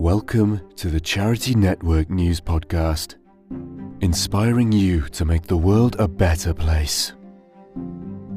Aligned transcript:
Welcome 0.00 0.62
to 0.76 0.88
the 0.88 0.98
Charity 0.98 1.54
Network 1.54 2.08
News 2.08 2.40
Podcast, 2.40 3.16
inspiring 4.00 4.72
you 4.72 5.02
to 5.10 5.26
make 5.26 5.42
the 5.42 5.58
world 5.58 5.96
a 5.98 6.08
better 6.08 6.54
place. 6.54 7.12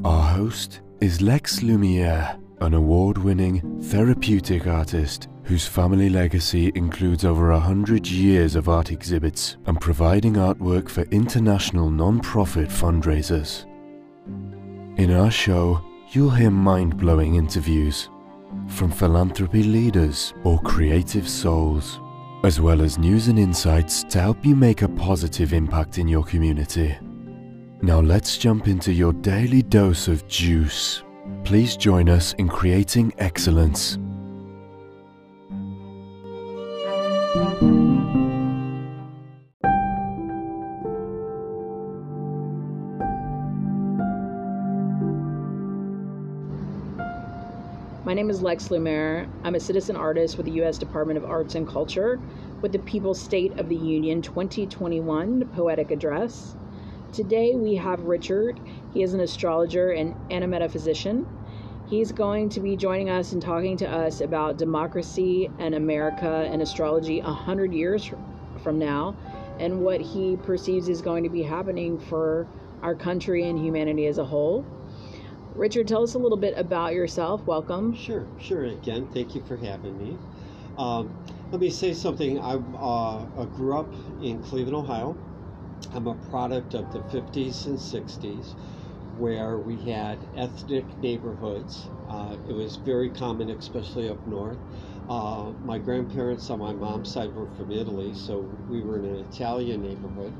Our 0.04 0.24
host 0.24 0.82
is 1.00 1.22
Lex 1.22 1.64
Lumiere, 1.64 2.38
an 2.60 2.74
award 2.74 3.18
winning 3.18 3.82
therapeutic 3.82 4.68
artist 4.68 5.30
whose 5.44 5.66
family 5.66 6.10
legacy 6.10 6.70
includes 6.76 7.24
over 7.24 7.52
a 7.52 7.60
hundred 7.62 8.08
years 8.08 8.58
of 8.58 8.68
art 8.68 8.92
exhibits 8.92 9.56
and 9.66 9.80
providing 9.80 10.34
artwork 10.34 10.90
for 10.90 11.04
international 11.12 11.90
non 11.90 12.20
profit 12.20 12.68
fundraisers. 12.68 13.64
In 15.00 15.14
our 15.14 15.32
show, 15.32 15.82
you'll 16.12 16.32
hear 16.32 16.52
mind 16.52 16.98
blowing 16.98 17.36
interviews 17.36 18.10
from 18.68 18.92
philanthropy 18.92 19.64
leaders 19.64 20.34
or 20.44 20.60
creative 20.62 21.28
souls, 21.28 22.00
as 22.44 22.60
well 22.60 22.82
as 22.82 22.98
news 22.98 23.28
and 23.28 23.40
insights 23.40 24.04
to 24.06 24.20
help 24.20 24.46
you 24.46 24.56
make 24.56 24.82
a 24.82 24.90
positive 24.90 25.54
impact 25.54 25.98
in 25.98 26.08
your 26.08 26.24
community. 26.24 26.98
Now 27.82 28.00
let's 28.00 28.38
jump 28.38 28.68
into 28.68 28.94
your 28.94 29.14
daily 29.14 29.62
dose 29.62 30.08
of 30.08 30.28
juice. 30.28 31.04
Please 31.44 31.76
join 31.76 32.10
us 32.10 32.34
in 32.34 32.48
creating 32.48 33.14
excellence. 33.18 33.98
Lex 48.44 48.70
Lumiere. 48.70 49.30
I'm 49.46 49.56
a 49.56 49.60
citizen 49.60 49.96
artist 49.96 50.36
with 50.36 50.46
the 50.46 50.52
U.S. 50.54 50.78
Department 50.78 51.18
of 51.18 51.24
Arts 51.24 51.56
and 51.56 51.66
Culture 51.66 52.20
with 52.60 52.74
the 52.74 52.80
People's 52.80 53.22
State 53.22 53.58
of 53.58 53.70
the 53.70 53.76
Union 53.76 54.22
2021 54.22 55.46
Poetic 55.56 55.92
Address. 55.92 56.58
Today 57.14 57.56
we 57.56 57.76
have 57.76 58.02
Richard. 58.02 58.60
He 58.94 59.02
is 59.02 59.14
an 59.14 59.22
astrologer 59.22 59.92
and, 59.92 60.14
and 60.30 60.44
a 60.44 60.48
metaphysician. 60.48 61.26
He's 61.88 62.12
going 62.12 62.50
to 62.50 62.60
be 62.60 62.76
joining 62.76 63.10
us 63.10 63.32
and 63.32 63.42
talking 63.42 63.78
to 63.78 63.90
us 63.90 64.20
about 64.20 64.58
democracy 64.58 65.50
and 65.58 65.74
America 65.74 66.46
and 66.52 66.62
astrology 66.62 67.22
100 67.22 67.74
years 67.74 68.12
from 68.62 68.78
now 68.78 69.16
and 69.58 69.80
what 69.80 70.02
he 70.02 70.36
perceives 70.36 70.90
is 70.90 71.02
going 71.02 71.24
to 71.24 71.30
be 71.30 71.44
happening 71.44 71.98
for 71.98 72.46
our 72.82 72.94
country 72.94 73.48
and 73.48 73.58
humanity 73.58 74.06
as 74.08 74.18
a 74.18 74.26
whole. 74.26 74.66
Richard, 75.56 75.88
tell 75.88 76.04
us 76.04 76.16
a 76.16 76.20
little 76.20 76.38
bit 76.38 76.56
about 76.58 76.94
yourself. 76.94 77.46
Welcome. 77.46 77.96
Sure, 77.96 78.26
sure. 78.40 78.66
Again, 78.66 79.08
thank 79.14 79.36
you 79.36 79.42
for 79.42 79.56
having 79.56 79.98
me. 79.98 80.18
Um, 80.78 81.14
let 81.52 81.62
me 81.62 81.70
say 81.70 81.94
something. 81.94 82.40
I, 82.40 82.56
uh, 82.56 83.26
I 83.42 83.46
grew 83.56 83.78
up 83.78 83.94
in 84.22 84.42
Cleveland, 84.42 84.76
Ohio. 84.76 85.16
I'm 85.94 86.08
a 86.08 86.16
product 86.32 86.74
of 86.74 86.92
the 86.92 87.00
50s 87.00 87.68
and 87.68 87.78
60s 87.78 88.54
where 89.18 89.58
we 89.58 89.76
had 89.78 90.18
ethnic 90.36 90.86
neighborhoods. 91.00 91.88
Uh, 92.10 92.36
it 92.50 92.54
was 92.54 92.78
very 92.78 93.10
common, 93.10 93.52
especially 93.52 94.10
up 94.10 94.26
north. 94.26 94.58
Uh, 95.14 95.52
my 95.64 95.78
grandparents 95.78 96.50
on 96.50 96.58
my 96.58 96.74
mom's 96.74 97.12
side 97.14 97.32
were 97.36 97.46
from 97.56 97.72
Italy, 97.72 98.16
so 98.16 98.40
we 98.68 98.82
were 98.82 98.98
in 98.98 99.06
an 99.06 99.18
Italian 99.18 99.84
neighborhood 99.84 100.34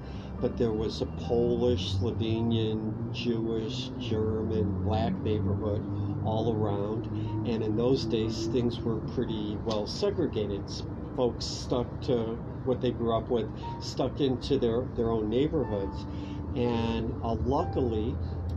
but 0.44 0.58
there 0.58 0.74
was 0.74 1.02
a 1.02 1.06
Polish, 1.06 1.94
Slovenian, 1.94 3.14
Jewish, 3.14 3.92
German, 3.98 4.84
black 4.84 5.14
neighborhood 5.24 5.82
all 6.26 6.54
around. 6.54 7.06
And 7.48 7.64
in 7.64 7.78
those 7.78 8.04
days, 8.04 8.48
things 8.48 8.78
were 8.82 8.98
pretty 9.16 9.58
well 9.64 9.88
segregated. 9.88 10.62
Folks 11.16 11.46
stuck 11.46 11.88
to 12.08 12.36
what 12.66 12.82
they 12.82 12.92
grew 12.92 13.16
up 13.16 13.30
with, 13.30 13.48
stuck 13.80 14.20
into 14.20 14.58
their, 14.58 14.82
their 14.98 15.12
own 15.12 15.30
neighborhoods. 15.30 16.06
And 16.58 17.14
uh, 17.24 17.36
luckily, 17.36 18.14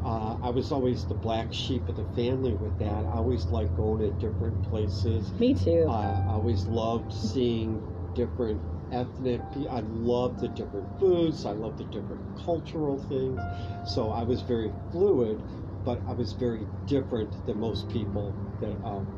uh, 0.06 0.36
I 0.40 0.50
was 0.50 0.70
always 0.70 1.04
the 1.04 1.14
black 1.14 1.52
sheep 1.52 1.88
of 1.88 1.96
the 1.96 2.04
family 2.14 2.52
with 2.52 2.78
that. 2.78 3.04
I 3.06 3.16
always 3.16 3.44
liked 3.46 3.76
going 3.76 3.98
to 3.98 4.10
different 4.24 4.62
places. 4.70 5.32
Me 5.40 5.52
too. 5.52 5.86
Uh, 5.88 6.22
I 6.28 6.32
always 6.32 6.64
loved 6.66 7.12
seeing 7.12 7.82
different 8.14 8.60
ethnic. 8.92 9.40
I 9.68 9.80
love 9.80 10.40
the 10.40 10.46
different 10.48 10.86
foods. 11.00 11.44
I 11.44 11.50
love 11.50 11.76
the 11.76 11.84
different 11.84 12.22
cultural 12.44 12.98
things. 13.08 13.40
So 13.84 14.12
I 14.12 14.22
was 14.22 14.42
very 14.42 14.70
fluid, 14.92 15.42
but 15.84 16.00
I 16.06 16.12
was 16.12 16.34
very 16.34 16.68
different 16.86 17.44
than 17.44 17.58
most 17.58 17.88
people 17.88 18.32
that 18.60 18.76
um, 18.86 19.08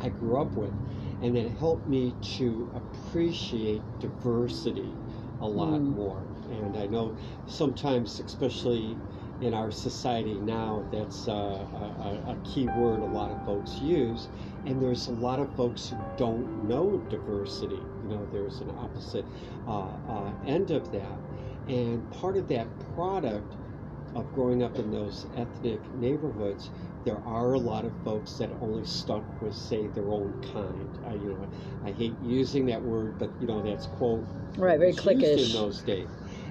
I 0.00 0.08
grew 0.08 0.40
up 0.40 0.50
with, 0.56 0.74
and 1.22 1.36
it 1.36 1.52
helped 1.58 1.88
me 1.88 2.12
to 2.38 2.72
appreciate 2.74 3.82
diversity 4.00 4.92
a 5.40 5.46
lot 5.46 5.80
mm. 5.80 5.94
more. 5.94 6.22
And 6.50 6.76
I 6.76 6.86
know 6.86 7.16
sometimes, 7.46 8.18
especially 8.18 8.96
in 9.40 9.54
our 9.54 9.70
society 9.70 10.34
now, 10.34 10.84
that's 10.92 11.28
uh, 11.28 11.32
a, 11.32 12.32
a 12.32 12.36
key 12.44 12.66
word 12.66 13.00
a 13.00 13.04
lot 13.04 13.30
of 13.30 13.44
folks 13.44 13.78
use. 13.80 14.28
And 14.66 14.80
there's 14.80 15.08
a 15.08 15.12
lot 15.12 15.38
of 15.40 15.54
folks 15.56 15.88
who 15.88 15.96
don't 16.16 16.68
know 16.68 16.98
diversity. 17.10 17.74
You 17.74 18.08
know, 18.08 18.28
there's 18.32 18.60
an 18.60 18.70
opposite 18.78 19.24
uh, 19.66 19.88
uh, 20.08 20.32
end 20.46 20.70
of 20.70 20.90
that. 20.92 21.18
And 21.68 22.08
part 22.12 22.36
of 22.36 22.48
that 22.48 22.66
product 22.94 23.52
of 24.14 24.32
growing 24.34 24.62
up 24.62 24.78
in 24.78 24.90
those 24.92 25.26
ethnic 25.36 25.80
neighborhoods, 25.94 26.70
there 27.04 27.18
are 27.26 27.54
a 27.54 27.58
lot 27.58 27.84
of 27.84 27.92
folks 28.04 28.32
that 28.34 28.48
only 28.62 28.86
stuck 28.86 29.24
with, 29.42 29.54
say, 29.54 29.88
their 29.88 30.08
own 30.08 30.32
kind. 30.52 30.98
I, 31.06 31.14
you 31.14 31.30
know, 31.30 31.48
I 31.84 31.92
hate 31.92 32.14
using 32.22 32.66
that 32.66 32.80
word, 32.80 33.18
but 33.18 33.30
you 33.40 33.46
know, 33.46 33.62
that's 33.62 33.86
quote 33.86 34.24
right, 34.56 34.78
very 34.78 34.92
cliquish 34.92 35.46
in 35.46 35.52
those 35.52 35.82
days 35.82 36.08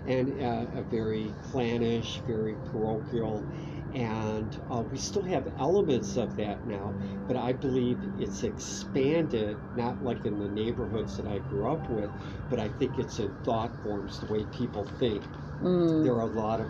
and 0.08 0.42
uh, 0.42 0.80
a 0.80 0.84
very 0.84 1.34
clannish, 1.52 2.22
very 2.28 2.56
parochial. 2.72 3.46
And 3.94 4.60
uh, 4.72 4.82
we 4.82 4.98
still 4.98 5.22
have 5.24 5.48
elements 5.60 6.18
of 6.18 6.36
that 6.38 6.66
now, 6.66 6.94
but 7.28 7.38
I 7.38 7.54
believe 7.54 8.00
it's 8.20 8.44
expanded, 8.44 9.58
not 9.76 10.04
like 10.04 10.26
in 10.26 10.40
the 10.40 10.48
neighborhoods 10.50 11.16
that 11.18 11.28
I 11.28 11.38
grew 11.40 11.72
up 11.72 11.88
with, 11.90 12.10
but 12.50 12.60
I 12.60 12.70
think 12.70 12.98
it's 12.98 13.20
in 13.20 13.32
thought 13.44 13.72
forms, 13.84 14.20
the 14.20 14.34
way 14.34 14.46
people 14.46 14.86
think. 15.00 15.24
Mm. 15.62 16.04
There 16.04 16.14
are 16.14 16.22
a 16.22 16.26
lot 16.26 16.60
of 16.60 16.68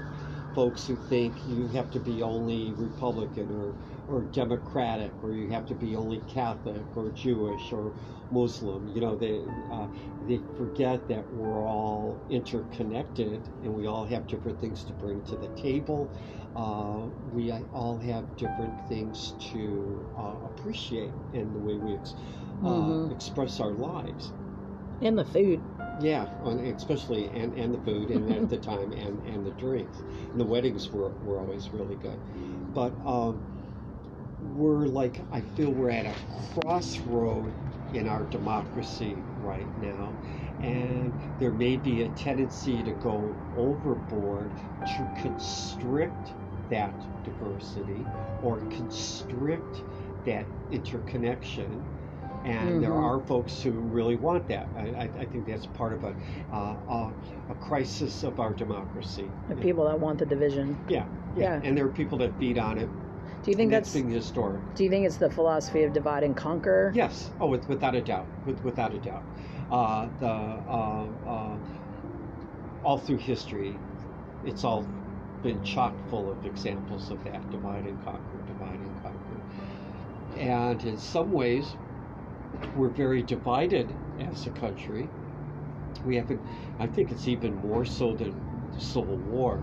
folks 0.54 0.88
who 0.88 0.96
think 1.10 1.34
you 1.48 1.68
have 1.70 1.92
to 1.92 2.00
be 2.00 2.22
only 2.22 2.74
Republican 2.78 3.50
or, 3.52 3.74
or 4.14 4.22
Democratic, 4.22 5.12
or 5.24 5.34
you 5.34 5.50
have 5.50 5.66
to 5.68 5.76
be 5.76 5.96
only 5.96 6.22
Catholic 6.28 6.82
or 6.96 7.10
Jewish 7.10 7.72
or 7.72 7.94
Muslim. 8.32 8.92
You 8.94 9.02
know, 9.02 9.16
they 9.16 9.42
uh, 9.72 9.88
they 10.28 10.40
forget 10.58 11.08
that 11.08 11.32
we're 11.34 11.66
all 11.68 12.20
interconnected 12.30 13.42
and 13.64 13.74
we 13.74 13.88
all 13.88 14.06
have 14.06 14.28
different 14.28 14.60
things 14.60 14.84
to 14.86 14.94
bring 14.94 15.22
to 15.24 15.36
the 15.36 15.48
table. 15.62 16.10
Uh, 16.56 17.08
we 17.34 17.52
uh, 17.52 17.60
all 17.74 17.98
have 17.98 18.38
different 18.38 18.88
things 18.88 19.34
to 19.52 20.06
uh, 20.18 20.36
appreciate 20.46 21.12
in 21.34 21.52
the 21.54 21.60
way 21.60 21.76
we 21.76 21.96
ex- 21.96 22.14
uh, 22.64 22.68
mm-hmm. 22.68 23.12
express 23.12 23.60
our 23.60 23.72
lives. 23.72 24.32
And 25.02 25.18
the 25.18 25.26
food. 25.26 25.62
Yeah, 25.96 26.28
especially 26.44 27.32
and, 27.32 27.54
and 27.54 27.74
the 27.74 27.78
food 27.80 28.10
and 28.12 28.30
at 28.30 28.50
the 28.50 28.58
time 28.72 28.92
and, 28.94 29.22
and 29.24 29.46
the 29.46 29.52
drinks. 29.52 30.04
And 30.32 30.40
the 30.42 30.46
weddings 30.46 30.92
were, 30.92 31.16
were 31.20 31.40
always 31.40 31.72
really 31.74 31.96
good. 31.96 32.24
But 32.74 32.98
um, 33.06 33.46
we're 34.40 34.88
like, 34.88 35.26
I 35.32 35.42
feel 35.42 35.72
we're 35.72 35.90
at 35.92 36.06
a 36.06 36.18
crossroad 36.54 37.58
in 37.92 38.08
our 38.08 38.26
democracy 38.26 39.26
right 39.36 39.72
now. 39.76 40.20
And 40.60 41.20
there 41.40 41.52
may 41.52 41.78
be 41.78 42.02
a 42.02 42.10
tendency 42.10 42.84
to 42.84 42.94
go 42.94 43.40
overboard 43.54 44.56
to 44.86 45.10
constrict 45.10 46.36
that 46.70 47.06
diversity 47.24 48.12
or 48.42 48.64
constrict 48.70 49.86
that 50.26 50.52
interconnection 50.72 51.93
and 52.46 52.70
mm-hmm. 52.70 52.82
there 52.82 52.94
are 52.94 53.20
folks 53.22 53.62
who 53.62 53.72
really 53.72 54.16
want 54.16 54.48
that. 54.50 54.68
I, 54.76 55.10
I 55.18 55.26
think 55.26 55.48
that's 55.48 55.66
part 55.66 55.94
of 55.94 56.04
a, 56.04 56.16
uh, 56.52 56.76
a, 56.90 57.14
a, 57.50 57.56
crisis 57.56 58.24
of 58.24 58.40
our 58.40 58.54
democracy. 58.54 59.30
The 59.50 59.56
people 59.56 59.86
that 59.86 60.00
want 60.00 60.20
the 60.20 60.26
division. 60.26 60.78
Yeah, 60.90 61.06
yeah, 61.36 61.44
yeah, 61.44 61.62
and 61.64 61.78
there 61.78 61.86
are 61.86 61.92
people 61.92 62.18
that 62.20 62.38
feed 62.40 62.58
on 62.58 62.78
it. 62.78 62.90
Do 63.44 63.52
you 63.52 63.58
think 63.58 63.72
that's 63.72 63.94
being 63.94 64.10
historic? 64.10 64.62
Do 64.76 64.84
you 64.84 64.90
think 64.90 65.06
it's 65.06 65.18
the 65.18 65.30
philosophy 65.30 65.84
of 65.84 65.92
divide 65.92 66.24
and 66.24 66.36
conquer? 66.36 66.94
Yes. 66.96 67.30
Oh, 67.42 67.48
with, 67.48 67.68
without 67.68 67.94
a 67.94 68.02
doubt. 68.02 68.26
With, 68.46 68.64
without 68.64 68.94
a 68.94 69.00
doubt. 69.00 69.24
Uh, 69.70 70.08
the 70.20 70.28
uh, 70.28 71.08
uh, 71.28 71.58
all 72.84 72.98
through 72.98 73.18
history, 73.18 73.78
it's 74.46 74.64
all 74.64 74.88
been 75.42 75.62
chock 75.64 75.94
full 76.10 76.32
of 76.32 76.46
examples 76.46 77.12
of 77.12 77.22
that 77.26 77.50
divide 77.52 77.86
and 77.86 78.02
conquer, 78.06 78.38
divide 78.48 78.80
and 78.80 79.04
conquer. 79.04 80.40
And 80.40 80.84
in 80.84 80.98
some 80.98 81.32
ways, 81.32 81.76
we're 82.76 82.90
very 82.90 83.22
divided 83.22 83.94
as 84.20 84.46
a 84.48 84.52
country. 84.52 85.08
We 86.06 86.16
haven't, 86.16 86.42
I 86.80 86.88
think 86.88 87.12
it's 87.12 87.28
even 87.28 87.56
more 87.56 87.86
so 87.86 88.14
than 88.14 88.34
the 88.74 88.82
Civil 88.82 89.18
War. 89.18 89.60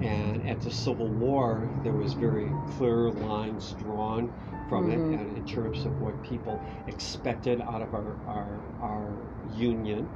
And 0.00 0.46
at 0.48 0.60
the 0.60 0.70
Civil 0.70 1.08
War, 1.08 1.68
there 1.84 1.92
was 1.92 2.12
very 2.14 2.48
clear 2.76 3.10
lines 3.10 3.72
drawn 3.80 4.32
from 4.68 4.88
Mhm. 4.88 5.14
it 5.14 5.36
in 5.38 5.46
terms 5.46 5.84
of 5.84 6.00
what 6.00 6.20
people 6.22 6.60
expected 6.88 7.60
out 7.60 7.82
of 7.82 7.94
our, 7.94 8.16
our, 8.26 8.60
our 8.80 9.12
union, 9.56 10.08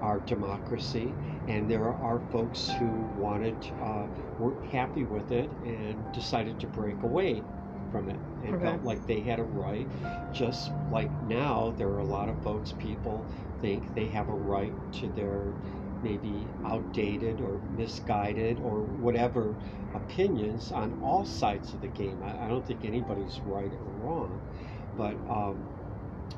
our 0.00 0.18
democracy. 0.20 1.14
And 1.48 1.70
there 1.70 1.84
are 1.84 2.20
folks 2.32 2.68
who 2.72 2.86
wanted, 3.20 3.56
uh, 3.80 4.06
weren't 4.38 4.64
happy 4.66 5.04
with 5.04 5.30
it 5.30 5.48
and 5.64 5.96
decided 6.12 6.58
to 6.60 6.66
break 6.66 7.02
away 7.02 7.42
from 7.92 8.08
it 8.10 8.20
and 8.44 8.56
Okay. 8.56 8.62
felt 8.62 8.82
like 8.84 9.06
they 9.06 9.20
had 9.22 9.40
a 9.40 9.44
right. 9.44 9.88
Just 10.34 10.70
like 10.90 11.12
now, 11.22 11.74
there 11.78 11.90
are 11.90 12.00
a 12.00 12.04
lot 12.06 12.30
of 12.30 12.42
folks, 12.42 12.72
people 12.80 13.28
think 13.60 13.94
they 13.94 14.08
have 14.08 14.28
a 14.28 14.34
right 14.34 14.74
to 14.94 15.08
their 15.10 15.54
maybe 16.02 16.48
outdated 16.64 17.40
or 17.40 17.60
misguided 17.70 18.58
or 18.60 18.82
whatever 18.82 19.56
opinions 19.94 20.72
on 20.72 20.98
all 21.02 21.24
sides 21.24 21.74
of 21.74 21.80
the 21.82 21.88
game. 21.88 22.22
I, 22.24 22.46
I 22.46 22.48
don't 22.48 22.66
think 22.66 22.84
anybody's 22.84 23.40
right 23.44 23.72
or 23.72 23.92
wrong, 24.04 24.42
but 24.96 25.16
um, 25.30 25.68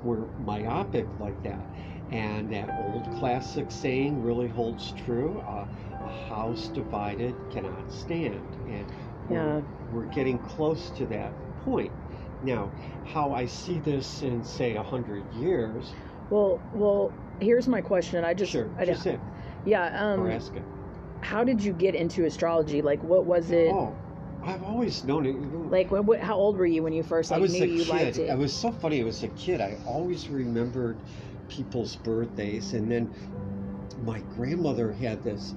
we're 0.02 0.26
myopic 0.38 1.08
like 1.18 1.42
that. 1.44 1.70
And 2.10 2.52
that 2.52 2.70
old 2.78 3.08
classic 3.18 3.70
saying 3.70 4.22
really 4.22 4.48
holds 4.48 4.92
true 4.92 5.40
uh, 5.40 5.66
a 6.00 6.08
house 6.28 6.68
divided 6.74 7.34
cannot 7.52 7.90
stand. 7.90 8.44
And 8.68 8.92
we're, 9.28 9.52
Yeah. 9.52 9.62
we're 9.90 10.06
getting 10.06 10.38
close 10.38 10.90
to 10.98 11.06
that 11.06 11.34
point. 11.64 11.92
Now, 12.42 12.70
how 13.06 13.32
I 13.32 13.46
see 13.46 13.78
this 13.80 14.22
in, 14.22 14.44
say, 14.44 14.76
a 14.76 14.82
hundred 14.82 15.24
years, 15.34 15.92
Well, 16.30 16.60
well, 16.74 17.12
here's 17.40 17.66
my 17.68 17.80
question. 17.80 18.24
I 18.24 18.34
just, 18.34 18.52
sure, 18.52 18.68
I, 18.78 18.84
just 18.84 19.06
it, 19.06 19.20
yeah. 19.64 20.12
Um, 20.12 20.30
ask 20.30 20.54
it. 20.54 20.62
how 21.20 21.42
did 21.44 21.62
you 21.62 21.72
get 21.72 21.94
into 21.94 22.24
astrology? 22.26 22.82
Like, 22.82 23.02
what 23.02 23.24
was 23.24 23.50
it? 23.50 23.70
Oh, 23.72 23.96
I've 24.42 24.62
always 24.62 25.04
known 25.04 25.24
it. 25.26 25.32
Like, 25.70 25.90
what, 25.90 26.04
what, 26.04 26.20
how 26.20 26.34
old 26.34 26.58
were 26.58 26.66
you 26.66 26.82
when 26.82 26.92
you 26.92 27.02
first 27.02 27.32
I 27.32 27.36
like 27.36 27.42
was 27.42 27.52
knew 27.54 27.64
a 27.64 27.66
you 27.66 27.84
liked 27.84 28.16
kid. 28.16 28.28
it? 28.28 28.30
It 28.30 28.38
was 28.38 28.52
so 28.52 28.70
funny. 28.72 29.00
It 29.00 29.04
was 29.04 29.22
a 29.22 29.28
kid. 29.28 29.60
I 29.62 29.78
always 29.86 30.28
remembered 30.28 30.98
people's 31.48 31.96
birthdays, 31.96 32.74
and 32.74 32.90
then 32.90 33.10
my 34.04 34.20
grandmother 34.36 34.92
had 34.92 35.22
this 35.24 35.54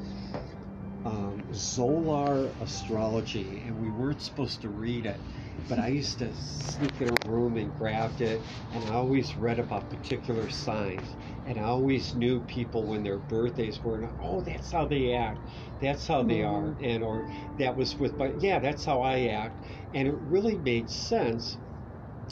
um, 1.06 1.44
Zolar 1.52 2.50
astrology, 2.62 3.62
and 3.66 3.82
we 3.82 3.90
weren't 3.90 4.22
supposed 4.22 4.62
to 4.62 4.70
read 4.70 5.06
it. 5.06 5.20
But 5.68 5.80
I 5.80 5.90
used 5.90 6.20
to 6.20 6.34
sneak 6.34 7.02
in 7.02 7.08
a 7.10 7.16
room 7.16 7.58
and 7.58 7.74
grabbed 7.74 8.22
it, 8.22 8.46
and 8.72 8.86
I 8.86 8.94
always 8.94 9.38
read 9.38 9.60
about 9.60 9.90
particular 9.90 10.50
signs, 10.50 11.16
and 11.46 11.60
I 11.60 11.64
always 11.64 12.16
knew 12.16 12.42
people 12.46 12.88
when 12.88 13.04
their 13.04 13.20
birthdays 13.20 13.84
were. 13.84 13.98
And 14.02 14.14
oh, 14.20 14.42
that's 14.42 14.72
how 14.72 14.88
they 14.88 15.12
act. 15.14 15.42
That's 15.82 16.08
how 16.08 16.24
they 16.24 16.44
are, 16.44 16.76
and 16.82 17.04
or 17.04 17.28
that 17.58 17.76
was 17.76 17.98
with 18.00 18.18
my 18.18 18.34
yeah, 18.38 18.60
that's 18.60 18.86
how 18.86 19.02
I 19.02 19.28
act, 19.28 19.64
and 19.94 20.08
it 20.08 20.16
really 20.20 20.58
made 20.58 20.90
sense. 20.90 21.58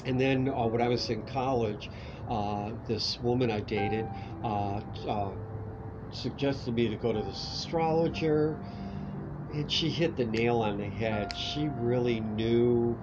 And 0.05 0.19
then 0.19 0.47
uh, 0.49 0.67
when 0.67 0.81
I 0.81 0.89
was 0.89 1.09
in 1.09 1.25
college, 1.25 1.89
uh, 2.27 2.73
this 2.87 3.19
woman 3.19 3.51
I 3.51 3.61
dated 3.61 4.11
uh, 4.43 4.81
uh, 5.07 5.35
suggested 6.11 6.73
me 6.75 6.89
to 6.89 6.97
go 6.97 7.13
to 7.13 7.23
this 7.23 7.37
astrologer, 7.39 8.61
and 9.49 9.71
she 9.71 9.89
hit 9.91 10.15
the 10.17 10.25
nail 10.25 10.59
on 10.61 10.77
the 10.77 10.89
head. 10.89 11.35
She 11.35 11.69
really 11.69 12.19
knew, 12.21 13.01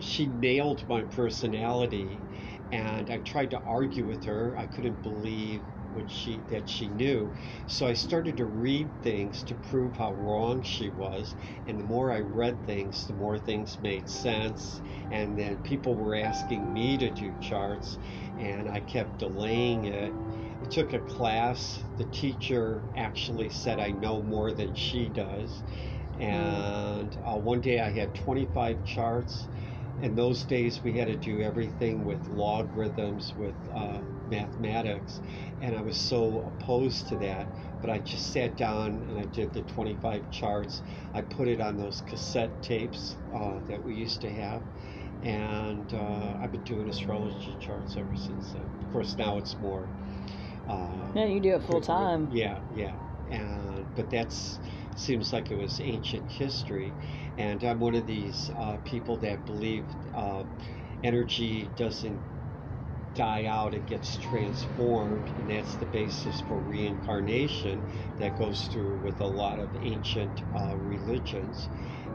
she 0.00 0.26
nailed 0.26 0.86
my 0.88 1.02
personality, 1.02 2.24
and 2.70 3.10
I 3.10 3.18
tried 3.18 3.50
to 3.50 3.60
argue 3.60 4.06
with 4.06 4.24
her. 4.24 4.56
I 4.56 4.66
couldn't 4.66 5.02
believe 5.02 5.64
what 5.88 6.10
she 6.10 6.44
that 6.48 6.68
she 6.68 6.88
knew. 6.88 7.32
So 7.66 7.86
I 7.86 7.92
started 7.94 8.36
to 8.38 8.46
read 8.46 8.92
things 9.02 9.42
to 9.44 9.54
prove 9.54 9.96
how 9.96 10.14
wrong 10.14 10.62
she 10.62 10.90
was, 10.90 11.34
and 11.66 11.78
the 11.78 11.84
more 11.84 12.10
I 12.12 12.20
read 12.20 12.64
things, 12.64 13.06
the 13.06 13.14
more 13.14 13.38
things 13.38 13.78
made 13.80 14.08
sense. 14.08 14.80
And 15.10 15.38
then 15.38 15.58
people 15.58 15.96
were 15.96 16.14
asking 16.16 16.72
me 16.72 16.98
to 16.98 17.10
do 17.10 17.34
charts, 17.40 17.98
and 18.36 18.68
I 18.68 18.80
kept 18.80 19.18
delaying 19.18 19.84
it. 19.84 20.18
I 20.60 20.66
took 20.66 20.92
a 20.92 21.00
class. 21.00 21.84
The 21.96 22.04
teacher 22.06 22.88
actually 22.94 23.50
said 23.50 23.78
I 23.78 23.90
know 23.92 24.22
more 24.22 24.52
than 24.52 24.74
she 24.74 25.08
does. 25.10 25.62
And 26.18 27.16
uh, 27.26 27.36
one 27.38 27.60
day 27.60 27.80
I 27.80 27.90
had 27.90 28.14
25 28.14 28.84
charts. 28.84 29.48
In 30.00 30.14
those 30.14 30.44
days, 30.44 30.82
we 30.82 30.92
had 30.94 31.08
to 31.08 31.16
do 31.16 31.40
everything 31.40 32.04
with 32.04 32.28
logarithms, 32.28 33.34
with 33.36 33.56
uh, 33.74 34.00
mathematics, 34.26 35.20
and 35.60 35.76
I 35.76 35.82
was 35.82 35.98
so 35.98 36.52
opposed 36.60 37.08
to 37.08 37.16
that. 37.18 37.48
But 37.80 37.90
I 37.90 37.98
just 37.98 38.32
sat 38.32 38.56
down 38.56 39.04
and 39.08 39.18
I 39.18 39.24
did 39.26 39.52
the 39.52 39.62
25 39.62 40.30
charts. 40.30 40.82
I 41.14 41.22
put 41.22 41.48
it 41.48 41.60
on 41.60 41.76
those 41.76 42.00
cassette 42.00 42.60
tapes 42.62 43.16
uh, 43.34 43.60
that 43.68 43.82
we 43.82 43.94
used 43.94 44.20
to 44.22 44.30
have, 44.30 44.62
and 45.22 45.92
uh, 45.94 46.36
I've 46.40 46.52
been 46.52 46.62
doing 46.64 46.88
astrology 46.88 47.56
charts 47.60 47.96
ever 47.96 48.14
since 48.16 48.52
then. 48.52 48.62
Of 48.62 48.92
course, 48.92 49.16
now 49.18 49.38
it's 49.38 49.58
more. 49.58 49.90
Uh, 50.66 51.12
yeah, 51.14 51.26
you 51.26 51.40
do 51.40 51.54
it 51.54 51.62
full 51.62 51.80
time. 51.80 52.28
yeah, 52.30 52.60
yeah. 52.70 52.96
And 53.30 53.86
but 53.94 54.10
that's 54.10 54.58
seems 54.96 55.32
like 55.32 55.50
it 55.50 55.56
was 55.56 55.80
ancient 55.80 56.30
history, 56.30 56.94
and 57.38 57.62
I'm 57.64 57.80
one 57.80 57.94
of 57.94 58.06
these 58.06 58.50
uh, 58.56 58.78
people 58.84 59.18
that 59.18 59.46
believe 59.46 59.86
uh, 60.14 60.44
energy 61.02 61.70
doesn't 61.76 62.20
die 63.14 63.46
out; 63.46 63.74
it 63.74 63.86
gets 63.86 64.16
transformed, 64.18 65.30
and 65.38 65.48
that's 65.50 65.76
the 65.76 65.86
basis 65.86 66.40
for 66.42 66.58
reincarnation 66.58 67.82
that 68.18 68.38
goes 68.38 68.66
through 68.72 68.96
with 68.98 69.20
a 69.20 69.26
lot 69.26 69.58
of 69.58 69.70
ancient 69.80 70.42
uh, 70.54 70.76
religions. 70.76 71.68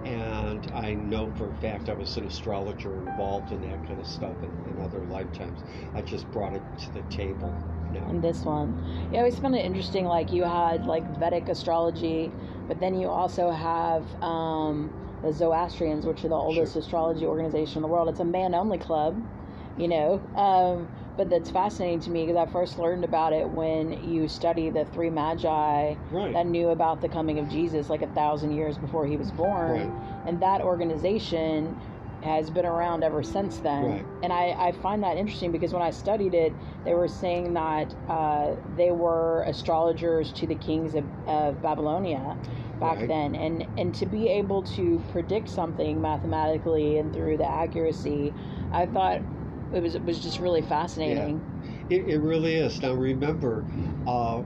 And 0.05 0.69
I 0.73 0.93
know 0.93 1.31
for 1.31 1.49
a 1.49 1.55
fact 1.55 1.89
I 1.89 1.93
was 1.93 2.15
an 2.17 2.25
astrologer 2.25 2.97
involved 2.97 3.51
in 3.51 3.61
that 3.61 3.85
kind 3.87 3.99
of 3.99 4.07
stuff 4.07 4.35
in, 4.43 4.71
in 4.71 4.81
other 4.81 5.03
lifetimes. 5.05 5.59
I 5.93 6.01
just 6.01 6.31
brought 6.31 6.53
it 6.53 6.63
to 6.85 6.93
the 6.93 7.01
table 7.03 7.53
now. 7.91 8.07
And 8.07 8.23
this 8.23 8.43
one, 8.43 9.09
yeah, 9.11 9.17
I 9.17 9.19
always 9.19 9.39
found 9.39 9.55
it 9.55 9.65
interesting. 9.65 10.05
Like 10.05 10.31
you 10.31 10.43
had 10.43 10.85
like 10.85 11.05
Vedic 11.19 11.49
astrology, 11.49 12.31
but 12.67 12.79
then 12.79 12.95
you 12.95 13.09
also 13.09 13.51
have 13.51 14.05
um, 14.23 14.89
the 15.23 15.31
Zoroastrians, 15.33 16.05
which 16.05 16.23
are 16.23 16.29
the 16.29 16.35
oldest 16.35 16.73
Sure. 16.73 16.81
astrology 16.81 17.25
organization 17.25 17.77
in 17.77 17.81
the 17.81 17.87
world. 17.87 18.09
It's 18.09 18.19
a 18.19 18.25
man-only 18.25 18.77
club, 18.77 19.21
you 19.77 19.87
know. 19.87 20.21
Um, 20.35 20.87
but 21.17 21.29
that's 21.29 21.49
fascinating 21.51 21.99
to 22.01 22.09
me 22.11 22.25
because 22.25 22.37
I 22.37 22.49
first 22.49 22.79
learned 22.79 23.03
about 23.03 23.33
it 23.33 23.49
when 23.49 24.09
you 24.09 24.29
study 24.29 24.69
the 24.69 24.85
three 24.85 25.09
magi 25.09 25.95
Right. 26.11 26.33
that 26.33 26.45
knew 26.45 26.69
about 26.69 27.01
the 27.01 27.09
coming 27.09 27.39
of 27.39 27.49
Jesus 27.49 27.89
like 27.89 28.01
a 28.01 28.07
thousand 28.07 28.53
years 28.53 28.77
before 28.77 29.05
he 29.05 29.17
was 29.17 29.29
born. 29.31 29.71
Right. 29.71 30.23
And 30.25 30.39
that 30.41 30.61
organization 30.61 31.75
has 32.23 32.49
been 32.49 32.65
around 32.65 33.03
ever 33.03 33.23
since 33.23 33.57
then. 33.59 33.83
Right. 33.85 34.05
And 34.23 34.31
I, 34.33 34.55
I 34.57 34.71
find 34.81 35.03
that 35.03 35.17
interesting 35.17 35.51
because 35.51 35.73
when 35.73 35.81
I 35.81 35.89
studied 35.91 36.33
it, 36.33 36.53
they 36.85 36.93
were 36.93 37.07
saying 37.07 37.53
that 37.53 37.93
uh, 38.09 38.55
they 38.75 38.91
were 38.91 39.43
astrologers 39.43 40.31
to 40.33 40.47
the 40.47 40.55
kings 40.55 40.95
of, 40.95 41.05
of 41.27 41.61
Babylonia 41.61 42.37
back 42.79 42.99
Right. 42.99 43.07
then. 43.07 43.35
And, 43.35 43.67
and 43.77 43.93
to 43.95 44.05
be 44.05 44.27
able 44.29 44.63
to 44.63 44.99
predict 45.09 45.49
something 45.49 46.01
mathematically 46.01 46.97
and 46.97 47.13
through 47.13 47.37
the 47.37 47.45
accuracy, 47.45 48.33
I 48.71 48.85
thought 48.85 49.21
it 49.73 49.81
was, 49.81 49.95
it 49.95 50.03
was 50.03 50.19
just 50.19 50.39
really 50.39 50.61
fascinating. 50.61 51.41
It, 51.89 52.05
it 52.07 52.19
really 52.19 52.55
is. 52.55 52.81
Now 52.81 52.93
remember, 52.93 53.65
uh, 54.05 54.43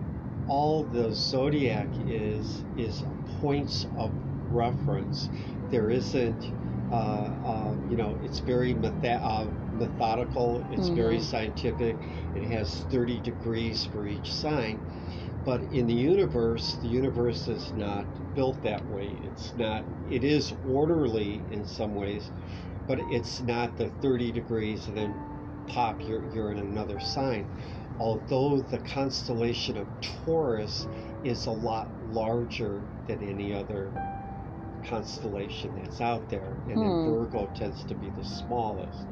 all 0.47 0.83
the 0.85 1.13
zodiac 1.13 1.93
is 1.99 2.63
is 2.75 3.03
points 3.39 3.85
of 3.95 4.17
reference. 4.49 5.29
There 5.69 5.89
isn't, 5.89 6.43
uh, 6.91 6.93
uh, 6.95 7.75
you 7.87 7.95
know, 7.97 8.17
it's 8.21 8.39
very 8.39 8.73
uh, 8.73 9.47
methodical. 9.71 10.65
It's 10.69 10.89
very 10.89 11.19
Mhm. 11.19 11.21
scientific. 11.21 12.01
It 12.33 12.47
has 12.49 12.83
30 12.91 13.19
degrees 13.21 13.85
for 13.85 14.05
each 14.05 14.33
sign. 14.33 14.83
But 15.45 15.61
in 15.71 15.87
the 15.87 15.93
universe, 15.93 16.77
the 16.81 16.87
universe 16.87 17.47
is 17.47 17.73
not 17.75 18.05
built 18.35 18.61
that 18.63 18.87
way. 18.89 19.19
It's 19.23 19.55
not. 19.55 19.85
It 20.09 20.23
is 20.23 20.53
orderly 20.65 21.43
in 21.51 21.65
some 21.65 21.95
ways, 21.95 22.29
but 22.87 22.99
it's 23.11 23.41
not 23.41 23.77
the 23.77 23.89
30 23.89 24.31
degrees 24.31 24.87
and 24.87 24.97
then 24.97 25.13
pop 25.67 26.01
you're, 26.07 26.23
you're 26.33 26.51
in 26.51 26.59
another 26.59 26.99
sign 26.99 27.47
although 27.99 28.61
the 28.61 28.79
constellation 28.79 29.77
of 29.77 29.87
taurus 30.25 30.85
is 31.23 31.45
a 31.45 31.51
lot 31.51 31.89
larger 32.09 32.81
than 33.07 33.21
any 33.23 33.53
other 33.53 33.93
constellation 34.89 35.71
that's 35.81 36.01
out 36.01 36.27
there 36.29 36.57
and 36.67 36.81
then 36.81 37.03
Hmm. 37.03 37.09
virgo 37.09 37.47
tends 37.55 37.83
to 37.85 37.95
be 37.95 38.09
the 38.09 38.23
smallest 38.23 39.05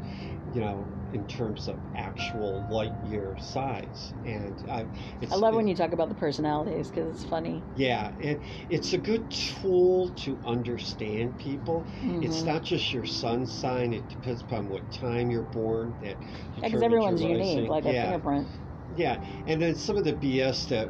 you 0.54 0.62
know 0.62 0.86
in 1.14 1.26
terms 1.28 1.68
of 1.68 1.80
actual 1.96 2.64
light 2.70 2.94
year 3.04 3.36
size 3.40 4.14
and 4.26 4.64
I, 4.70 4.86
it's, 5.22 5.32
I 5.32 5.36
love 5.36 5.54
when 5.56 5.68
you 5.68 5.76
talk 5.76 5.92
about 5.92 6.10
the 6.10 6.16
personalities 6.16 6.90
because 6.90 7.16
it's 7.16 7.26
funny. 7.26 7.64
yeah 7.76 8.12
and 8.22 8.40
it's 8.70 8.94
a 8.94 8.98
good 8.98 9.30
tool 9.32 10.10
to 10.18 10.40
understand 10.46 11.38
people 11.38 11.86
it's 12.02 12.42
Mhm. 12.42 12.46
not 12.46 12.64
just 12.64 12.94
your 12.94 13.06
sun 13.06 13.46
sign 13.46 13.94
it 13.94 14.08
depends 14.10 14.42
upon 14.42 14.68
what 14.70 14.90
time 14.92 15.30
you're 15.30 15.44
born 15.44 15.96
that 16.02 16.18
because 16.56 16.82
everyone's 16.82 17.22
unique, 17.22 17.70
like 17.70 17.86
a 17.86 17.94
fingerprint. 17.94 18.48
yeah, 18.96 19.18
and 19.48 19.62
then 19.62 19.76
some 19.76 19.98
of 19.98 20.04
the 20.04 20.14
BS 20.14 20.68
that 20.70 20.90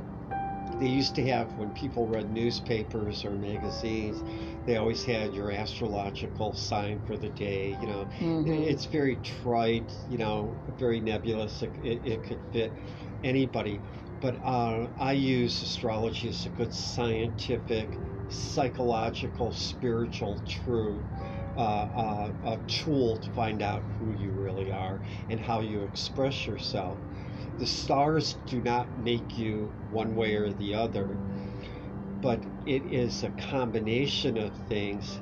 they 0.80 0.88
used 0.88 1.14
to 1.16 1.26
have 1.28 1.56
when 1.58 1.70
people 1.72 2.08
read 2.08 2.32
newspapers 2.32 3.24
or 3.24 3.32
magazines, 3.32 4.18
they 4.66 4.78
always 4.78 5.04
had 5.04 5.34
your 5.34 5.52
astrological 5.52 6.54
sign 6.54 7.02
for 7.06 7.18
the 7.18 7.30
day. 7.30 7.78
You 7.82 7.88
know, 7.88 8.10
Mhm. 8.20 8.68
it's 8.68 8.86
very 8.86 9.18
trite. 9.18 9.92
You 10.08 10.18
know, 10.18 10.60
very 10.78 11.00
nebulous. 11.02 11.62
It, 11.62 11.74
it, 11.82 12.02
it 12.06 12.24
could 12.24 12.42
fit 12.52 12.76
anybody. 13.24 13.82
But 14.22 14.40
uh, 14.44 14.88
I 15.00 15.14
use 15.14 15.62
astrology 15.62 16.30
as 16.30 16.46
a 16.46 16.50
good 16.50 16.74
scientific, 16.74 17.98
psychological, 18.30 19.52
spiritual 19.52 20.44
truth. 20.48 21.06
Uh, 21.58 21.60
uh, 21.62 22.32
a 22.44 22.58
tool 22.68 23.18
to 23.18 23.30
find 23.32 23.62
out 23.62 23.84
who 24.00 24.12
you 24.14 24.32
really 24.32 24.72
are 24.72 25.02
and 25.28 25.38
how 25.40 25.60
you 25.60 25.84
express 25.84 26.48
yourself. 26.48 27.02
The 27.60 27.66
stars 27.68 28.36
do 28.48 28.62
not 28.62 28.98
make 28.98 29.38
you 29.38 29.76
one 29.90 30.16
way 30.16 30.36
or 30.36 30.54
the 30.54 30.74
other, 30.76 31.18
but 32.22 32.44
it 32.66 32.84
is 32.86 33.24
a 33.24 33.30
combination 33.32 34.38
of 34.38 34.56
things 34.70 35.20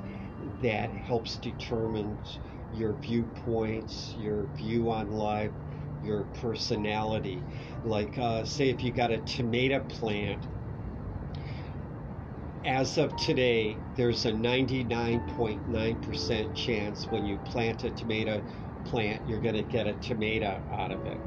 that 0.62 0.94
helps 0.94 1.38
determine 1.38 2.18
your 2.70 2.94
viewpoints, 2.94 4.12
your 4.16 4.46
view 4.56 4.90
on 4.90 5.10
life, 5.10 5.52
your 6.02 6.24
personality. 6.40 7.44
Like, 7.84 8.16
uh, 8.18 8.44
say, 8.44 8.70
if 8.70 8.82
you 8.82 8.92
got 8.92 9.10
a 9.10 9.18
tomato 9.18 9.80
plant, 9.80 10.46
as 12.64 12.98
of 12.98 13.16
today, 13.16 13.78
there's 13.96 14.26
a 14.26 14.32
99.9% 14.32 16.54
chance 16.54 17.10
when 17.10 17.24
you 17.24 17.38
plant 17.38 17.84
a 17.84 17.90
tomato 17.90 18.42
plant, 18.84 19.22
you're 19.26 19.40
going 19.40 19.54
to 19.54 19.62
get 19.62 19.86
a 19.86 19.94
tomato 19.94 20.60
out 20.70 20.92
of 20.92 21.06
it. 21.06 21.20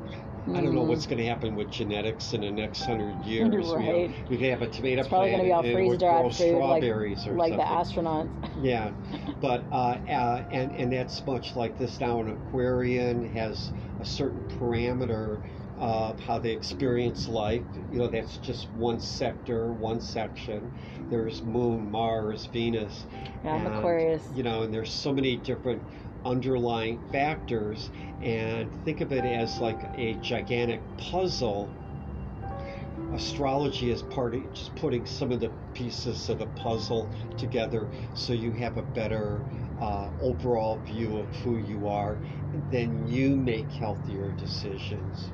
I 0.48 0.62
don't 0.62 0.76
know 0.76 0.84
what's 0.84 1.06
going 1.06 1.20
to 1.20 1.26
happen 1.26 1.56
with 1.56 1.72
genetics 1.72 2.34
in 2.34 2.42
the 2.42 2.52
next 2.52 2.84
hundred 2.84 3.24
years. 3.24 3.68
Right. 3.72 4.14
we 4.30 4.38
could 4.38 4.50
have 4.50 4.62
a 4.62 4.68
tomato 4.68 5.00
It's 5.02 5.10
probably 5.10 5.32
plant 5.32 5.50
going 5.50 5.64
to 5.64 5.70
be 5.70 5.70
all 5.70 5.76
freeze 5.76 6.00
dried 6.00 6.36
food, 6.36 6.60
like, 6.60 6.82
strawberries 6.84 7.28
or 7.28 7.34
like 7.36 7.56
the 7.56 7.64
astronauts. 7.64 8.30
Yeah, 8.62 8.92
but 9.42 9.64
uh, 9.72 9.98
uh, 10.10 10.46
and 10.52 10.72
and 10.72 10.92
that's 10.92 11.26
much 11.26 11.56
like 11.56 11.78
this 11.78 12.00
now. 12.00 12.20
An 12.20 12.30
Aquarian 12.32 13.32
has 13.34 13.72
a 14.02 14.06
certain 14.06 14.42
parameter 14.60 15.42
of 15.80 16.20
how 16.20 16.40
they 16.40 16.52
experience 16.52 17.28
life. 17.28 17.64
You 17.92 18.00
know, 18.00 18.08
that's 18.08 18.38
just 18.38 18.70
one 18.72 19.00
sector, 19.00 19.72
one 19.74 20.02
section. 20.02 20.72
There's 21.10 21.42
Moon, 21.42 21.90
Mars, 21.90 22.46
Venus. 22.46 23.06
Yeah, 23.44 23.56
and, 23.56 23.68
Aquarius. 23.68 24.24
You 24.36 24.44
know, 24.44 24.64
and 24.64 24.74
there's 24.74 24.92
so 24.92 25.14
many 25.14 25.38
different 25.38 25.82
underlying 26.26 27.00
factors. 27.12 27.90
And 28.22 28.70
think 28.86 29.02
of 29.02 29.12
it 29.12 29.26
as 29.26 29.60
like 29.60 29.80
a 29.98 30.16
gigantic 30.22 30.82
puzzle 30.98 31.70
astrology 33.14 33.92
is 33.92 34.02
part 34.02 34.34
of 34.34 34.54
just 34.54 34.76
putting 34.76 35.06
some 35.06 35.32
of 35.32 35.40
the 35.40 35.50
pieces 35.74 36.30
of 36.30 36.40
the 36.40 36.46
puzzle 36.48 37.14
together 37.38 37.88
so 38.16 38.34
you 38.34 38.52
have 38.52 38.78
a 38.78 38.82
better 38.82 39.42
uh, 39.80 40.10
overall 40.20 40.80
view 40.80 41.18
of 41.18 41.28
who 41.38 41.58
you 41.58 41.88
are 41.88 42.18
then 42.72 43.08
you 43.08 43.36
make 43.36 43.72
healthier 43.72 44.32
decisions 44.32 45.32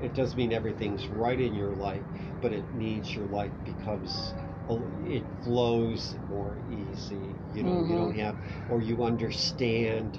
it 0.00 0.14
doesn't 0.14 0.36
mean 0.36 0.52
everything's 0.52 1.06
right 1.08 1.40
in 1.40 1.54
your 1.54 1.74
life 1.74 2.02
but 2.40 2.52
it 2.52 2.74
means 2.74 3.14
your 3.14 3.26
life 3.26 3.52
becomes 3.64 4.32
it 4.98 5.28
flows 5.42 6.14
more 6.26 6.60
easy 6.66 7.40
you 7.50 7.62
know 7.64 7.78
you 7.78 7.96
don't 7.96 8.14
have 8.14 8.36
or 8.68 8.80
you 8.80 9.02
understand 9.02 10.18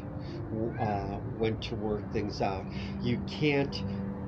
uh, 0.80 1.18
when 1.26 1.60
to 1.60 1.76
work 1.76 2.12
things 2.12 2.42
out 2.42 2.68
you 3.00 3.20
can't 3.40 3.76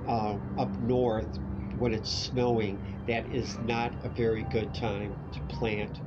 uh, 0.08 0.38
up 0.58 0.78
north 0.80 1.38
when 1.76 1.94
it's 1.94 2.12
snowing, 2.14 2.82
that 3.08 3.28
is 3.32 3.60
not 3.60 3.96
a 4.04 4.10
very 4.10 4.44
good 4.44 4.74
time 4.76 5.20
to 5.32 5.42
plant 5.50 6.02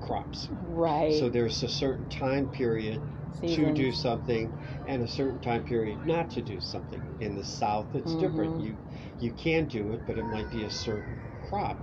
crops. 0.00 0.50
Right. 0.50 1.12
So 1.18 1.28
there's 1.30 1.62
a 1.62 1.68
certain 1.68 2.08
time 2.08 2.48
period 2.48 3.04
to 3.48 3.72
do 3.72 3.92
something 3.92 4.54
and 4.84 5.02
a 5.02 5.08
certain 5.08 5.40
time 5.40 5.64
period 5.64 6.04
not 6.04 6.30
to 6.30 6.42
do 6.42 6.60
something. 6.60 7.04
In 7.18 7.34
the 7.36 7.44
south 7.44 7.94
it's 7.94 8.16
different. 8.16 8.56
Mhm. 8.56 8.60
You 8.60 8.78
you 9.18 9.34
can 9.34 9.66
do 9.68 9.92
it, 9.92 10.04
but 10.06 10.18
it 10.18 10.26
might 10.28 10.50
be 10.50 10.64
a 10.64 10.70
certain 10.70 11.22
crop. 11.40 11.82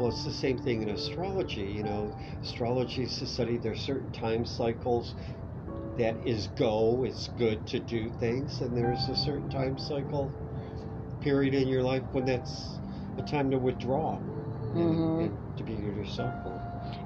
Well, 0.00 0.08
it's 0.08 0.24
the 0.24 0.32
same 0.32 0.56
thing 0.56 0.80
in 0.80 0.88
astrology. 0.88 1.60
You 1.60 1.82
know, 1.82 2.16
astrology 2.42 3.02
is 3.02 3.18
to 3.18 3.26
study 3.26 3.58
there's 3.58 3.82
certain 3.82 4.10
time 4.12 4.46
cycles 4.46 5.14
that 5.98 6.16
is 6.24 6.46
go, 6.56 7.04
it's 7.04 7.28
good 7.28 7.66
to 7.66 7.80
do 7.80 8.08
things, 8.08 8.62
and 8.62 8.74
there's 8.74 9.06
a 9.10 9.16
certain 9.16 9.50
time 9.50 9.76
cycle 9.76 10.32
period 11.20 11.52
in 11.52 11.68
your 11.68 11.82
life 11.82 12.02
when 12.12 12.24
that's 12.24 12.80
a 13.18 13.22
time 13.22 13.50
to 13.50 13.58
withdraw 13.58 14.16
and, 14.74 14.74
Mhm. 14.74 15.20
and 15.20 15.58
to 15.58 15.64
be 15.64 15.74
yourself. 15.74 16.32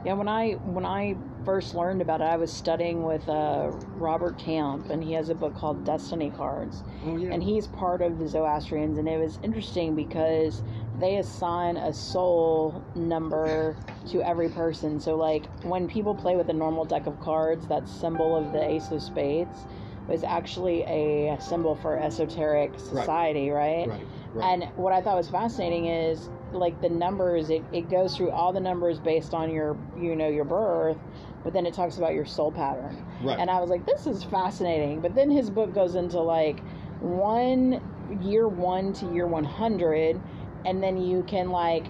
Yeah, 0.05 0.13
when 0.13 0.29
I 0.29 0.53
when 0.53 0.85
I 0.87 1.17
first 1.45 1.75
learned 1.75 2.01
about 2.01 2.21
it, 2.21 2.25
I 2.25 2.37
was 2.37 2.53
studying 2.53 3.03
with 3.03 3.29
uh, 3.29 3.73
Robert 3.97 4.39
Camp, 4.39 4.89
and 4.91 5.03
he 5.03 5.13
has 5.13 5.31
a 5.31 5.35
book 5.35 5.55
called 5.55 5.85
Destiny 5.85 6.31
Cards, 6.31 6.85
Oh 7.05 7.17
yeah. 7.17 7.33
and 7.33 7.43
he's 7.43 7.67
part 7.67 8.03
of 8.03 8.19
the 8.19 8.29
Zoroastrians, 8.29 8.99
and 8.99 9.09
it 9.09 9.19
was 9.19 9.41
interesting 9.43 9.97
because 9.97 10.63
they 10.99 11.17
assign 11.17 11.77
a 11.77 11.93
soul 11.93 12.85
number 12.95 13.77
to 14.11 14.23
every 14.23 14.49
person. 14.49 15.01
So, 15.01 15.17
like 15.17 15.47
when 15.65 15.89
people 15.89 16.15
play 16.15 16.37
with 16.37 16.49
a 16.49 16.53
normal 16.53 16.85
deck 16.85 17.07
of 17.07 17.21
cards, 17.21 17.67
that 17.69 17.89
symbol 17.89 18.37
of 18.37 18.53
the 18.53 18.63
Ace 18.63 18.91
of 18.91 19.03
Spades 19.03 19.67
was 20.09 20.23
actually 20.23 20.83
a 20.83 21.39
symbol 21.41 21.75
for 21.77 21.99
esoteric 21.99 22.79
society, 22.79 23.51
right? 23.51 23.89
right. 23.89 24.07
Right. 24.35 24.53
And 24.53 24.65
what 24.77 24.93
I 24.93 25.01
thought 25.01 25.17
was 25.17 25.31
fascinating 25.31 25.87
is 25.87 26.29
like 26.53 26.81
the 26.81 26.89
numbers, 26.89 27.51
it, 27.51 27.63
it 27.73 27.89
goes 27.89 28.17
through 28.17 28.31
all 28.31 28.53
the 28.53 28.61
numbers 28.61 28.99
based 28.99 29.33
on 29.33 29.51
your, 29.51 29.77
you 29.97 30.17
know, 30.17 30.29
your 30.29 30.45
birth, 30.45 30.99
but 31.43 31.53
then 31.53 31.67
it 31.67 31.75
talks 31.75 31.99
about 31.99 32.15
your 32.15 32.25
soul 32.25 32.51
pattern. 32.51 33.05
right. 33.23 33.39
And 33.39 33.49
I 33.49 33.61
was 33.61 33.71
like, 33.71 33.87
this 33.87 34.07
is 34.07 34.25
fascinating. 34.25 35.01
But 35.01 35.15
then 35.15 35.31
his 35.31 35.51
book 35.51 35.73
goes 35.73 35.95
into 35.95 36.21
like 36.21 36.61
one 37.01 37.81
year 38.23 38.49
one 38.49 38.93
to 38.95 39.13
year 39.13 39.27
100, 39.27 40.21
and 40.65 40.83
then 40.83 40.97
you 41.01 41.23
can 41.25 41.51
like 41.51 41.87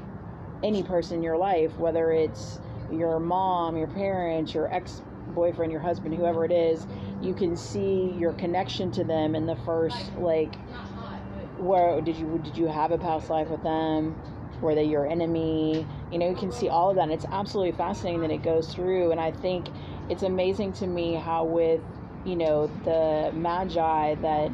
any 0.63 0.83
person 0.83 1.17
in 1.19 1.23
your 1.23 1.37
life, 1.37 1.77
whether 1.79 2.13
it's 2.13 2.59
your 2.91 3.19
mom, 3.21 3.77
your 3.77 3.87
parents, 3.89 4.55
your 4.55 4.73
ex 4.73 5.03
boyfriend, 5.29 5.73
your 5.73 5.81
husband, 5.81 6.15
whoever 6.15 6.45
it 6.45 6.53
is, 6.53 6.87
you 7.23 7.35
can 7.35 7.57
see 7.57 8.15
your 8.19 8.33
connection 8.33 8.91
to 8.93 9.05
them 9.05 9.35
in 9.35 9.47
the 9.47 9.57
first 9.57 10.13
like 10.17 10.55
where 11.59 12.01
did 12.01 12.17
you 12.17 12.41
did 12.45 12.57
you 12.57 12.67
have 12.67 12.91
a 12.91 12.99
past 12.99 13.31
life 13.31 13.49
with 13.49 13.63
them? 13.63 14.17
Were 14.61 14.75
they 14.75 14.85
your 14.85 15.07
enemy? 15.07 15.87
You 16.11 16.19
know 16.19 16.29
you 16.29 16.37
can 16.37 16.53
see 16.53 16.69
all 16.69 16.91
of 16.91 16.97
that 16.97 17.03
and 17.03 17.13
it's 17.13 17.27
absolutely 17.31 17.73
fascinating 17.73 18.21
that 18.23 18.31
it 18.31 18.43
goes 18.43 18.73
through 18.73 19.11
and 19.11 19.21
i 19.21 19.33
think 19.33 19.67
it's 20.09 20.23
amazing 20.23 20.73
to 20.75 20.87
me 20.87 21.15
how 21.15 21.45
with 21.45 21.81
you 22.25 22.37
know 22.37 22.69
the 22.85 23.31
magi 23.37 24.15
that 24.17 24.51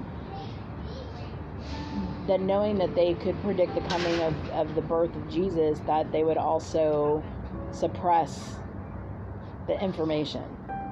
that 2.27 2.41
knowing 2.41 2.79
that 2.79 2.95
they 2.95 3.15
could 3.15 3.41
predict 3.43 3.75
the 3.75 3.81
coming 3.83 4.21
of, 4.23 4.35
of 4.51 4.75
the 4.75 4.83
birth 4.83 5.15
of 5.17 5.31
jesus 5.31 5.79
that 5.81 6.11
they 6.13 6.25
would 6.25 6.39
also 6.39 7.23
suppress 7.73 8.57
the 9.67 9.81
information 9.83 10.43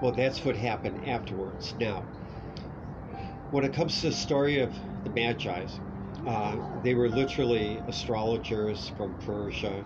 Well, 0.02 0.12
that's 0.12 0.44
what 0.44 0.56
happened 0.56 1.08
afterwards. 1.08 1.74
Now, 1.78 2.04
when 3.50 3.64
it 3.64 3.72
comes 3.72 4.00
to 4.00 4.10
the 4.10 4.14
story 4.14 4.60
of 4.60 4.72
the 5.04 5.10
Magi's, 5.10 5.80
uh, 6.26 6.56
they 6.84 6.94
were 6.94 7.08
literally 7.08 7.82
astrologers 7.88 8.92
from 8.96 9.14
Persia 9.26 9.84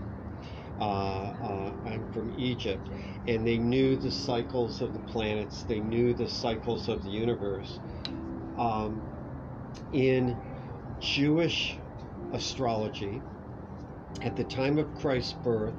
uh, 0.81 0.85
uh, 0.85 1.73
and 1.87 2.13
from 2.13 2.33
Egypt, 2.37 2.89
and 3.27 3.47
they 3.47 3.59
knew 3.59 3.97
the 3.97 4.11
cycles 4.11 4.83
of 4.83 4.93
the 4.93 4.99
planets. 5.01 5.63
They 5.63 5.81
knew 5.81 6.15
the 6.15 6.29
cycles 6.29 6.89
of 6.89 7.03
the 7.05 7.11
universe. 7.11 7.81
Um, 8.59 9.03
in 9.93 10.37
Jewish 11.02 11.76
astrology, 12.32 13.21
at 14.23 14.37
the 14.37 14.44
time 14.44 14.78
of 14.78 14.94
Christ's 14.94 15.32
birth, 15.32 15.75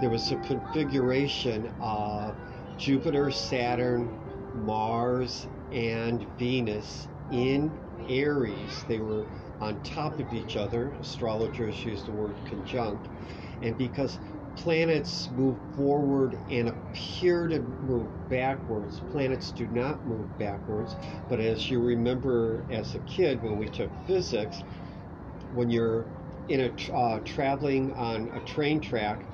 there 0.00 0.08
was 0.08 0.30
a 0.30 0.36
configuration 0.36 1.72
of 1.80 2.36
Jupiter, 2.78 3.30
Saturn, 3.30 4.08
Mars, 4.54 5.46
and 5.72 6.24
Venus 6.38 7.08
in 7.32 7.76
Aries. 8.08 8.84
They 8.88 9.00
were 9.00 9.26
on 9.60 9.82
top 9.82 10.20
of 10.20 10.32
each 10.32 10.56
other. 10.56 10.94
Astrologers 11.00 11.84
use 11.84 12.04
the 12.04 12.12
word 12.12 12.36
conjunct. 12.48 13.08
And 13.62 13.76
because 13.76 14.18
planets 14.56 15.28
move 15.30 15.56
forward 15.74 16.36
and 16.50 16.68
appear 16.68 17.48
to 17.48 17.60
move 17.60 18.08
backwards, 18.28 19.00
planets 19.12 19.50
do 19.52 19.66
not 19.68 20.06
move 20.06 20.38
backwards. 20.38 20.94
But 21.28 21.40
as 21.40 21.70
you 21.70 21.80
remember 21.80 22.64
as 22.70 22.94
a 22.94 22.98
kid 23.00 23.42
when 23.42 23.58
we 23.58 23.68
took 23.68 23.90
physics, 24.06 24.62
when 25.54 25.70
you're 25.70 26.06
in 26.48 26.60
a 26.60 26.92
uh, 26.92 27.20
traveling 27.20 27.94
on 27.94 28.30
a 28.34 28.40
train 28.40 28.80
track, 28.80 29.24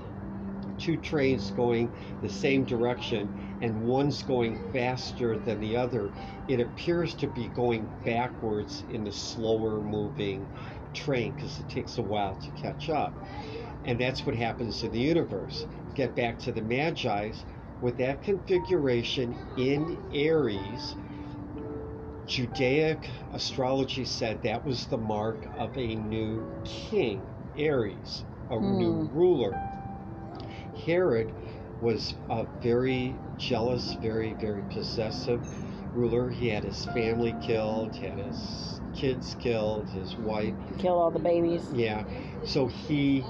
two 0.79 0.97
trains 0.97 1.51
going 1.51 1.91
the 2.23 2.29
same 2.29 2.65
direction 2.65 3.29
and 3.61 3.83
one's 3.83 4.23
going 4.23 4.59
faster 4.73 5.37
than 5.39 5.61
the 5.61 5.77
other, 5.77 6.11
it 6.49 6.61
appears 6.61 7.15
to 7.15 7.27
be 7.27 7.49
going 7.49 7.87
backwards 8.05 8.85
in 8.91 9.05
the 9.05 9.13
slower 9.13 9.81
moving 9.81 10.47
train 10.95 11.33
because 11.35 11.59
it 11.59 11.69
takes 11.69 11.99
a 11.99 12.03
while 12.03 12.37
to 12.37 12.51
catch 12.53 12.89
up. 12.89 13.15
And 13.89 13.99
that's 13.99 14.27
what 14.27 14.35
happens 14.35 14.85
in 14.85 14.93
the 14.93 14.99
universe. 15.01 15.65
Get 15.95 16.15
back 16.15 16.39
to 16.41 16.53
the 16.53 16.61
Magi's. 16.61 17.43
With 17.81 17.97
that 17.97 18.23
configuration 18.23 19.35
in 19.57 19.99
Aries, 20.13 20.95
Judaic 22.27 23.09
astrology 23.33 24.05
said 24.05 24.43
that 24.43 24.63
was 24.63 24.85
the 24.87 24.99
mark 24.99 25.39
of 25.57 25.75
a 25.79 25.95
new 25.95 26.63
king, 26.67 27.23
Aries, 27.57 28.25
a 28.51 28.59
Hmm. 28.59 28.77
new 28.77 29.09
ruler. 29.11 29.59
Herod 30.85 31.33
was 31.81 32.15
a 32.29 32.45
very 32.63 33.17
jealous, 33.39 33.95
very, 34.03 34.35
very 34.35 34.63
possessive 34.71 35.41
ruler. 35.95 36.29
He 36.29 36.49
had 36.49 36.65
his 36.65 36.85
family 36.85 37.35
killed, 37.41 37.97
had 37.97 38.19
his 38.19 38.81
kids 38.95 39.35
killed, 39.41 39.89
his 39.89 40.15
wife. 40.17 40.55
Kill 40.79 40.99
all 40.99 41.11
the 41.11 41.19
babies. 41.19 41.71
Yeah. 41.73 42.05
So 42.45 42.67
he, 42.67 43.25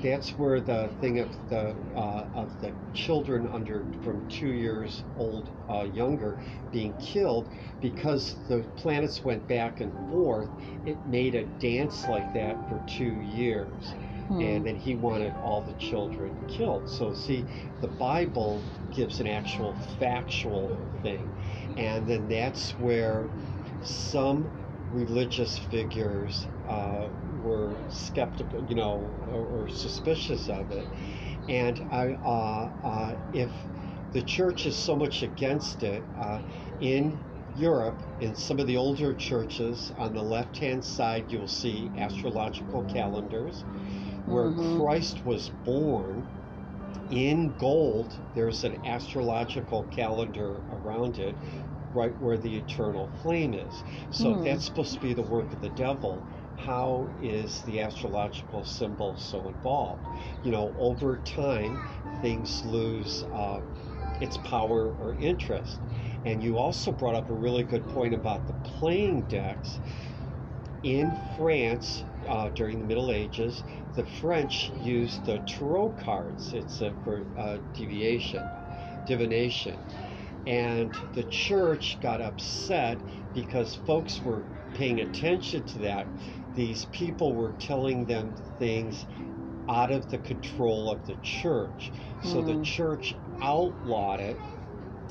that's 0.00 0.36
where 0.38 0.60
the 0.60 0.94
thing 1.00 1.18
of 1.18 1.36
the 1.48 1.76
uh, 1.94 2.26
of 2.34 2.58
the 2.60 2.76
children 2.92 3.46
under 3.46 3.88
from 4.02 4.24
two 4.28 4.50
years 4.52 5.04
old 5.14 5.50
uh, 5.68 5.82
younger 5.82 6.40
being 6.70 6.96
killed 6.96 7.48
because 7.80 8.40
the 8.48 8.68
planets 8.76 9.22
went 9.24 9.46
back 9.46 9.80
and 9.80 9.94
forth. 10.08 10.50
It 10.84 11.04
made 11.04 11.34
a 11.34 11.46
dance 11.60 12.06
like 12.08 12.32
that 12.32 12.66
for 12.68 12.82
two 12.86 13.20
years 13.20 13.96
Hmm. 14.28 14.40
and 14.40 14.66
then 14.66 14.76
he 14.76 14.94
wanted 14.94 15.36
all 15.36 15.64
the 15.64 15.74
children 15.74 16.42
killed. 16.48 16.88
So, 16.88 17.12
see, 17.14 17.48
the 17.80 17.88
Bible 17.88 18.70
gives 18.90 19.20
an 19.20 19.26
actual 19.26 19.78
factual 19.98 20.82
thing, 21.02 21.34
and 21.76 22.06
then 22.06 22.28
that's 22.28 22.76
where 22.78 23.32
some 23.80 24.52
religious 24.90 25.58
figures 25.58 26.48
uh, 26.66 27.08
were 27.42 27.84
skeptical, 27.88 28.64
you 28.64 28.74
know, 28.76 29.16
or, 29.20 29.46
or 29.64 29.68
suspicious 29.68 30.48
of 30.48 30.70
it. 30.70 30.90
And 31.48 31.82
I, 31.90 32.14
uh, 32.24 32.70
uh, 32.82 33.16
if 33.32 33.68
the 34.12 34.22
church 34.22 34.66
is 34.66 34.80
so 34.80 34.96
much 34.96 35.22
against 35.22 35.82
it, 35.82 36.08
uh, 36.14 36.40
in 36.78 37.24
Europe, 37.52 38.02
in 38.18 38.34
some 38.36 38.60
of 38.60 38.66
the 38.66 38.76
older 38.76 39.14
churches, 39.14 39.90
on 39.96 40.14
the 40.14 40.22
left 40.24 40.58
hand 40.58 40.84
side, 40.84 41.32
you'll 41.32 41.48
see 41.48 41.92
astrological 41.96 42.84
calendars 42.84 43.64
where 44.24 44.52
Mhm. 44.52 44.76
Christ 44.76 45.24
was 45.24 45.50
born 45.50 46.30
in 47.10 47.54
gold. 47.54 48.18
There's 48.34 48.64
an 48.64 48.78
astrological 48.84 49.86
calendar 49.86 50.64
around 50.70 51.18
it, 51.18 51.38
right 51.92 52.18
where 52.18 52.38
the 52.38 52.56
eternal 52.56 53.12
flame 53.22 53.54
is. 53.54 53.84
So 54.10 54.40
Hmm. 54.40 54.42
that's 54.42 54.64
supposed 54.66 54.94
to 54.94 55.00
be 55.00 55.14
the 55.14 55.22
work 55.22 55.52
of 55.52 55.60
the 55.60 55.70
devil. 55.70 56.28
How 56.64 57.10
is 57.18 57.62
the 57.62 57.80
astrological 57.80 58.64
symbol 58.64 59.16
so 59.16 59.48
involved? 59.48 60.06
You 60.42 60.52
know, 60.52 60.74
over 60.78 61.20
time, 61.20 61.82
things 62.20 62.64
lose 62.64 63.24
uh, 63.32 63.62
its 64.20 64.36
power 64.38 64.92
or 64.92 65.16
interest. 65.16 65.80
And 66.24 66.42
you 66.42 66.58
also 66.58 66.92
brought 66.92 67.16
up 67.16 67.30
a 67.30 67.34
really 67.34 67.64
good 67.64 67.88
point 67.88 68.14
about 68.14 68.46
the 68.46 68.54
playing 68.54 69.26
decks. 69.26 69.80
In 70.84 71.16
France, 71.16 72.04
uh, 72.28 72.50
during 72.50 72.78
the 72.78 72.84
Middle 72.84 73.10
Ages, 73.10 73.64
the 73.94 74.04
French 74.04 74.68
used 74.68 75.24
the 75.24 75.40
tarot 75.40 75.94
cards. 75.94 76.52
It's 76.52 76.80
a, 76.80 76.94
for 77.02 77.26
uh, 77.36 77.58
deviation, 77.74 78.52
divination. 79.06 79.84
And 80.46 81.00
the 81.14 81.24
church 81.24 81.98
got 82.00 82.20
upset 82.20 83.02
because 83.32 83.74
folks 83.76 84.24
were 84.24 84.48
paying 84.74 85.00
attention 85.00 85.64
to 85.66 85.78
that. 85.80 86.12
These 86.54 86.86
people 86.86 87.34
were 87.34 87.52
telling 87.58 88.04
them 88.06 88.34
things 88.58 89.06
out 89.68 89.90
of 89.90 90.10
the 90.10 90.18
control 90.18 90.90
of 90.90 91.06
the 91.06 91.16
church. 91.22 91.90
So 92.24 92.42
the 92.42 92.54
Hmm. 92.54 92.62
church 92.62 93.14
outlawed 93.40 94.20
it. 94.20 94.36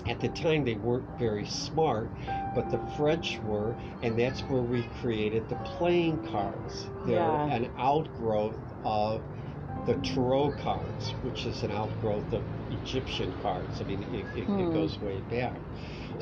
At 0.07 0.19
the 0.19 0.29
time, 0.29 0.65
they 0.65 0.75
weren't 0.75 1.19
very 1.19 1.45
smart, 1.45 2.09
but 2.55 2.69
the 2.71 2.79
French 2.97 3.39
were, 3.45 3.75
and 4.01 4.17
that's 4.17 4.41
where 4.41 4.63
we 4.63 4.81
created 4.99 5.47
the 5.47 5.55
playing 5.77 6.25
cards. 6.31 6.87
They're 7.05 7.17
Yeah. 7.17 7.45
an 7.55 7.69
outgrowth 7.77 8.57
of 8.83 9.21
the 9.85 9.95
tarot 9.97 10.51
cards, 10.63 11.11
which 11.21 11.45
is 11.45 11.63
an 11.63 11.71
outgrowth 11.71 12.33
of 12.33 12.43
Egyptian 12.71 13.33
cards. 13.41 13.79
I 13.79 13.83
mean, 13.85 14.03
it, 14.03 14.25
it, 14.39 14.47
Hmm. 14.47 14.59
it 14.59 14.73
goes 14.73 14.99
way 14.99 15.21
back. 15.29 15.59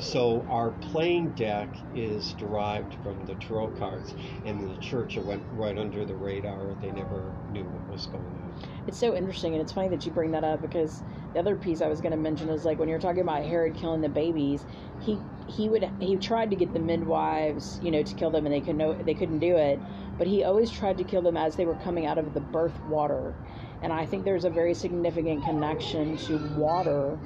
So 0.00 0.44
our 0.48 0.70
playing 0.70 1.30
deck 1.30 1.68
is 1.94 2.32
derived 2.32 2.94
from 3.02 3.26
the 3.26 3.34
tarot 3.34 3.72
cards, 3.78 4.14
and 4.44 4.68
the 4.68 4.78
church 4.78 5.16
went 5.16 5.42
right 5.52 5.76
under 5.76 6.04
the 6.04 6.14
radar. 6.14 6.74
They 6.80 6.90
never 6.90 7.34
knew 7.50 7.64
what 7.64 7.90
was 7.90 8.06
going 8.06 8.24
on. 8.24 8.52
It's 8.86 8.98
so 8.98 9.14
interesting, 9.14 9.52
and 9.52 9.62
it's 9.62 9.72
funny 9.72 9.88
that 9.90 10.04
you 10.06 10.12
bring 10.12 10.32
that 10.32 10.44
up 10.44 10.62
because 10.62 11.02
the 11.34 11.38
other 11.38 11.54
piece 11.54 11.80
I 11.80 11.88
was 11.88 12.00
going 12.00 12.12
to 12.12 12.18
mention 12.18 12.48
is 12.48 12.64
like 12.64 12.78
when 12.78 12.88
you're 12.88 12.98
talking 12.98 13.22
about 13.22 13.44
Herod 13.44 13.76
killing 13.76 14.00
the 14.00 14.08
babies, 14.08 14.64
he 15.02 15.20
he 15.46 15.68
would 15.68 15.88
he 16.00 16.16
tried 16.16 16.50
to 16.50 16.56
get 16.56 16.72
the 16.72 16.80
midwives, 16.80 17.78
you 17.82 17.90
know, 17.90 18.02
to 18.02 18.14
kill 18.14 18.30
them, 18.30 18.46
and 18.46 18.54
they 18.54 18.60
could 18.60 18.76
no 18.76 18.94
they 18.94 19.14
couldn't 19.14 19.38
do 19.38 19.56
it, 19.56 19.78
but 20.18 20.26
he 20.26 20.44
always 20.44 20.70
tried 20.70 20.96
to 20.98 21.04
kill 21.04 21.22
them 21.22 21.36
as 21.36 21.56
they 21.56 21.66
were 21.66 21.76
coming 21.76 22.06
out 22.06 22.18
of 22.18 22.32
the 22.34 22.40
birth 22.40 22.78
water, 22.88 23.34
and 23.82 23.92
I 23.92 24.06
think 24.06 24.24
there's 24.24 24.44
a 24.44 24.50
very 24.50 24.74
significant 24.74 25.44
connection 25.44 26.16
to 26.16 26.36
water, 26.56 27.18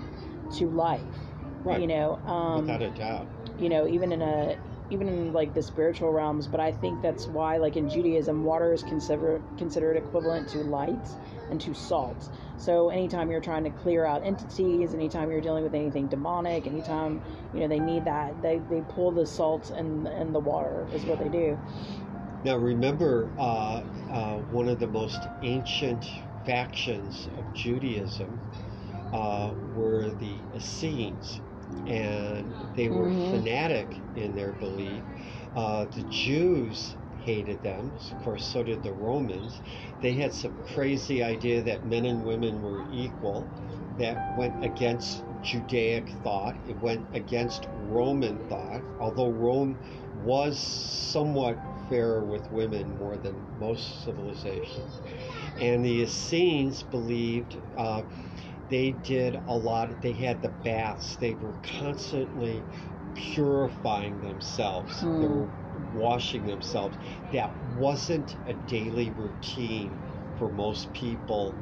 to 0.59 0.67
life, 0.69 1.01
Right. 1.65 1.81
you 1.81 1.87
know, 1.87 2.17
um, 2.27 2.67
Without 2.67 2.83
a 2.83 2.91
doubt. 2.91 3.29
you 3.59 3.69
know, 3.69 3.87
even 3.87 4.13
in 4.13 4.23
a 4.23 4.57
even 4.91 5.09
in 5.09 5.33
like 5.33 5.55
the 5.55 5.63
spiritual 5.63 6.13
realms, 6.13 6.47
but 6.47 6.61
I 6.61 6.71
think 6.71 7.01
that's 7.01 7.27
why 7.27 7.57
like 7.57 7.77
in 7.77 7.89
Judaism 7.89 8.45
water 8.45 8.73
is 8.73 8.83
considered 8.83 9.43
considered 9.57 9.97
equivalent 9.97 10.49
to 10.51 10.59
light 10.59 11.09
and 11.51 11.61
to 11.63 11.73
salt. 11.75 12.29
So 12.59 12.91
anytime 12.91 13.31
you're 13.31 13.41
trying 13.41 13.65
to 13.65 13.71
clear 13.71 14.05
out 14.05 14.23
entities, 14.25 14.93
anytime 14.95 15.31
you're 15.31 15.41
dealing 15.41 15.65
with 15.65 15.75
anything 15.75 16.07
demonic, 16.09 16.67
anytime 16.67 17.23
you 17.55 17.61
know 17.61 17.69
they 17.69 17.81
need 17.81 18.05
that, 18.05 18.41
they, 18.43 18.59
they 18.59 18.83
pull 18.83 19.11
the 19.13 19.27
salt 19.27 19.71
and 19.71 20.07
and 20.07 20.35
the 20.35 20.41
water 20.41 20.87
is 20.93 21.05
what 21.07 21.19
they 21.19 21.29
do. 21.29 21.59
Now 22.45 22.57
remember, 22.57 23.33
uh, 23.39 23.85
uh, 24.11 24.35
one 24.37 24.69
of 24.69 24.79
the 24.79 24.87
most 24.87 25.27
ancient 25.43 26.05
factions 26.45 27.27
of 27.39 27.55
Judaism 27.55 28.43
uh, 29.13 29.53
were 29.57 30.11
the 30.11 30.43
Essenes, 30.55 31.41
and 31.87 32.55
they 32.75 32.89
were 32.89 33.11
Mhm. 33.11 33.31
fanatic 33.31 34.03
in 34.17 34.35
their 34.35 34.53
belief. 34.53 35.03
Uh, 35.55 35.87
the 35.87 36.03
Jews 36.05 36.97
hated 37.25 37.63
them, 37.63 37.93
of 38.13 38.25
course, 38.25 38.45
so 38.47 38.63
did 38.63 38.83
the 38.83 38.93
Romans. 38.93 39.61
They 40.03 40.13
had 40.13 40.35
some 40.35 40.55
crazy 40.75 41.23
idea 41.23 41.63
that 41.63 41.85
men 41.85 42.05
and 42.05 42.25
women 42.25 42.61
were 42.63 42.83
equal. 42.93 43.49
That 43.99 44.19
went 44.37 44.65
against 44.65 45.23
Judaic 45.43 46.11
thought. 46.25 46.57
It 46.69 46.77
went 46.83 47.07
against 47.15 47.67
Roman 47.89 48.39
thought, 48.49 48.83
although 49.01 49.31
Rome 49.31 49.79
was 50.17 50.59
somewhat 50.59 51.59
fairer 51.89 52.25
with 52.25 52.51
women 52.51 52.99
more 52.99 53.17
than 53.17 53.35
most 53.59 54.03
civilizations. 54.05 55.01
And 55.61 55.85
the 55.85 56.03
Essenes 56.03 56.83
believed 56.83 57.57
uh, 57.77 58.03
they 58.69 58.93
did 58.93 59.37
a 59.47 59.57
lot, 59.57 60.01
they 60.01 60.15
had 60.15 60.41
the 60.43 60.55
baths, 60.63 61.17
they 61.19 61.35
were 61.35 61.57
constantly 61.63 62.67
purifying 63.15 64.21
themselves, 64.21 65.09
they 65.19 65.27
Hmm. 65.27 65.29
were 65.29 65.51
washing 65.73 66.45
themselves. 66.47 66.97
That 67.33 67.55
wasn't 67.61 68.37
a 68.47 68.55
daily 68.55 69.11
routine 69.13 70.01
for 70.37 70.51
most 70.53 70.93
people 70.93 71.61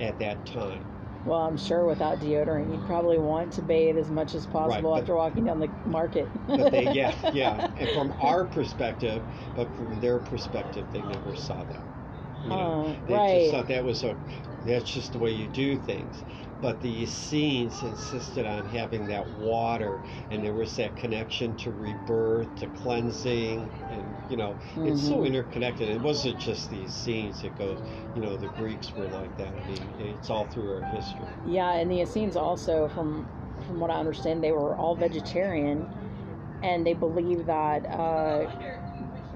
at 0.00 0.18
that 0.20 0.44
time. 0.46 0.90
Well, 1.24 1.40
I'm 1.40 1.56
sure 1.56 1.86
without 1.86 2.18
deodorant, 2.20 2.70
you'd 2.70 2.84
probably 2.84 3.18
want 3.18 3.52
to 3.52 3.62
bathe 3.62 3.96
as 3.96 4.10
much 4.10 4.34
as 4.34 4.46
possible 4.46 4.94
but- 4.94 5.00
after 5.00 5.14
walking 5.16 5.44
down 5.44 5.60
the 5.60 5.72
market. 5.84 6.32
But 6.54 6.70
they, 6.70 6.86
yeah, 6.86 7.16
yeah. 7.30 7.64
And 7.76 7.92
from 7.92 8.12
our 8.20 8.48
perspective, 8.48 9.24
but 9.54 9.74
from 9.76 10.00
their 10.00 10.20
perspective, 10.20 10.90
they 10.90 11.02
never 11.02 11.34
saw 11.34 11.64
that. 11.64 11.86
You 12.42 12.56
know, 12.56 12.78
Huh, 12.78 12.94
they 13.06 13.14
right. 13.14 13.40
just 13.40 13.50
thought 13.50 13.68
that 13.68 13.84
was 13.84 14.02
a, 14.04 14.18
that's 14.64 14.90
just 14.90 15.12
the 15.12 15.18
way 15.18 15.32
you 15.32 15.48
do 15.48 15.78
things. 15.78 16.24
But 16.60 16.80
the 16.80 17.02
Essenes 17.02 17.82
insisted 17.82 18.46
on 18.46 18.66
having 18.66 19.06
that 19.08 19.28
water, 19.28 20.02
and 20.30 20.44
there 20.44 20.54
was 20.54 20.76
that 20.76 20.94
connection 20.96 21.56
to 21.56 21.72
rebirth, 21.72 22.54
to 22.56 22.68
cleansing, 22.68 23.68
and 23.90 24.16
you 24.28 24.36
know, 24.36 24.58
it's 24.76 25.02
so 25.02 25.20
Mhm. 25.20 25.26
interconnected. 25.26 25.88
It 25.88 26.00
wasn't 26.00 26.38
just 26.38 26.68
the 26.70 26.84
Essenes; 26.84 27.42
it 27.42 27.56
goes, 27.56 27.80
you 28.14 28.20
know, 28.22 28.36
the 28.36 28.48
Greeks 28.48 28.94
were 28.94 29.08
like 29.08 29.36
that. 29.38 29.54
I 29.56 29.62
mean, 29.66 29.82
it's 29.98 30.30
all 30.30 30.44
through 30.46 30.70
our 30.70 30.84
history. 30.84 31.26
Yeah, 31.44 31.72
and 31.72 31.90
the 31.90 32.00
Essenes 32.00 32.36
also, 32.36 32.88
from 32.88 33.26
from 33.66 33.80
what 33.80 33.90
I 33.90 33.94
understand, 33.98 34.42
they 34.42 34.52
were 34.52 34.76
all 34.76 34.94
vegetarian, 34.96 35.88
and 36.62 36.86
they 36.86 36.94
believed 36.94 37.46
that 37.46 37.86
uh, 37.90 38.46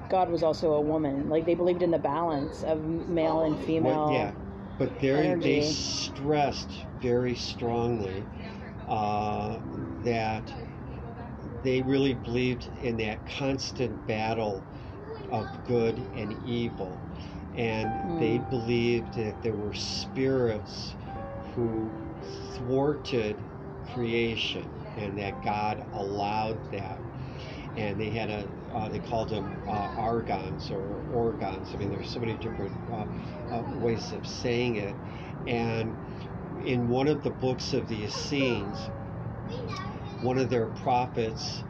God 0.09 0.31
was 0.31 0.43
also 0.43 0.73
a 0.75 0.81
woman. 0.81 1.29
Like 1.29 1.45
they 1.47 1.55
believed 1.55 1.83
in 1.83 1.91
the 1.91 1.99
balance 1.99 2.63
of 2.63 2.81
male 2.85 3.41
and 3.41 3.59
female. 3.59 4.07
Well, 4.07 4.13
yeah, 4.13 4.33
but 4.79 4.99
they 5.01 5.35
they 5.41 5.61
stressed 5.63 6.71
very 7.01 7.35
strongly 7.35 8.25
uh, 8.89 9.59
that 10.05 10.53
they 11.63 11.81
really 11.83 12.15
believed 12.15 12.69
in 12.83 12.97
that 12.99 13.25
constant 13.27 14.07
battle 14.07 14.65
of 15.31 15.49
good 15.67 15.99
and 16.15 16.33
evil, 16.47 16.99
and 17.55 18.21
they 18.21 18.39
believed 18.39 19.15
that 19.15 19.43
there 19.43 19.55
were 19.55 19.75
spirits 19.75 20.95
who 21.55 21.91
thwarted 22.57 23.37
creation 23.93 24.71
and 24.97 25.19
that 25.19 25.43
God 25.43 25.85
allowed 25.95 26.71
that. 26.73 26.99
And 27.77 28.01
they 28.01 28.11
had 28.11 28.31
a, 28.31 28.49
uh, 28.75 28.89
they 28.89 29.01
called 29.01 29.31
them 29.31 29.63
uh, 29.69 29.89
argons 29.97 30.71
or 30.71 31.03
orgons. 31.13 31.71
I 31.75 31.79
mean, 31.79 31.91
there's 31.91 32.11
so 32.11 32.21
many 32.21 32.37
different 32.37 32.73
uh, 32.93 33.07
uh, 33.55 33.63
ways 33.67 34.13
of 34.13 34.27
saying 34.27 34.77
it. 34.77 34.97
And 35.47 35.97
in 36.65 36.89
one 36.89 37.09
of 37.09 37.23
the 37.23 37.31
books 37.31 37.73
of 37.75 37.89
the 37.89 38.05
Essenes, 38.05 38.91
one 40.21 40.39
of 40.39 40.51
their 40.51 40.69
prophets 40.69 41.65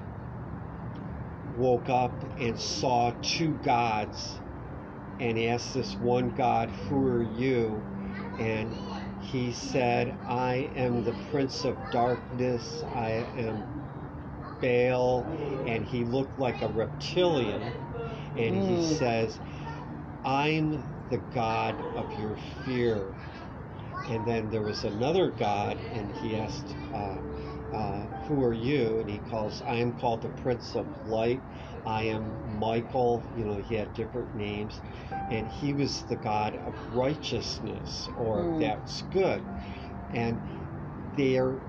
woke 1.57 1.88
up 1.90 2.12
and 2.38 2.59
saw 2.59 3.12
two 3.23 3.55
gods 3.55 4.40
and 5.21 5.38
asked 5.38 5.75
this 5.75 5.95
one 5.99 6.31
God, 6.31 6.71
Who 6.88 7.07
are 7.07 7.23
you? 7.23 7.83
And 8.38 8.77
he 9.19 9.53
said, 9.53 10.19
I 10.29 10.71
am 10.77 11.05
the 11.05 11.14
Prince 11.31 11.64
of 11.64 11.90
Darkness, 11.90 12.85
I 12.95 13.11
am 13.37 13.86
Baal, 14.61 15.31
and 15.64 15.85
he 15.85 16.05
looked 16.05 16.38
like 16.38 16.62
a 16.62 16.69
reptilian. 16.69 17.77
And 18.37 18.57
he 18.57 18.79
Mm. 18.79 18.99
says, 18.99 19.40
I'm 20.25 20.90
the 21.09 21.19
God 21.19 21.83
of 21.95 22.16
your 22.16 22.37
fear. 22.64 23.16
And 24.07 24.27
then 24.27 24.51
there 24.51 24.62
was 24.64 24.85
another 24.85 25.33
God, 25.33 25.81
and 25.92 26.11
he 26.11 26.37
asked, 26.37 26.77
uh, 26.92 27.21
uh, 27.73 28.09
Who 28.27 28.42
are 28.45 28.53
you? 28.55 28.99
And 29.01 29.09
he 29.11 29.21
calls, 29.21 29.62
I 29.62 29.77
am 29.79 29.95
called 29.97 30.23
the 30.23 30.31
Prince 30.31 30.77
of 30.77 30.90
Light. 31.03 31.45
I 31.85 32.05
am 32.05 32.38
Michael. 32.45 33.27
You 33.33 33.45
know, 33.47 33.57
he 33.59 33.75
had 33.75 33.92
different 33.92 34.35
names. 34.35 34.81
And 35.31 35.49
he 35.49 35.75
was 35.75 36.05
the 36.05 36.16
God 36.16 36.57
of 36.57 36.77
righteousness, 36.87 38.09
or 38.16 38.47
Mm. 38.47 38.59
that's 38.59 39.03
good. 39.12 39.51
And 40.11 40.42
they're, 41.16 41.61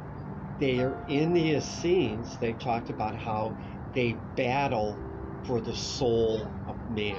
they're 0.60 0.98
in 1.08 1.34
the 1.34 1.56
Essenes, 1.56 2.38
they 2.38 2.54
talked 2.54 2.90
about 2.90 3.16
how 3.16 3.56
they 3.94 4.16
battle 4.36 4.98
for 5.46 5.62
the 5.62 5.76
soul 5.76 6.52
of 6.68 6.92
man 6.92 7.16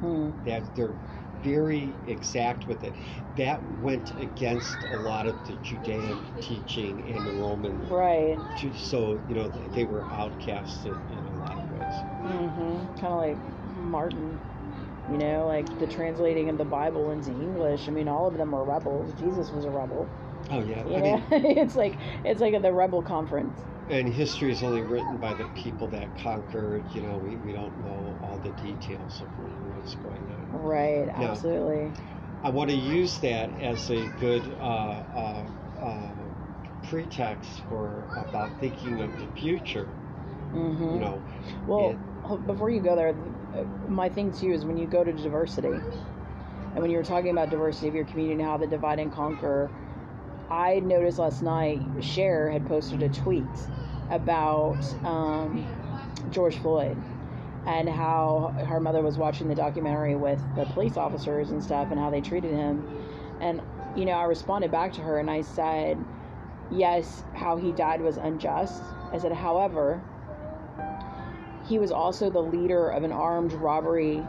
Hmm. 0.00 0.30
that 0.44 0.62
they're 0.76 0.94
very 1.42 1.92
exact 2.06 2.66
with 2.66 2.82
it. 2.84 2.92
That 3.36 3.60
went 3.80 4.10
against 4.20 4.76
a 4.92 4.96
lot 4.96 5.26
of 5.26 5.34
the 5.46 5.54
Judaic 5.62 6.16
teaching 6.40 7.02
and 7.14 7.26
the 7.26 7.32
Roman. 7.40 7.88
Right. 7.88 8.38
So 8.76 9.20
you 9.28 9.34
know 9.34 9.48
they 9.74 9.84
were 9.84 10.02
outcasted 10.02 10.96
in 11.12 11.18
a 11.18 11.38
lot 11.38 11.52
of 11.52 11.70
ways. 11.72 11.94
Mm-hmm. 12.24 13.00
Kind 13.00 13.06
of 13.06 13.16
like 13.16 13.76
Martin, 13.76 14.38
you 15.10 15.18
know, 15.18 15.46
like 15.46 15.78
the 15.78 15.86
translating 15.86 16.48
of 16.48 16.58
the 16.58 16.64
Bible 16.64 17.10
into 17.10 17.30
English. 17.30 17.88
I 17.88 17.90
mean, 17.92 18.08
all 18.08 18.26
of 18.26 18.36
them 18.36 18.52
were 18.52 18.64
rebels. 18.64 19.12
Jesus 19.20 19.50
was 19.50 19.64
a 19.64 19.70
rebel. 19.70 20.08
Oh 20.50 20.60
yeah, 20.60 20.84
You 20.86 20.96
I 20.96 21.00
know, 21.00 21.16
mean, 21.20 21.24
it's 21.30 21.76
like 21.76 21.94
it's 22.24 22.40
like 22.40 22.54
at 22.54 22.62
the 22.62 22.72
rebel 22.72 23.02
conference. 23.02 23.58
and 23.90 24.08
history 24.12 24.50
is 24.50 24.62
only 24.62 24.82
written 24.82 25.16
by 25.18 25.34
the 25.34 25.44
people 25.54 25.88
that 25.88 26.16
conquered. 26.18 26.84
You 26.94 27.02
know, 27.02 27.18
we, 27.18 27.36
we 27.36 27.52
don't 27.52 27.78
know 27.80 28.18
all 28.22 28.38
the 28.38 28.50
details 28.50 29.20
of 29.22 29.28
what's 29.38 29.94
going 29.96 30.30
on. 30.30 30.48
Right. 30.52 31.06
No. 31.18 31.28
Absolutely. 31.30 31.92
I 32.42 32.50
want 32.50 32.70
to 32.70 32.76
use 32.76 33.18
that 33.18 33.50
as 33.60 33.90
a 33.90 34.06
good 34.20 34.42
uh, 34.60 34.64
uh, 34.64 35.44
uh, 35.80 36.10
pretext 36.88 37.62
for 37.68 38.04
about 38.16 38.60
thinking 38.60 39.00
of 39.00 39.10
the 39.18 39.26
future. 39.40 39.88
Mm-hmm. 40.52 40.94
You 40.94 41.00
know, 41.00 41.22
Well, 41.66 41.92
before 42.46 42.70
you 42.70 42.80
go 42.80 42.96
there, 42.96 43.14
uh, 43.54 43.64
my 43.88 44.08
thing 44.08 44.32
too 44.32 44.52
is 44.52 44.64
when 44.64 44.76
you 44.78 44.86
go 44.86 45.04
to 45.04 45.12
diversity, 45.12 45.68
and 45.68 46.80
when 46.80 46.90
you 46.90 46.96
were 46.96 47.04
talking 47.04 47.30
about 47.30 47.50
diversity 47.50 47.88
of 47.88 47.94
your 47.94 48.04
community 48.04 48.40
and 48.40 48.48
how 48.48 48.56
the 48.56 48.66
divide 48.66 48.98
and 48.98 49.12
conquer, 49.12 49.70
I 50.50 50.80
noticed 50.80 51.18
last 51.18 51.42
night 51.42 51.82
Cher 52.00 52.50
had 52.50 52.66
posted 52.66 53.02
a 53.02 53.08
tweet 53.10 53.44
about 54.10 54.78
um, 55.04 55.66
George 56.30 56.56
Floyd 56.56 56.96
and 57.66 57.86
how 57.86 58.54
her 58.66 58.80
mother 58.80 59.02
was 59.02 59.18
watching 59.18 59.48
the 59.48 59.54
documentary 59.54 60.16
with 60.16 60.40
the 60.56 60.64
police 60.64 60.96
officers 60.96 61.50
and 61.50 61.62
stuff 61.62 61.88
and 61.90 62.00
how 62.00 62.08
they 62.08 62.22
treated 62.22 62.50
him. 62.50 62.82
And, 63.42 63.60
you 63.94 64.06
know, 64.06 64.12
I 64.12 64.24
responded 64.24 64.70
back 64.70 64.94
to 64.94 65.02
her 65.02 65.18
and 65.18 65.30
I 65.30 65.42
said, 65.42 66.02
yes, 66.70 67.22
how 67.34 67.58
he 67.58 67.72
died 67.72 68.00
was 68.00 68.16
unjust. 68.16 68.82
I 69.12 69.18
said, 69.18 69.32
however, 69.32 70.02
he 71.66 71.78
was 71.78 71.92
also 71.92 72.30
the 72.30 72.42
leader 72.42 72.88
of 72.88 73.02
an 73.02 73.12
armed 73.12 73.52
robbery 73.52 74.26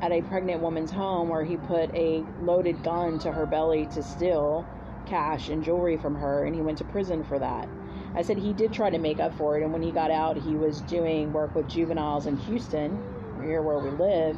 at 0.00 0.12
a 0.12 0.22
pregnant 0.22 0.60
woman's 0.60 0.92
home 0.92 1.28
where 1.28 1.42
he 1.42 1.56
put 1.56 1.92
a 1.92 2.24
loaded 2.40 2.84
gun 2.84 3.18
to 3.18 3.32
her 3.32 3.46
belly 3.46 3.86
to 3.86 4.02
steal 4.02 4.64
cash 5.06 5.48
and 5.48 5.64
jewelry 5.64 5.96
from 5.96 6.14
her, 6.14 6.44
and 6.44 6.54
he 6.54 6.60
went 6.60 6.78
to 6.78 6.84
prison 6.84 7.24
for 7.24 7.38
that. 7.38 7.68
I 8.14 8.22
said 8.22 8.38
he 8.38 8.52
did 8.52 8.72
try 8.72 8.90
to 8.90 8.98
make 8.98 9.20
up 9.20 9.36
for 9.36 9.58
it, 9.58 9.62
and 9.62 9.72
when 9.72 9.82
he 9.82 9.90
got 9.90 10.10
out, 10.10 10.36
he 10.36 10.54
was 10.54 10.80
doing 10.82 11.32
work 11.32 11.54
with 11.54 11.68
juveniles 11.68 12.26
in 12.26 12.36
Houston, 12.38 12.98
here 13.42 13.62
where 13.62 13.78
we 13.78 13.90
live. 13.90 14.36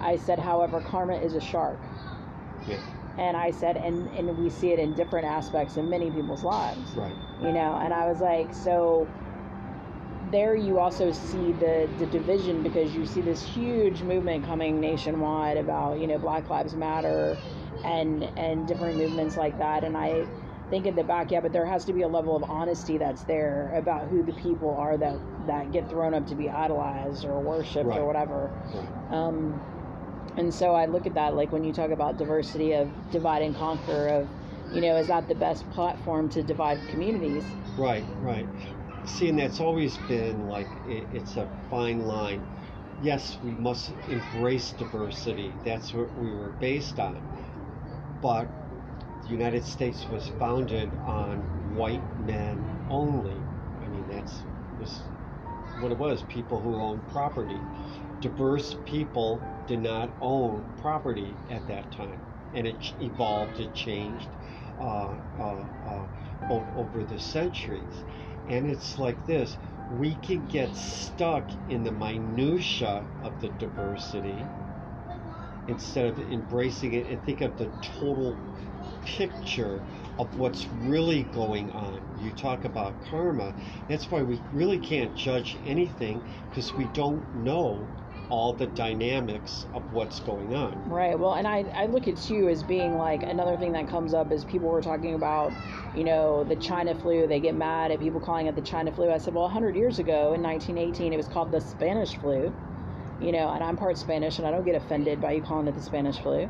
I 0.00 0.16
said, 0.16 0.38
however, 0.38 0.80
karma 0.80 1.16
is 1.16 1.34
a 1.34 1.40
shark. 1.40 1.78
Yeah. 2.68 2.80
And 3.18 3.36
I 3.36 3.50
said, 3.50 3.76
and, 3.76 4.08
and 4.10 4.36
we 4.36 4.50
see 4.50 4.72
it 4.72 4.78
in 4.78 4.94
different 4.94 5.26
aspects 5.26 5.76
in 5.76 5.88
many 5.88 6.10
people's 6.10 6.44
lives 6.44 6.94
right. 6.96 7.14
you 7.40 7.52
know 7.52 7.76
and 7.82 7.94
i 7.94 8.06
was 8.06 8.20
like 8.20 8.52
so 8.54 9.08
there 10.30 10.56
you 10.56 10.78
also 10.78 11.12
see 11.12 11.52
the 11.52 11.88
the 11.98 12.06
division 12.06 12.62
because 12.62 12.94
you 12.94 13.06
see 13.06 13.20
this 13.20 13.42
huge 13.42 14.02
movement 14.02 14.44
coming 14.44 14.80
nationwide 14.80 15.56
about 15.56 15.98
you 15.98 16.06
know 16.06 16.18
black 16.18 16.48
lives 16.50 16.74
matter 16.74 17.38
and 17.84 18.22
and 18.38 18.66
different 18.66 18.96
movements 18.98 19.36
like 19.36 19.58
that 19.58 19.84
and 19.84 19.96
i 19.96 20.26
think 20.70 20.86
in 20.86 20.96
the 20.96 21.04
back 21.04 21.30
yeah 21.30 21.40
but 21.40 21.52
there 21.52 21.66
has 21.66 21.84
to 21.84 21.92
be 21.92 22.02
a 22.02 22.08
level 22.08 22.34
of 22.36 22.42
honesty 22.44 22.98
that's 22.98 23.22
there 23.22 23.72
about 23.76 24.08
who 24.08 24.22
the 24.22 24.32
people 24.32 24.74
are 24.76 24.96
that 24.96 25.16
that 25.46 25.70
get 25.72 25.88
thrown 25.88 26.14
up 26.14 26.26
to 26.26 26.34
be 26.34 26.48
idolized 26.50 27.24
or 27.24 27.40
worshipped 27.40 27.86
Right. 27.86 28.00
or 28.00 28.06
whatever 28.06 28.50
um, 29.10 29.60
and 30.36 30.52
so 30.52 30.74
I 30.74 30.86
look 30.86 31.06
at 31.06 31.14
that 31.14 31.34
like 31.34 31.52
when 31.52 31.64
you 31.64 31.72
talk 31.72 31.90
about 31.90 32.18
diversity 32.18 32.72
of 32.72 32.88
divide 33.10 33.42
and 33.42 33.56
conquer 33.56 34.08
of, 34.08 34.28
you 34.74 34.80
know, 34.80 34.96
is 34.96 35.06
that 35.06 35.28
the 35.28 35.34
best 35.34 35.68
platform 35.70 36.28
to 36.30 36.42
divide 36.42 36.78
communities? 36.88 37.44
Right, 37.76 38.04
right. 38.20 38.48
See, 39.06 39.28
and 39.28 39.38
that's 39.38 39.60
always 39.60 39.96
been 39.96 40.46
like 40.46 40.68
it, 40.86 41.08
it's 41.12 41.36
a 41.36 41.48
fine 41.70 42.00
line. 42.00 42.46
Yes, 43.00 43.38
we 43.42 43.52
must 43.52 43.92
embrace 44.08 44.72
diversity. 44.72 45.54
That's 45.64 45.94
what 45.94 46.16
we 46.18 46.34
were 46.34 46.50
based 46.60 46.98
on. 46.98 47.22
The 48.26 49.28
United 49.28 49.64
States 49.64 50.04
was 50.10 50.26
founded 50.40 50.90
on 51.04 51.38
white 51.76 52.02
men 52.26 52.58
only. 52.90 53.30
I 53.30 53.86
mean, 53.86 54.04
that's 54.10 54.40
was 54.80 54.98
what 55.78 55.92
it 55.92 55.98
was. 55.98 56.24
People 56.24 56.60
who 56.60 56.74
owned 56.74 57.06
property. 57.12 57.60
Diverse 58.20 58.74
people 58.84 59.40
did 59.68 59.78
not 59.78 60.10
own 60.20 60.64
property 60.82 61.36
at 61.50 61.68
that 61.68 61.92
time, 61.92 62.18
and 62.52 62.66
it 62.66 62.94
evolved. 63.00 63.60
It 63.60 63.72
changed 63.74 64.26
uh, 64.80 65.14
uh, 65.38 65.64
uh, 65.86 66.06
over 66.76 67.04
the 67.04 67.20
centuries. 67.20 68.02
And 68.48 68.68
it's 68.68 68.98
like 68.98 69.24
this 69.26 69.56
we 70.00 70.16
can 70.16 70.44
get 70.48 70.74
stuck 70.74 71.48
in 71.68 71.84
the 71.84 71.92
minutia 71.92 73.04
of 73.22 73.40
the 73.40 73.50
diversity 73.50 74.44
instead 75.68 76.06
of 76.06 76.18
embracing 76.18 76.92
it 76.92 77.06
and 77.06 77.24
think 77.24 77.40
of 77.40 77.56
the 77.58 77.70
total 78.00 78.36
picture 79.04 79.80
of 80.18 80.36
what's 80.38 80.66
really 80.84 81.22
going 81.34 81.70
on. 81.72 82.00
You 82.22 82.30
talk 82.32 82.64
about 82.64 82.94
karma. 83.10 83.52
That's 83.88 84.10
why 84.10 84.22
we 84.22 84.40
really 84.52 84.78
can't 84.78 85.14
judge 85.14 85.56
anything 85.66 86.22
because 86.50 86.72
we 86.72 86.84
don't 86.86 87.22
know 87.36 87.86
all 88.28 88.52
the 88.52 88.66
dynamics 88.66 89.66
of 89.72 89.92
what's 89.92 90.20
going 90.20 90.54
on. 90.54 90.90
Right. 90.90 91.18
Well, 91.18 91.34
and 91.34 91.46
I, 91.46 91.60
I 91.74 91.86
look 91.86 92.08
at 92.08 92.28
you 92.28 92.48
as 92.48 92.62
being 92.62 92.96
like 92.96 93.22
another 93.22 93.56
thing 93.56 93.72
that 93.72 93.88
comes 93.88 94.14
up 94.14 94.32
is 94.32 94.44
people 94.44 94.68
were 94.68 94.82
talking 94.82 95.14
about, 95.14 95.52
you 95.94 96.04
know, 96.04 96.42
the 96.44 96.56
China 96.56 96.94
flu. 96.94 97.26
They 97.26 97.40
get 97.40 97.54
mad 97.54 97.92
at 97.92 98.00
people 98.00 98.20
calling 98.20 98.46
it 98.46 98.56
the 98.56 98.62
China 98.62 98.90
flu. 98.90 99.10
I 99.10 99.18
said, 99.18 99.34
well, 99.34 99.44
100 99.44 99.76
years 99.76 99.98
ago 99.98 100.32
in 100.32 100.42
1918, 100.42 101.12
it 101.12 101.16
was 101.16 101.28
called 101.28 101.52
the 101.52 101.60
Spanish 101.60 102.16
flu. 102.16 102.52
You 103.20 103.32
know, 103.32 103.50
and 103.50 103.64
I'm 103.64 103.76
part 103.76 103.96
Spanish, 103.96 104.38
and 104.38 104.46
I 104.46 104.50
don't 104.50 104.64
get 104.64 104.74
offended 104.74 105.20
by 105.20 105.32
you 105.32 105.42
calling 105.42 105.66
it 105.68 105.74
the 105.74 105.80
Spanish 105.82 106.18
flu. 106.18 106.48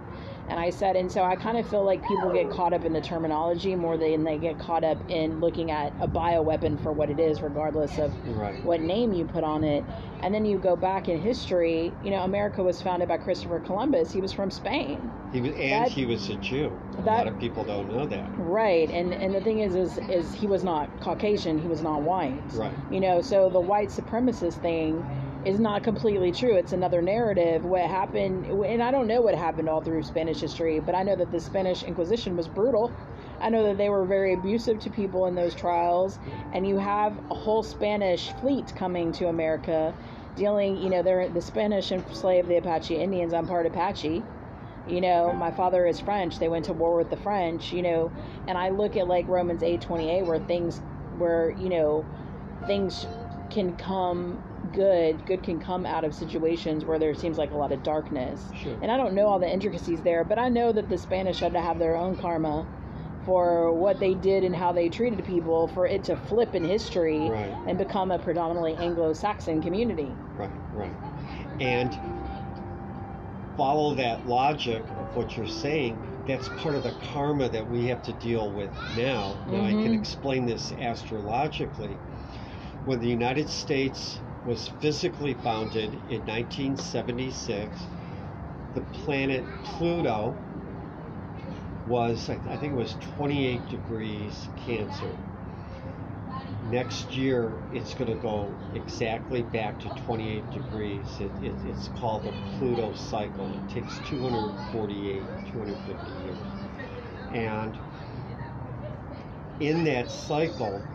And 0.49 0.61
I 0.61 0.71
said, 0.71 0.95
and 0.95 1.11
so 1.11 1.23
I 1.25 1.35
kind 1.35 1.59
of 1.59 1.69
feel 1.69 1.85
like 1.85 2.07
people 2.07 2.33
get 2.33 2.51
caught 2.51 2.73
up 2.73 2.85
in 2.85 2.93
the 2.93 3.01
terminology 3.01 3.75
more 3.75 3.97
than 3.97 4.23
they 4.23 4.39
get 4.39 4.59
caught 4.61 4.85
up 4.85 4.97
in 5.11 5.41
looking 5.41 5.73
at 5.73 5.93
a 6.01 6.07
bioweapon 6.07 6.81
for 6.85 6.93
what 6.93 7.11
it 7.11 7.19
is, 7.19 7.43
regardless 7.43 7.99
of 7.99 8.13
Right. 8.37 8.65
what 8.65 8.81
name 8.81 9.13
you 9.13 9.25
put 9.25 9.43
on 9.43 9.65
it. 9.65 9.85
And 10.23 10.33
then 10.33 10.45
you 10.45 10.59
go 10.59 10.77
back 10.77 11.09
in 11.09 11.21
history, 11.21 11.93
you 12.05 12.11
know, 12.11 12.19
America 12.23 12.63
was 12.63 12.81
founded 12.81 13.09
by 13.09 13.17
Christopher 13.19 13.59
Columbus. 13.59 14.13
He 14.13 14.21
was 14.21 14.33
from 14.33 14.51
Spain. 14.53 15.11
He 15.33 15.41
was, 15.41 15.51
and 15.53 15.85
That- 15.85 15.89
he 15.89 16.07
was 16.07 16.29
a 16.31 16.37
Jew. 16.37 16.71
A 16.99 17.03
that- 17.03 17.19
lot 17.19 17.27
of 17.27 17.39
people 17.41 17.65
don't 17.65 17.93
know 17.93 18.07
that. 18.07 18.29
Right. 18.39 18.89
And 18.91 19.13
and 19.13 19.35
the 19.35 19.41
thing 19.41 19.59
is 19.61 19.75
is 19.75 19.99
is 20.09 20.33
he 20.33 20.47
was 20.47 20.63
not 20.63 20.89
Caucasian, 21.01 21.59
he 21.59 21.67
was 21.67 21.83
not 21.83 22.03
white. 22.03 22.41
Right. 22.55 22.73
You 22.91 23.01
know, 23.01 23.21
so 23.21 23.49
the 23.51 23.61
white 23.61 23.89
supremacist 23.89 24.55
thing 24.63 25.05
is 25.47 25.61
not 25.61 25.85
completely 25.85 26.33
true. 26.33 26.57
It's 26.57 26.73
another 26.73 27.01
narrative. 27.01 27.65
What 27.65 27.83
happened, 27.83 28.47
and 28.47 28.83
I 28.83 28.91
don't 28.91 29.07
know 29.07 29.21
what 29.21 29.37
happened 29.37 29.69
all 29.69 29.81
through 29.81 30.03
Spanish 30.03 30.41
history, 30.41 30.81
but 30.81 30.97
I 30.97 31.05
know 31.05 31.15
that 31.15 31.31
the 31.31 31.39
Spanish 31.39 31.85
Inquisition 31.85 32.37
was 32.37 32.49
brutal. 32.49 32.93
I 33.41 33.49
know 33.49 33.63
that 33.65 33.79
they 33.79 33.89
were 33.89 34.05
very 34.05 34.35
abusive 34.35 34.81
to 34.81 34.91
people 34.91 35.27
in 35.27 35.37
those 35.37 35.55
trials, 35.55 36.19
and 36.53 36.67
you 36.67 36.79
have 36.79 37.17
a 37.31 37.35
whole 37.35 37.63
Spanish 37.63 38.33
fleet 38.41 38.75
coming 38.75 39.13
to 39.13 39.29
America, 39.29 39.95
dealing. 40.35 40.79
You 40.79 40.91
know, 40.91 41.03
they're 41.03 41.29
the 41.29 41.41
Spanish 41.41 41.93
enslaved 41.93 42.49
the 42.49 42.57
Apache 42.57 42.97
Indians. 42.97 43.33
I'm 43.33 43.47
part 43.47 43.67
Apache. 43.67 44.25
You 44.89 45.01
know, 45.01 45.33
my 45.33 45.53
father 45.53 45.87
is 45.87 46.01
French. 46.01 46.41
They 46.41 46.49
went 46.49 46.65
to 46.65 46.73
war 46.73 46.97
with 46.97 47.11
the 47.11 47.17
French. 47.19 47.73
You 47.73 47.83
know, 47.83 48.13
and 48.49 48.59
I 48.59 48.71
look 48.71 48.97
at 48.97 49.07
like 49.07 49.29
Romans 49.29 49.63
eight 49.63 49.81
twenty 49.81 50.11
eight, 50.11 50.25
where 50.25 50.41
things, 50.41 50.81
where 51.19 51.51
you 51.53 51.69
know, 51.69 52.05
things 52.67 53.07
can 53.51 53.77
come 53.77 54.43
good 54.73 55.25
good 55.27 55.43
can 55.43 55.59
come 55.61 55.87
out 55.87 56.05
of 56.05 56.15
situations 56.15 56.85
where 56.85 56.99
there 56.99 57.15
seems 57.15 57.39
like 57.39 57.51
a 57.53 57.57
lot 57.57 57.73
of 57.73 57.83
darkness 57.83 58.51
Sure. 58.63 58.77
and 58.83 58.91
i 58.91 58.97
don't 58.97 59.15
know 59.15 59.27
all 59.29 59.39
the 59.39 59.51
intricacies 59.51 60.01
there 60.03 60.25
but 60.25 60.39
i 60.39 60.49
know 60.49 60.73
that 60.73 60.89
the 60.89 60.99
spanish 60.99 61.41
had 61.41 61.53
to 61.53 61.61
have 61.61 61.79
their 61.79 61.97
own 61.97 62.17
karma 62.17 62.67
for 63.25 63.73
what 63.73 63.99
they 63.99 64.15
did 64.15 64.45
and 64.45 64.55
how 64.55 64.73
they 64.73 64.89
treated 64.89 65.25
people 65.25 65.67
for 65.69 65.87
it 65.87 66.05
to 66.05 66.17
flip 66.17 66.55
in 66.55 66.65
history 66.65 67.29
Right. 67.29 67.57
and 67.67 67.77
become 67.77 68.11
a 68.11 68.19
predominantly 68.19 68.75
anglo-saxon 68.77 69.63
community 69.63 70.13
Right, 70.37 70.51
right. 70.73 70.93
And 71.61 71.99
follow 73.57 73.95
that 73.95 74.27
logic 74.27 74.83
of 74.91 75.17
what 75.17 75.37
you're 75.37 75.47
saying. 75.47 76.25
That's 76.27 76.49
part 76.51 76.75
of 76.77 76.83
the 76.83 76.93
karma 77.13 77.49
that 77.49 77.67
we 77.67 77.87
have 77.87 78.03
to 78.03 78.13
deal 78.13 78.53
with 78.53 78.71
now. 78.95 79.39
Now, 79.47 79.65
I 79.65 79.73
can 79.73 79.93
Mhm. 79.93 79.99
explain 79.99 80.45
this 80.45 80.73
astrologically. 80.79 81.97
When 82.85 83.01
the 83.01 83.09
United 83.09 83.49
States 83.49 84.21
was 84.47 84.69
physically 84.81 85.35
founded 85.35 85.95
in 86.09 86.25
1976, 86.25 87.91
the 88.75 88.83
planet 89.05 89.45
Pluto 89.65 90.35
was, 91.87 92.29
I 92.31 92.37
think 92.57 92.73
it 92.73 92.77
was 92.77 92.97
28 93.17 93.69
degrees 93.69 94.49
Cancer 94.57 95.17
next 96.63 97.17
year 97.17 97.63
it's 97.73 97.95
going 97.95 98.09
to 98.09 98.17
go 98.17 98.61
exactly 98.75 99.43
back 99.43 99.79
to 99.81 99.91
28 99.91 100.51
degrees. 100.51 101.21
It, 101.21 101.33
it, 101.41 101.57
it's 101.65 101.89
called 101.89 102.25
the 102.25 102.33
Pluto 102.33 102.93
cycle. 102.95 103.55
It 103.55 103.69
takes 103.69 104.01
248, 104.01 105.31
250 105.53 106.13
years. 106.13 106.47
And 107.31 107.79
in 109.61 109.85
that 109.85 110.11
cycle, 110.11 110.89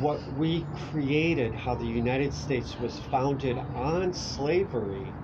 what 0.00 0.20
we 0.32 0.66
created, 0.90 1.54
how 1.54 1.74
the 1.76 1.86
United 1.86 2.34
States 2.34 2.78
was 2.78 2.98
founded 3.10 3.58
on 3.74 4.12
slavery, 4.14 5.14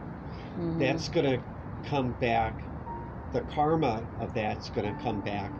Mhm. 0.56 0.78
that's 0.78 1.08
going 1.08 1.26
to 1.26 1.42
come 1.84 2.12
back. 2.12 2.56
The 3.32 3.42
karma 3.42 4.06
of 4.18 4.34
that's 4.34 4.70
going 4.70 4.86
to 4.94 5.02
come 5.02 5.20
back 5.22 5.52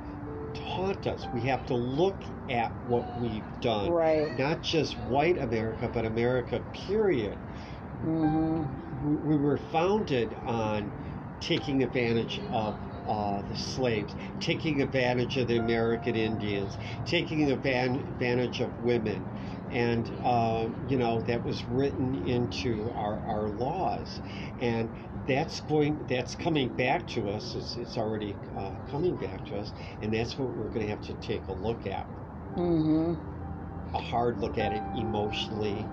to 0.55 0.63
haunt 0.63 1.07
us. 1.07 1.27
We 1.33 1.43
have 1.43 1.67
to 1.67 1.75
look 1.77 2.23
at 2.49 2.73
what 2.83 3.07
we've 3.21 3.49
done 3.61 3.91
right 3.91 4.39
not 4.39 4.63
just 4.63 4.99
white 4.99 5.39
America, 5.39 5.89
but 5.93 6.05
America, 6.05 6.63
period. 6.87 7.39
hmm 8.03 8.63
We- 9.03 9.17
We 9.17 9.37
were 9.37 9.59
founded 9.59 10.35
on 10.45 10.93
taking 11.41 11.83
advantage 11.83 12.41
of 12.51 12.81
uh, 13.07 13.43
the 13.43 13.55
slaves, 13.57 14.15
taking 14.41 14.83
advantage 14.83 15.37
of 15.37 15.49
the 15.49 15.57
American 15.59 16.17
Indians, 16.17 16.79
taking 17.05 17.51
advantage 17.51 18.61
of 18.61 18.79
women. 18.79 19.31
And, 19.71 20.11
uh, 20.23 20.69
you 20.87 20.97
know, 20.99 21.23
that 21.23 21.45
was 21.45 21.67
written 21.69 22.15
into 22.15 22.91
our, 22.95 23.21
our 23.27 23.49
laws. 23.49 24.21
And 24.59 24.95
that's 25.27 25.61
going, 25.61 26.07
that's 26.09 26.35
coming 26.37 26.75
back 26.75 27.07
to 27.09 27.29
us. 27.31 27.55
It's, 27.55 27.77
it's 27.77 27.97
already 27.97 28.39
uh, 28.57 28.79
coming 28.91 29.17
back 29.17 29.45
to 29.47 29.59
us. 29.59 29.73
And 30.01 30.13
that's 30.15 30.39
what 30.39 30.53
we're 30.55 30.71
going 30.71 30.87
to 30.87 30.91
have 30.91 31.03
to 31.03 31.15
take 31.15 31.49
a 31.49 31.53
look 31.53 31.87
at 31.87 32.09
hmm 32.57 33.15
a 33.95 33.99
hard 34.01 34.39
look 34.39 34.59
at 34.59 34.73
it 34.73 34.85
emotionally, 34.95 35.91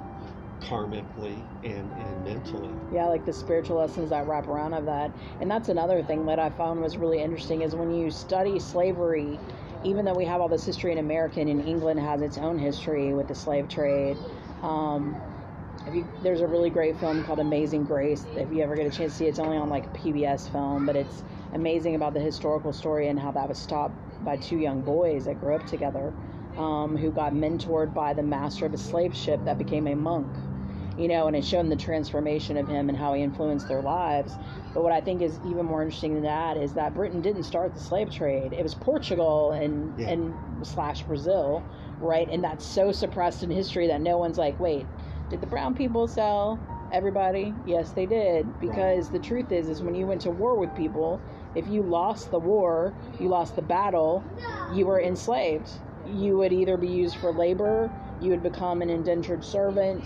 karmically, 0.69 1.41
and, 1.63 1.91
and 1.91 2.26
mentally. 2.26 2.69
yeah 2.91 3.06
like 3.06 3.26
the 3.26 3.34
spiritual 3.34 3.78
lessons 3.78 4.10
that 4.10 4.28
wrap 4.28 4.47
around 4.47 4.73
of 4.73 4.86
that. 4.86 5.12
And 5.41 5.49
that's 5.49 5.69
another 5.69 6.04
thing 6.04 6.26
that 6.26 6.39
i 6.39 6.49
found 6.49 6.82
was 6.82 6.97
really 6.97 7.21
interesting 7.21 7.62
is 7.62 7.76
when 7.76 7.93
you 7.93 8.12
study 8.12 8.60
slavery 8.60 9.39
even 9.84 10.06
though 10.06 10.13
we 10.13 10.26
have 10.26 10.39
all 10.39 10.47
this 10.47 10.65
history 10.65 10.91
in 10.91 10.97
america 10.97 11.39
and 11.39 11.49
england 11.49 11.99
has 11.99 12.21
its 12.21 12.38
own 12.38 12.58
history 12.58 13.13
with 13.13 13.28
the 13.28 13.36
slave 13.36 13.67
trade 13.67 14.17
um, 14.62 15.15
you, 15.91 16.08
there's 16.21 16.41
a 16.41 16.47
really 16.47 16.69
great 16.69 16.97
film 16.99 17.23
called 17.26 17.39
amazing 17.39 17.84
grace. 17.84 18.26
If 18.38 18.54
you 18.54 18.63
ever 18.63 18.76
get 18.76 18.88
a 18.88 18.89
chance 18.89 19.12
to 19.13 19.17
see 19.17 19.26
it, 19.26 19.30
it's 19.30 19.39
only 19.39 19.58
on 19.58 19.69
like 19.69 19.93
pbs 19.93 20.49
film 20.52 20.86
but 20.86 20.95
it's 20.95 21.23
amazing 21.54 21.95
about 21.95 22.13
the 22.13 22.19
historical 22.19 22.73
story 22.73 23.10
and 23.10 23.19
how 23.19 23.32
that 23.32 23.47
was 23.47 23.58
stopped 23.58 23.95
by 24.23 24.38
two 24.38 24.58
young 24.58 24.82
boys 24.82 25.26
that 25.26 25.39
grew 25.39 25.56
up 25.56 25.65
together 25.67 26.13
um, 26.58 26.95
who 26.95 27.12
got 27.12 27.34
mentored 27.34 27.93
by 27.93 28.13
the 28.13 28.23
master 28.23 28.65
of 28.65 28.73
a 28.73 28.78
slave 28.78 29.15
ship 29.15 29.43
that 29.45 29.58
became 29.58 29.88
a 29.88 29.95
monk 29.95 30.28
you 30.97 31.08
know, 31.08 31.27
and 31.27 31.36
it 31.36 31.43
showed 31.43 31.60
them 31.60 31.69
the 31.69 31.75
transformation 31.75 32.58
of 32.58 32.67
him 32.67 32.89
and 32.89 32.97
how 32.97 33.13
he 33.13 33.23
influenced 33.23 33.67
their 33.67 33.82
lives. 33.82 34.34
But 34.73 34.84
what 34.84 34.91
I 34.91 35.01
think 35.01 35.21
is 35.21 35.39
even 35.45 35.65
more 35.65 35.82
interesting 35.82 36.13
than 36.13 36.23
that 36.23 36.58
is 36.58 36.73
that 36.73 36.93
Britain 36.93 37.21
didn't 37.21 37.43
start 37.43 37.73
the 37.73 37.79
slave 37.79 38.12
trade. 38.12 38.53
It 38.53 38.63
was 38.63 38.75
Portugal 38.75 39.51
and 39.51 39.93
Yeah. 39.97 40.10
and 40.10 40.34
slash 40.62 41.03
Brazil, 41.03 41.63
right? 41.99 42.27
And 42.29 42.43
that's 42.43 42.65
so 42.65 42.91
suppressed 42.91 43.43
in 43.43 43.49
history 43.51 43.88
that 43.88 44.01
no 44.01 44.17
one's 44.17 44.38
like, 44.38 44.60
wait, 44.60 44.86
did 45.29 45.41
the 45.41 45.47
brown 45.47 45.73
people 45.73 46.08
sell 46.08 46.60
everybody? 46.91 47.53
Yes, 47.65 47.91
they 47.91 48.06
did. 48.06 48.60
Because 48.60 49.10
the 49.10 49.19
truth 49.19 49.51
is, 49.51 49.67
is 49.67 49.82
when 49.82 49.95
you 49.95 50.06
went 50.06 50.21
to 50.21 50.32
war 50.32 50.56
with 50.58 50.75
people, 50.75 51.19
if 51.56 51.67
you 51.67 51.82
lost 51.82 52.32
the 52.32 52.39
war, 52.39 52.93
you 53.19 53.29
lost 53.29 53.56
the 53.56 53.62
battle, 53.62 54.23
you 54.73 54.86
were 54.86 55.01
enslaved. 55.01 55.69
You 56.06 56.38
would 56.38 56.51
either 56.51 56.77
be 56.77 56.88
used 56.88 57.15
for 57.17 57.32
labor, 57.32 57.89
you 58.21 58.29
would 58.32 58.43
become 58.43 58.82
an 58.82 58.89
indentured 58.89 59.43
servant, 59.43 60.03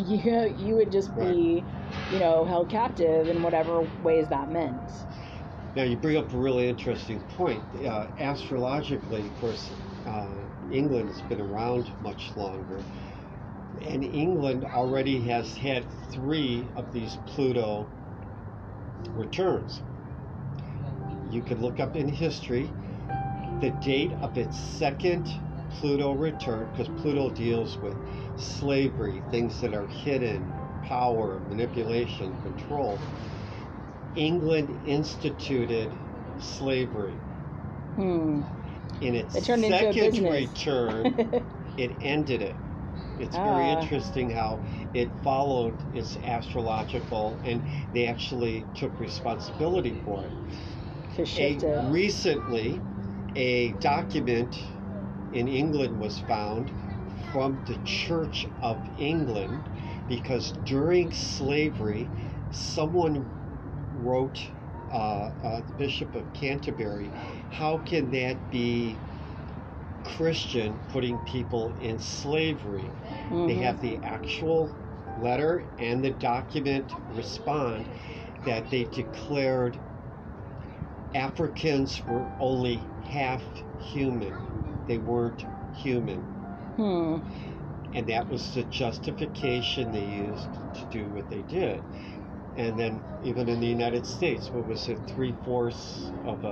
you 0.06 0.54
you 0.58 0.74
would 0.76 0.90
just 0.90 1.14
be, 1.16 1.64
you 2.12 2.18
know, 2.18 2.44
held 2.44 2.70
captive 2.70 3.28
in 3.28 3.42
whatever 3.42 3.86
ways 4.02 4.28
that 4.28 4.50
meant. 4.50 4.80
Now, 5.76 5.84
you 5.84 5.96
bring 5.96 6.16
up 6.16 6.32
a 6.32 6.36
really 6.36 6.68
interesting 6.68 7.20
point. 7.36 7.62
Uh, 7.86 8.08
astrologically, 8.18 9.20
of 9.20 9.40
course, 9.40 9.70
uh, 10.06 10.26
England 10.72 11.10
has 11.10 11.20
been 11.22 11.40
around 11.40 11.92
much 12.02 12.32
longer. 12.34 12.82
And 13.82 14.02
England 14.02 14.64
already 14.64 15.20
has 15.28 15.56
had 15.56 15.86
three 16.10 16.66
of 16.74 16.92
these 16.92 17.16
Pluto 17.26 17.88
returns. 19.14 19.80
You 21.30 21.42
can 21.42 21.62
look 21.62 21.78
up 21.78 21.94
in 21.94 22.08
history 22.08 22.68
the 23.60 23.70
date 23.82 24.12
of 24.22 24.36
its 24.38 24.58
second 24.58 25.28
Pluto 25.70 26.12
return, 26.12 26.68
because 26.68 26.88
Pluto 26.90 27.30
deals 27.30 27.80
with 27.80 27.98
slavery, 28.36 29.26
things 29.30 29.60
that 29.60 29.74
are 29.74 29.88
hidden, 29.88 30.58
power, 30.82 31.42
manipulation, 31.46 32.38
control. 32.38 33.06
England 34.14 34.70
instituted 34.84 36.00
slavery. 36.38 37.24
Hmm. 37.96 38.40
In 39.00 39.14
its 39.14 39.34
It 39.34 39.44
turned 39.44 39.64
into 39.64 39.88
a 39.88 39.92
second 39.92 40.28
return, 40.28 41.22
it 41.76 41.96
ended 42.00 42.40
it. 42.42 42.62
It's 43.18 43.38
very 43.38 43.70
Ah. 43.70 43.72
interesting 43.72 44.30
how 44.30 44.62
it 44.94 45.22
followed 45.22 45.84
its 45.92 46.16
astrological, 46.16 47.40
and 47.44 47.66
they 47.92 48.06
actually 48.06 48.70
took 48.74 49.00
responsibility 49.00 49.94
for 49.94 50.26
it. 50.26 50.36
A, 51.36 51.62
it. 51.62 51.64
recently, 51.78 52.86
a 53.34 53.74
document 53.74 54.56
in 55.32 55.48
England 55.48 55.98
was 55.98 56.18
found 56.20 56.70
from 57.32 57.62
the 57.66 57.76
Church 57.84 58.46
of 58.62 58.78
England 58.98 59.60
because 60.08 60.52
during 60.64 61.12
slavery, 61.12 62.10
someone 62.50 63.30
wrote, 63.94 64.40
uh, 64.92 65.30
uh, 65.44 65.60
the 65.66 65.72
Bishop 65.74 66.14
of 66.14 66.32
Canterbury, 66.34 67.10
how 67.50 67.78
can 67.78 68.10
that 68.10 68.50
be 68.50 68.98
Christian 70.04 70.74
putting 70.88 71.16
people 71.30 71.72
in 71.80 71.98
slavery? 71.98 72.90
They 73.30 73.54
Mhm. 73.54 73.62
have 73.62 73.80
the 73.80 73.98
actual 74.02 74.74
letter 75.20 75.64
and 75.78 76.02
the 76.04 76.10
document 76.10 76.92
respond 77.14 77.86
that 78.44 78.70
they 78.70 78.84
declared 78.84 79.78
Africans 81.14 82.02
were 82.06 82.26
only 82.40 82.76
half 83.04 83.42
human. 83.92 84.59
They 84.86 84.98
weren't 84.98 85.44
human. 85.74 86.20
Hmm. 86.76 87.18
And 87.94 88.06
that 88.08 88.28
was 88.30 88.54
the 88.54 88.62
justification 88.64 89.92
they 89.92 90.04
used 90.04 90.48
to 90.74 90.84
do 90.86 91.04
what 91.06 91.28
they 91.28 91.42
did. 91.42 91.82
And 92.56 92.78
then, 92.78 93.00
even 93.24 93.48
in 93.48 93.60
the 93.60 93.66
United 93.66 94.06
States, 94.06 94.48
what 94.50 94.66
was 94.66 94.88
it, 94.88 94.98
three 95.14 95.34
fourths 95.44 96.10
of 96.26 96.44
a, 96.44 96.48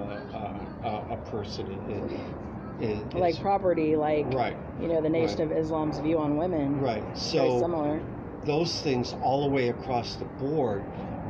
a, 0.84 1.14
a, 1.14 1.16
person 1.30 1.66
in, 1.66 2.82
in, 2.82 3.10
in 3.12 3.20
Like 3.20 3.40
property, 3.40 3.96
like 3.96 4.26
Right, 4.32 4.56
you 4.80 4.88
know, 4.88 5.00
the 5.00 5.08
Nation 5.08 5.48
Right. 5.48 5.58
of 5.58 5.64
Islam's 5.64 5.98
view 5.98 6.18
on 6.18 6.36
women. 6.36 6.80
right. 6.80 7.02
Very 7.02 7.18
So, 7.18 7.60
similar. 7.60 8.00
those 8.44 8.80
things 8.80 9.14
all 9.22 9.48
the 9.48 9.54
way 9.54 9.68
across 9.68 10.16
the 10.16 10.24
board, 10.24 10.82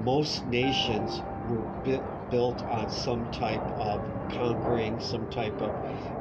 most 0.04 0.46
nations 0.46 1.22
were 1.48 1.64
built 2.30 2.62
on 2.68 2.88
some 2.88 3.26
type 3.26 3.70
of 3.78 4.04
conquering, 4.28 5.00
some 5.00 5.26
type 5.28 5.60
of 5.60 5.74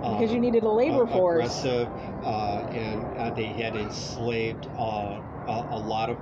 uh, 0.03 0.17
Because 0.19 0.33
you 0.33 0.39
needed 0.39 0.63
a 0.63 0.69
labor 0.69 1.05
uh, 1.05 1.13
force. 1.13 1.63
aggressive, 1.63 1.89
uh, 2.23 2.63
and 2.71 3.15
uh, 3.17 3.31
they 3.31 3.53
had 3.53 3.75
enslaved 3.75 4.67
uh, 4.77 5.19
a, 5.47 5.65
a 5.71 5.79
lot 5.79 6.09
of 6.09 6.19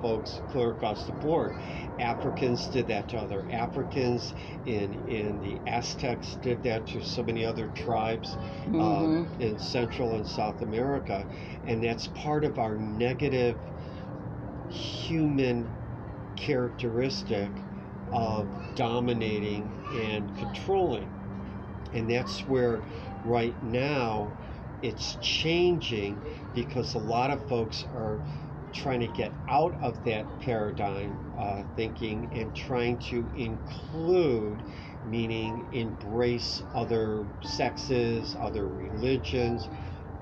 folks 0.00 0.40
clear 0.50 0.70
across 0.70 1.04
the 1.06 1.12
board. 1.12 1.54
Africans 1.98 2.68
did 2.68 2.86
that 2.88 3.08
to 3.08 3.18
other 3.18 3.46
Africans. 3.50 4.32
In 4.64 4.94
in 5.08 5.40
the 5.40 5.60
Aztecs 5.66 6.36
did 6.42 6.62
that 6.64 6.86
to 6.88 7.02
so 7.02 7.22
many 7.22 7.44
other 7.44 7.68
tribes 7.68 8.36
um, 8.66 8.74
Mhm. 8.74 9.28
in 9.40 9.58
Central 9.58 10.14
and 10.14 10.26
South 10.26 10.60
America, 10.62 11.26
and 11.64 11.82
that's 11.82 12.06
part 12.08 12.44
of 12.44 12.58
our 12.58 12.76
negative 12.76 13.58
human 14.68 15.72
characteristic 16.36 17.67
of 18.12 18.50
dominating 18.74 19.76
and 19.90 20.34
controlling. 20.36 21.12
And 21.92 22.10
that's 22.10 22.46
where 22.46 22.84
right 23.24 23.56
now 23.62 24.36
it's 24.82 25.16
changing 25.16 26.22
because 26.54 26.94
a 26.94 26.98
lot 26.98 27.30
of 27.30 27.46
folks 27.48 27.84
are 27.92 28.22
trying 28.74 29.00
to 29.00 29.08
get 29.08 29.38
out 29.48 29.74
of 29.82 30.02
that 30.04 30.38
paradigm 30.38 31.20
uh, 31.38 31.64
thinking 31.76 32.28
and 32.32 32.54
trying 32.54 32.98
to 33.10 33.30
include, 33.34 34.62
meaning 35.04 35.66
embrace 35.72 36.62
other 36.74 37.26
sexes, 37.42 38.36
other 38.38 38.68
religions, 38.68 39.68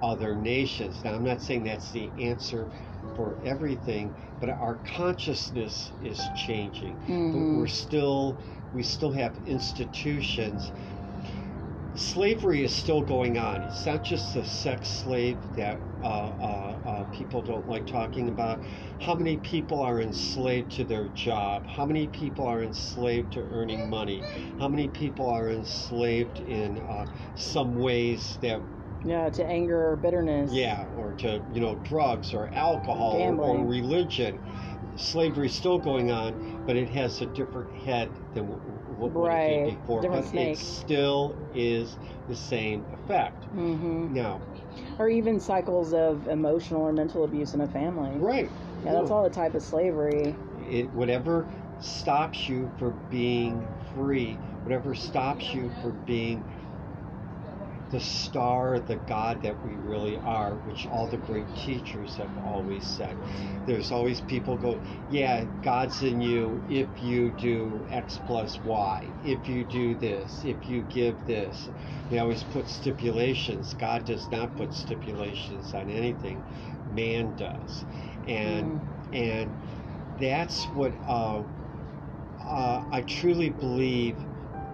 other 0.03 0.37
nations. 0.37 1.03
Now, 1.05 1.15
I'm 1.15 1.25
not 1.25 1.43
saying 1.43 1.65
that's 1.65 1.91
the 1.91 2.13
answer 2.19 2.71
for 3.15 3.39
everything, 3.43 4.15
but 4.41 4.49
our 4.51 4.77
consciousness 4.85 5.93
is 6.01 6.19
changing. 6.35 6.99
But 7.07 7.39
Mhm. 7.39 7.57
we're 7.59 7.67
still, 7.67 8.41
we 8.73 8.83
still 8.83 9.13
have 9.13 9.37
institutions 9.45 10.73
slavery 11.97 12.63
is 12.63 12.75
still 12.75 13.01
going 13.03 13.39
on. 13.39 13.63
It's 13.63 13.87
not 13.87 14.03
just 14.03 14.35
the 14.35 14.45
sex 14.45 14.89
slave 14.91 15.55
that 15.55 15.81
uh, 16.03 16.29
uh, 16.29 16.79
uh, 16.85 17.05
people 17.05 17.43
don't 17.43 17.67
like 17.67 17.87
talking 17.87 18.29
about. 18.29 18.63
How 19.01 19.15
many 19.15 19.39
people 19.39 19.81
are 19.81 20.01
enslaved 20.01 20.73
to 20.73 20.85
their 20.85 21.09
job? 21.09 21.67
How 21.67 21.87
many 21.87 22.09
people 22.09 22.47
are 22.47 22.63
enslaved 22.63 23.33
to 23.33 23.41
earning 23.41 23.89
money? 23.89 24.27
How 24.59 24.69
many 24.69 24.89
people 24.89 25.29
are 25.29 25.49
enslaved 25.49 26.39
in 26.39 26.79
uh, 26.79 27.07
some 27.35 27.75
ways 27.75 28.37
that, 28.43 28.61
Yeah, 29.07 29.31
to 29.31 29.47
anger 29.47 29.93
or 29.93 29.97
bitterness. 29.97 30.53
yeah, 30.53 30.87
or 30.97 31.13
to, 31.15 31.43
you 31.53 31.61
know, 31.61 31.77
drugs 31.77 32.35
or 32.35 32.49
alcohol 32.53 33.13
or, 33.13 33.35
or 33.35 33.67
religion? 33.67 34.41
Slavery's 34.97 35.55
still 35.55 35.79
going 35.79 36.11
on, 36.11 36.65
but 36.67 36.77
it 36.77 36.89
has 36.91 37.21
a 37.21 37.27
different 37.27 37.71
head 37.73 38.11
than 38.35 38.49
what, 38.49 38.61
what 39.13 39.33
it 39.33 39.65
did 39.65 39.79
before. 39.79 40.03
Different 40.03 40.25
but 40.25 40.31
snake. 40.31 40.53
it 40.55 40.59
still 40.59 41.51
is 41.55 41.97
the 42.29 42.37
same 42.37 42.87
effect. 42.93 43.45
hmm 43.45 44.13
Now, 44.13 44.41
Or 44.99 45.09
even 45.09 45.39
cycles 45.39 45.93
of 45.93 46.27
emotional 46.29 46.83
or 46.83 46.93
mental 46.93 47.25
abuse 47.25 47.55
in 47.55 47.61
a 47.61 47.69
family. 47.69 48.19
right. 48.19 48.51
Yeah, 48.85 48.93
that's 48.93 49.11
all 49.11 49.25
a 49.25 49.31
type 49.31 49.55
of 49.55 49.63
slavery. 49.63 50.35
It, 50.61 50.93
whatever 50.93 51.49
stops 51.81 52.49
you 52.49 52.71
from 52.79 53.01
being 53.11 53.67
free, 53.95 54.35
whatever 54.63 54.95
stops 54.95 55.53
you 55.55 55.71
from 55.83 56.03
being 56.07 56.45
the 57.97 58.03
star, 58.03 58.79
the 58.79 58.97
God 58.97 59.43
that 59.43 59.57
we 59.65 59.71
really 59.77 60.19
are, 60.19 60.51
which 60.67 60.87
all 60.87 61.07
the 61.07 61.17
great 61.17 61.47
teachers 61.57 62.15
have 62.17 62.31
always 62.45 62.85
said. 62.85 63.17
There's 63.67 63.91
always 63.91 64.21
people 64.21 64.59
go, 64.59 64.79
yeah, 65.11 65.47
God's 65.63 66.03
in 66.03 66.21
you 66.21 66.63
if 66.69 66.89
you 67.03 67.31
do 67.41 67.87
X 67.91 68.21
plus 68.27 68.59
Y, 68.67 69.09
if 69.25 69.49
you 69.49 69.65
do 69.65 69.95
this, 69.95 70.43
if 70.45 70.69
you 70.69 70.83
give 70.83 71.27
this. 71.27 71.71
They 72.11 72.19
always 72.19 72.45
put 72.45 72.69
stipulations. 72.69 73.73
God 73.73 74.05
does 74.05 74.29
not 74.31 74.55
put 74.59 74.75
stipulations 74.75 75.73
on 75.73 75.89
anything. 75.89 76.45
Man 76.93 77.35
does. 77.39 77.83
And 78.27 78.79
and 79.15 79.51
that's 80.21 80.65
what 80.75 80.93
uh, 81.09 81.43
uh, 82.45 82.85
I 82.91 83.01
truly 83.09 83.49
believe, 83.49 84.17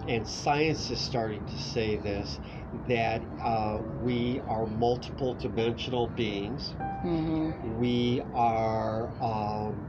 and 0.09 0.27
science 0.27 0.91
is 0.91 1.01
starting 1.01 1.47
to 1.47 1.59
say 1.59 1.97
this, 1.97 2.41
that 2.89 3.23
uh, 3.43 3.79
we 4.03 4.41
are 4.49 4.67
multiple 4.67 5.35
dimensional 5.35 6.09
beings. 6.09 6.73
hmm 7.03 7.51
We 7.79 8.23
are, 8.35 9.09
um, 9.23 9.87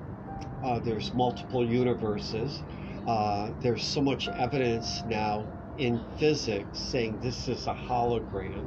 uh, 0.63 0.79
there's 0.79 1.13
multiple 1.13 1.65
universes. 1.65 2.61
Uh, 3.07 3.51
there's 3.61 3.83
so 3.83 4.01
much 4.01 4.27
evidence 4.29 5.01
now 5.07 5.45
in 5.77 6.01
physics 6.17 6.79
saying 6.79 7.19
this 7.21 7.47
is 7.47 7.67
a 7.67 7.73
hologram. 7.73 8.65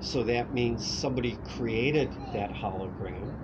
So 0.00 0.22
that 0.24 0.52
means 0.54 0.86
somebody 0.86 1.38
created 1.44 2.10
that 2.32 2.52
hologram. 2.52 3.34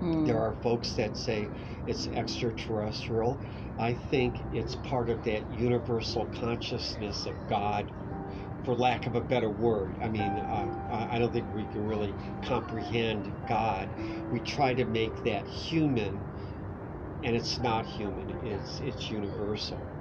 Mm. 0.00 0.26
There 0.26 0.38
are 0.38 0.54
folks 0.62 0.92
that 0.94 1.16
say 1.16 1.48
it's 1.86 2.06
extraterrestrial. 2.08 3.40
I 3.78 3.94
think 4.10 4.36
it's 4.52 4.76
part 4.76 5.10
of 5.10 5.24
that 5.24 5.52
universal 5.52 6.26
consciousness 6.26 7.26
of 7.26 7.34
God, 7.48 7.90
for 8.64 8.74
lack 8.76 9.06
of 9.06 9.14
a 9.14 9.20
better 9.22 9.50
word. 9.50 9.98
I 10.02 10.08
mean, 10.08 10.38
uh, 10.40 10.68
I 10.90 11.18
don't 11.18 11.32
think 11.32 11.48
we 11.52 11.66
can 11.66 11.82
really 11.84 12.16
comprehend 12.42 13.34
God. 13.46 13.94
We 14.30 14.40
try 14.40 14.74
to 14.74 14.86
make 14.86 15.22
that 15.24 15.46
human, 15.48 16.26
and 17.22 17.36
it's 17.36 17.60
not 17.60 17.86
human. 17.86 18.30
It's 18.42 18.80
it's 18.80 19.10
universal, 19.10 19.92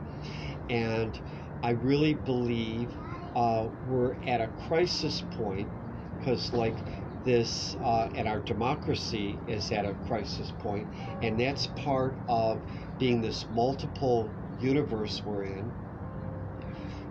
and 0.69 1.19
I 1.63 1.71
really 1.71 2.13
believe 2.15 2.97
uh, 3.35 3.69
we're 3.81 4.17
at 4.25 4.41
a 4.41 4.49
crisis 4.49 5.21
point 5.21 5.71
because, 6.19 6.53
like 6.53 6.85
this 7.23 7.75
uh, 7.83 8.09
and 8.15 8.27
our 8.27 8.41
democracy 8.41 9.43
is 9.47 9.71
at 9.71 9.85
a 9.85 9.95
crisis 9.95 10.51
point 10.51 10.89
and 11.21 11.39
that's 11.39 11.67
part 11.67 12.21
of 12.27 12.63
being 12.99 13.21
this 13.21 13.45
multiple 13.49 14.35
universe 14.57 15.21
we're 15.25 15.43
in 15.45 15.73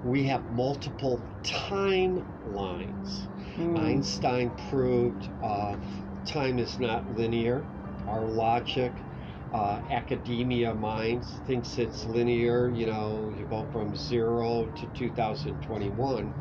we 0.02 0.24
have 0.24 0.48
multiple 0.50 1.24
timelines 1.44 3.28
Mm. 3.58 3.76
einstein 3.78 4.50
proved 4.70 5.28
uh, 5.42 5.76
time 6.26 6.58
is 6.58 6.78
not 6.78 7.10
linear 7.10 7.68
our 8.06 8.26
logic 8.26 9.04
uh, 9.52 9.80
academia 9.90 10.74
minds 10.74 11.40
thinks 11.46 11.76
it's 11.78 12.06
linear 12.06 12.70
you 12.70 12.86
know 12.86 13.30
you 13.30 13.46
go 13.46 13.68
from 13.72 13.94
zero 13.94 14.68
to 14.76 14.86
2021 14.86 16.34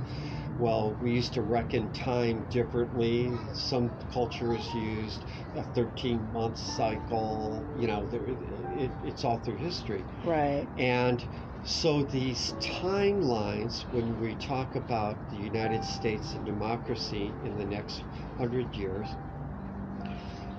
well, 0.58 0.96
we 1.00 1.12
used 1.12 1.34
to 1.34 1.42
reckon 1.42 1.92
time 1.92 2.46
differently. 2.52 3.32
Some 3.56 3.94
cultures 4.14 4.74
used 4.76 5.26
a 5.56 5.64
13 5.64 6.30
month 6.32 6.60
cycle. 6.60 7.66
You 7.76 7.88
know, 7.88 8.08
it, 8.12 8.92
it's 9.02 9.24
all 9.24 9.40
through 9.40 9.58
history. 9.58 10.06
Right. 10.24 10.70
And 10.78 11.26
so 11.64 12.04
these 12.04 12.54
timelines, 12.60 13.86
when 13.90 14.16
we 14.18 14.36
talk 14.36 14.76
about 14.76 15.28
the 15.30 15.38
United 15.38 15.84
States 15.84 16.36
and 16.36 16.46
democracy 16.46 17.36
in 17.42 17.58
the 17.58 17.66
next 17.66 18.04
hundred 18.38 18.76
years, 18.76 19.18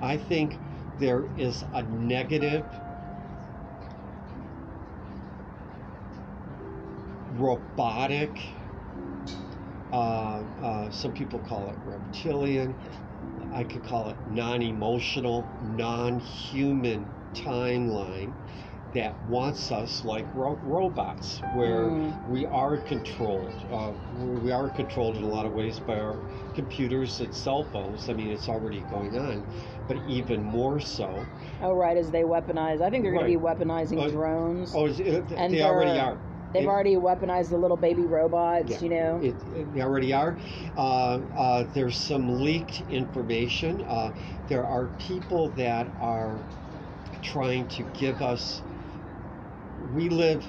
I 0.03 0.19
think 0.19 0.61
there 0.99 1.31
is 1.35 1.65
a 1.73 1.83
negative 1.83 2.79
robotic 7.31 8.39
uh, 9.93 10.45
uh, 10.61 10.91
some 10.91 11.13
people 11.13 11.41
call 11.41 11.71
it 11.71 11.79
reptilian. 11.83 12.79
I 13.53 13.65
could 13.65 13.85
call 13.85 14.11
it 14.11 14.19
non 14.27 14.63
emotional, 14.63 15.53
non 15.61 16.19
human 16.19 17.13
timeline 17.35 18.35
that 18.95 19.15
wants 19.27 19.73
us 19.73 20.05
like 20.05 20.27
ro- 20.35 20.59
robots, 20.63 21.41
where 21.55 21.85
Mm. 21.87 22.29
we 22.29 22.45
are 22.47 22.77
controlled. 22.77 23.51
Uh, 23.71 23.93
we 24.43 24.51
are 24.51 24.69
controlled 24.69 25.17
in 25.17 25.23
a 25.23 25.29
lot 25.29 25.47
of 25.47 25.53
ways 25.55 25.81
by 25.81 25.99
our 25.99 26.17
computers 26.55 27.21
and 27.21 27.35
cell 27.35 27.65
phones. 27.65 28.09
I 28.11 28.13
mean, 28.13 28.31
it's 28.31 28.49
already 28.49 28.81
going 28.91 29.17
on, 29.19 29.45
but 29.89 29.97
even 30.07 30.43
more 30.43 30.79
so. 30.79 31.25
Oh, 31.63 31.73
right. 31.75 31.97
As 31.97 32.11
they 32.11 32.23
weaponize, 32.23 32.83
I 32.83 32.91
think 32.91 33.03
they're 33.05 33.13
going 33.13 33.33
to 33.33 33.39
be 33.39 33.43
weaponizing 33.43 33.99
Uh, 33.99 34.09
drones. 34.11 34.73
Oh, 34.75 34.87
is 34.87 35.01
it, 35.01 35.25
And 35.37 35.53
they 35.55 35.63
already 35.63 35.99
are. 35.99 36.19
They've 36.53 36.65
it- 36.65 36.69
already 36.69 36.97
weaponized 36.97 37.49
the 37.49 37.57
little 37.57 37.79
baby 37.79 38.03
robots. 38.03 38.71
Yeah. 38.73 38.81
You 38.81 38.89
know. 38.91 39.21
It, 39.23 39.35
it- 39.57 39.73
they 39.75 39.81
already 39.81 40.13
are. 40.13 40.37
Uh, 40.77 41.21
uh, 41.35 41.65
there's 41.73 41.97
some 41.97 42.43
leaked 42.43 42.83
information. 42.91 43.83
Uh, 43.89 44.13
there 44.49 44.67
are 44.67 44.89
people 44.99 45.49
that 45.57 45.87
are 45.99 46.37
trying 47.23 47.69
to 47.69 47.83
give 47.99 48.21
us. 48.21 48.61
We 49.95 50.09
live 50.09 50.45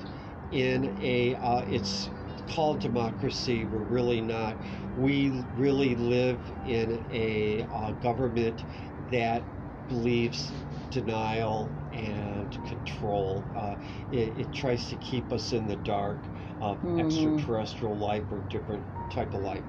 in 0.52 0.98
a. 1.02 1.36
Uh, 1.36 1.66
it's 1.68 2.10
called 2.50 2.80
democracy. 2.80 3.66
We're 3.66 3.80
really 3.80 4.22
not. 4.22 4.56
We 4.98 5.44
really 5.58 5.96
live 5.96 6.40
in 6.68 7.04
a 7.12 7.68
uh, 7.74 7.92
government 7.94 8.64
that 9.12 9.44
believes 9.90 10.52
denial 10.92 11.70
and 11.92 12.52
control. 12.68 13.44
Uh, 13.56 13.76
it, 14.12 14.38
it, 14.38 14.54
tries 14.54 14.90
to 14.90 14.96
keep 14.98 15.32
us 15.32 15.52
in 15.52 15.68
the 15.68 15.76
dark 15.78 16.20
of 16.62 16.78
mm-hmm. 16.78 17.00
extraterrestrial 17.02 17.98
life 17.98 18.24
or 18.32 18.40
different 18.50 18.84
type 19.12 19.34
of 19.34 19.42
life. 19.42 19.64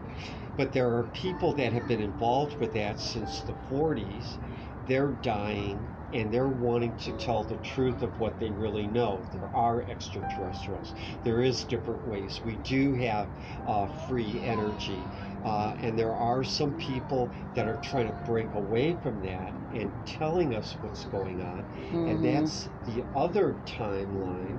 But 0.56 0.72
there 0.72 0.96
are 0.96 1.04
people 1.14 1.52
that 1.54 1.72
have 1.72 1.88
been 1.88 2.00
involved 2.00 2.60
with 2.60 2.72
that 2.74 3.00
since 3.00 3.40
the 3.40 3.54
40s. 3.70 4.38
They're 4.86 5.12
dying 5.22 5.78
and 6.12 6.32
they're 6.32 6.46
wanting 6.46 6.96
to 6.96 7.12
tell 7.18 7.42
the 7.42 7.56
truth 7.56 8.02
of 8.02 8.20
what 8.20 8.38
they 8.38 8.50
really 8.50 8.86
know. 8.86 9.20
There 9.32 9.50
are 9.52 9.82
extraterrestrials. 9.82 10.94
There 11.24 11.42
is 11.42 11.64
different 11.64 12.06
ways. 12.06 12.40
We 12.44 12.54
do 12.58 12.94
have 12.94 13.28
uh, 13.66 13.88
free 14.06 14.40
energy. 14.44 15.02
Uh, 15.44 15.74
and 15.82 15.98
there 15.98 16.12
are 16.12 16.44
some 16.44 16.72
people 16.78 17.28
that 17.54 17.66
are 17.66 17.76
trying 17.82 18.06
to 18.06 18.14
break 18.24 18.46
away 18.54 18.96
from 19.02 19.20
that 19.22 19.52
and 19.74 19.92
telling 20.06 20.54
us 20.54 20.76
what's 20.80 21.04
going 21.06 21.42
on. 21.42 21.62
Mm-hmm. 21.62 22.06
And 22.06 22.24
that's 22.24 22.68
the 22.86 23.04
other 23.16 23.56
timeline 23.66 24.58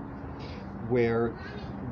where 0.90 1.34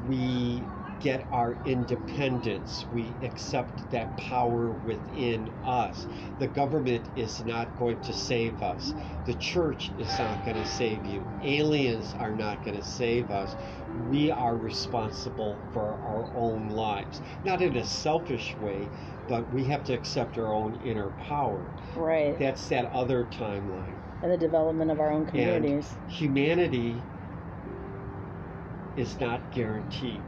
we 0.08 0.62
get 1.04 1.28
our 1.34 1.58
independence. 1.66 2.86
We 2.94 3.14
accept 3.22 3.92
that 3.92 4.18
power 4.18 4.70
within 4.72 5.52
us. 5.66 6.08
The 6.40 6.48
government 6.48 7.06
is 7.18 7.44
not 7.44 7.78
going 7.78 8.00
to 8.04 8.14
save 8.14 8.64
us. 8.64 8.94
The 9.26 9.34
church 9.34 9.92
is 10.00 10.08
not 10.18 10.46
going 10.46 10.56
to 10.56 10.66
save 10.66 11.06
you. 11.06 11.22
Aliens 11.44 12.16
are 12.20 12.32
not 12.32 12.64
going 12.64 12.78
to 12.78 12.86
save 12.86 13.30
us. 13.32 13.54
We 14.10 14.32
are 14.32 14.56
responsible 14.56 15.60
for 15.74 15.82
our 15.82 16.26
own 16.38 16.70
lives. 16.70 17.22
Not 17.44 17.62
in 17.62 17.76
a 17.76 17.84
selfish 17.84 18.56
way, 18.62 18.88
but 19.28 19.52
we 19.54 19.66
have 19.66 19.84
to 19.86 19.94
accept 19.94 20.38
our 20.38 20.54
own 20.54 20.80
inner 20.86 21.10
power. 21.28 21.62
Right. 21.98 22.40
That's 22.40 22.70
that 22.70 22.86
other 22.94 23.26
timeline. 23.26 23.94
And 24.24 24.32
the 24.32 24.38
development 24.38 24.90
of 24.90 25.02
our 25.02 25.12
own 25.12 25.26
communities. 25.26 25.94
And 26.02 26.12
humanity 26.12 26.96
is 28.96 29.20
not 29.20 29.52
guaranteed 29.52 30.22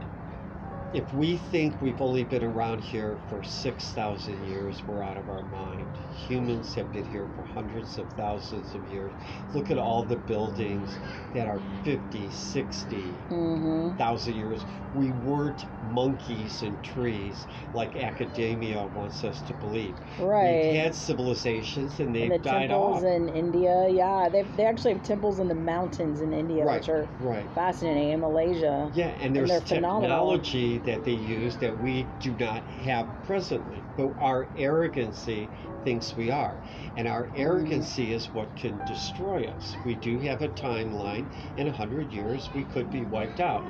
if 0.96 1.12
we 1.12 1.36
think 1.52 1.78
we've 1.82 2.00
only 2.00 2.24
been 2.24 2.42
around 2.42 2.82
here 2.82 3.18
for 3.28 3.44
6,000 3.44 4.48
years, 4.48 4.82
we're 4.88 5.02
out 5.02 5.18
of 5.18 5.28
our 5.28 5.42
mind. 5.42 5.86
Humans 6.26 6.74
have 6.74 6.90
been 6.90 7.04
here 7.12 7.28
for 7.36 7.42
hundreds 7.42 7.98
of 7.98 8.10
thousands 8.14 8.74
of 8.74 8.90
years. 8.90 9.12
Look 9.52 9.70
at 9.70 9.76
all 9.76 10.04
the 10.04 10.16
buildings 10.16 10.96
that 11.34 11.48
are 11.48 11.60
50, 11.84 12.30
60, 12.30 12.96
mm-hmm. 12.96 13.98
thousand 13.98 14.36
years. 14.36 14.62
We 14.94 15.10
weren't 15.10 15.66
monkeys 15.92 16.62
and 16.62 16.82
trees 16.82 17.46
like 17.74 17.94
academia 17.96 18.86
wants 18.94 19.22
us 19.22 19.42
to 19.42 19.52
believe. 19.54 19.94
Right. 20.18 20.64
We've 20.64 20.82
had 20.82 20.94
civilizations 20.94 22.00
and 22.00 22.14
they've 22.14 22.30
and 22.30 22.32
the 22.32 22.38
died 22.38 22.68
temples 22.70 23.04
in 23.04 23.28
India, 23.28 23.86
yeah. 23.90 24.30
They 24.30 24.42
they 24.56 24.64
actually 24.64 24.94
have 24.94 25.02
temples 25.02 25.40
in 25.40 25.48
the 25.48 25.54
mountains 25.54 26.22
in 26.22 26.32
India, 26.32 26.64
right, 26.64 26.80
which 26.80 26.88
are 26.88 27.06
right. 27.20 27.46
fascinating, 27.54 28.12
in 28.12 28.20
Malaysia. 28.20 28.90
Yeah, 28.94 29.08
and 29.20 29.36
there's 29.36 29.50
and 29.50 29.66
technology 29.66 30.78
that 30.86 31.04
they 31.04 31.12
use 31.12 31.56
that 31.58 31.82
we 31.82 32.06
do 32.20 32.32
not 32.32 32.62
have 32.62 33.06
presently. 33.24 33.82
But 33.96 34.14
our 34.18 34.48
arrogancy 34.56 35.48
thinks 35.84 36.16
we 36.16 36.30
are. 36.30 36.60
And 36.96 37.06
our 37.06 37.30
arrogancy 37.36 38.12
is 38.12 38.26
what 38.26 38.54
can 38.56 38.78
destroy 38.86 39.46
us. 39.48 39.76
We 39.84 39.94
do 39.96 40.18
have 40.20 40.42
a 40.42 40.48
timeline. 40.48 41.26
In 41.58 41.66
100 41.66 42.12
years, 42.12 42.48
we 42.54 42.64
could 42.64 42.90
be 42.90 43.02
wiped 43.02 43.40
out. 43.40 43.64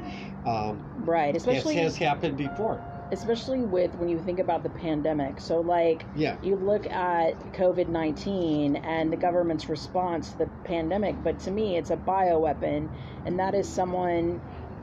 Um, 0.46 0.84
right, 1.04 1.34
especially. 1.34 1.74
This 1.74 1.82
has 1.82 1.96
happened 1.96 2.36
before 2.36 2.82
especially 3.12 3.60
with 3.60 3.94
when 3.94 4.08
you 4.08 4.18
think 4.18 4.40
about 4.40 4.62
the 4.62 4.68
pandemic. 4.68 5.40
So, 5.40 5.60
like, 5.60 6.04
yeah. 6.16 6.36
you 6.42 6.56
look 6.56 6.86
at 6.86 7.38
COVID 7.52 7.88
19 7.88 8.76
and 8.76 9.12
the 9.12 9.16
government's 9.16 9.68
response 9.68 10.32
to 10.32 10.38
the 10.38 10.46
pandemic, 10.64 11.14
but 11.22 11.38
to 11.40 11.50
me, 11.50 11.76
it's 11.76 11.90
a 11.90 11.96
bioweapon, 11.96 12.88
and 13.24 13.38
that 13.38 13.54
is 13.54 13.68
someone 13.68 14.40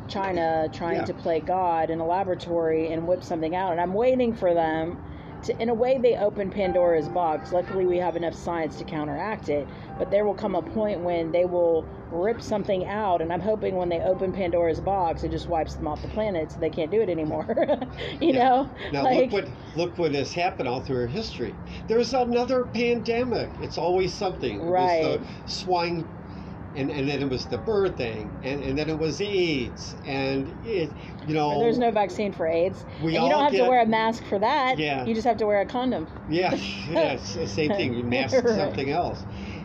China 0.08 0.70
trying 0.72 0.98
yeah. 0.98 1.06
to 1.06 1.14
play 1.14 1.40
God 1.40 1.90
in 1.90 2.00
a 2.00 2.06
laboratory 2.06 2.92
and 2.92 3.08
whip 3.08 3.24
something 3.24 3.56
out. 3.56 3.72
And 3.72 3.82
I'm 3.82 3.94
waiting 3.94 4.36
for 4.36 4.54
them 4.54 4.98
to, 5.44 5.62
in 5.62 5.70
a 5.70 5.74
way, 5.74 5.98
they 5.98 6.16
open 6.16 6.50
Pandora's 6.50 7.10
box. 7.10 7.52
Luckily, 7.52 7.86
we 7.86 7.98
have 7.98 8.16
enough 8.16 8.34
science 8.34 8.78
to 8.78 8.84
counteract 8.84 9.50
it. 9.50 9.68
But 9.98 10.10
there 10.10 10.26
will 10.26 10.34
come 10.34 10.56
a 10.56 10.62
point 10.62 11.02
when 11.02 11.32
they 11.32 11.46
will 11.46 11.86
rip 12.12 12.42
something 12.42 12.86
out. 12.86 13.22
And 13.22 13.32
I'm 13.32 13.42
hoping 13.42 13.76
when 13.76 13.90
they 13.90 14.00
open 14.00 14.32
Pandora's 14.32 14.80
box, 14.80 15.24
it 15.24 15.32
just 15.32 15.48
wipes 15.48 15.76
them 15.76 15.88
off 15.88 16.02
the 16.02 16.08
planet 16.10 16.52
so 16.52 16.60
they 16.60 16.70
can't 16.70 16.92
do 16.92 17.02
it 17.02 17.10
anymore. 17.10 17.46
you 18.22 18.34
yeah. 18.34 18.40
know? 18.40 18.70
Now, 18.92 19.04
like, 19.04 19.32
look, 19.32 19.46
what, 19.46 19.54
look 19.76 19.98
what 19.98 20.16
has 20.16 20.34
happened 20.34 20.68
all 20.68 20.82
through 20.82 21.02
our 21.02 21.08
history. 21.08 21.54
There's 21.88 22.14
another 22.14 22.66
pandemic. 22.66 23.50
It's 23.62 23.78
always 23.78 24.14
something. 24.14 24.62
Right. 24.62 25.20
the 25.20 25.50
swine 25.50 26.08
and, 26.76 26.90
and 26.90 27.08
then 27.08 27.22
it 27.22 27.30
was 27.30 27.46
the 27.46 27.58
bird 27.58 27.98
thing, 27.98 28.30
and, 28.44 28.64
and 28.64 28.78
then 28.78 28.90
it 28.90 28.98
was 28.98 29.22
AIDS, 29.22 29.96
and 30.06 30.48
it, 30.66 30.90
you 31.28 31.34
know. 31.34 31.60
There's 31.60 31.78
no 31.78 31.92
vaccine 31.92 32.32
for 32.34 32.48
AIDS. 32.48 32.84
We 33.02 33.16
and 33.16 33.26
you 33.26 33.30
don't 33.32 33.44
have 33.44 33.52
get, 33.52 33.64
to 33.64 33.70
wear 33.70 33.82
a 33.82 33.86
mask 33.86 34.24
for 34.26 34.40
that. 34.40 34.78
Yeah. 34.78 35.06
You 35.06 35.14
just 35.14 35.28
have 35.28 35.38
to 35.38 35.46
wear 35.46 35.62
a 35.62 35.66
condom. 35.66 36.08
Yeah, 36.30 36.54
yeah, 36.90 37.18
same 37.18 37.72
thing. 37.72 37.94
You 37.94 38.04
mask 38.04 38.36
right. 38.44 38.56
something 38.56 38.90
else, 38.90 39.24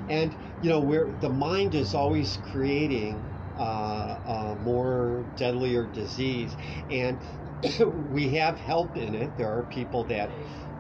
and 0.09 0.35
you 0.63 0.71
know 0.71 0.81
where 0.81 1.07
the 1.21 1.31
mind 1.31 1.75
is 1.75 1.95
always 1.95 2.39
creating 2.51 3.23
uh, 3.59 4.19
uh, 4.27 4.57
more 4.63 5.25
deadlier 5.37 5.85
disease, 5.87 6.55
and 6.91 7.19
we 8.13 8.29
have 8.31 8.59
help 8.59 8.97
in 8.97 9.15
it. 9.15 9.37
There 9.37 9.51
are 9.51 9.65
people 9.65 10.05
that, 10.05 10.31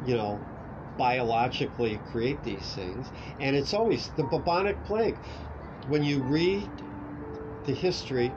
you 0.06 0.16
know, 0.16 0.40
biologically 0.96 2.00
create 2.10 2.42
these 2.44 2.74
things, 2.74 3.10
and 3.40 3.56
it's 3.56 3.74
always 3.74 4.08
the 4.16 4.24
bubonic 4.24 4.84
plague 4.84 5.16
when 5.88 6.02
you 6.02 6.22
read 6.22 6.70
the 7.64 7.72
history 7.72 8.34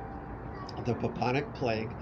of 0.78 0.86
the 0.86 0.94
bubonic 0.94 1.54
plague, 1.54 1.98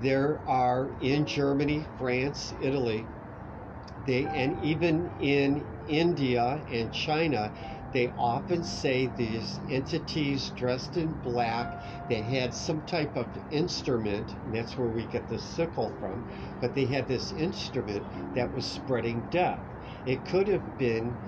there 0.00 0.40
are 0.48 0.90
in 1.00 1.26
Germany, 1.26 1.86
France, 1.98 2.50
Italy, 2.62 3.06
they 4.06 4.26
and 4.34 4.58
even 4.64 5.10
in 5.20 5.66
India 5.86 6.64
and 6.70 6.94
China, 6.94 7.52
they 7.92 8.14
often 8.16 8.62
say 8.64 9.06
these 9.06 9.60
entities 9.68 10.50
dressed 10.56 10.96
in 10.96 11.12
black, 11.22 11.76
they 12.08 12.22
had 12.22 12.54
some 12.54 12.82
type 12.82 13.16
of 13.16 13.36
instrument, 13.50 14.32
and 14.44 14.54
that's 14.54 14.78
where 14.78 14.88
we 14.88 15.06
get 15.06 15.28
the 15.28 15.38
sickle 15.38 15.94
from, 16.00 16.26
but 16.60 16.74
they 16.74 16.86
had 16.86 17.06
this 17.06 17.32
instrument 17.32 18.06
that 18.34 18.52
was 18.54 18.66
spreading 18.66 19.28
death. 19.30 19.64
It 20.06 20.24
could 20.24 20.48
have 20.48 20.78
been 20.78 21.18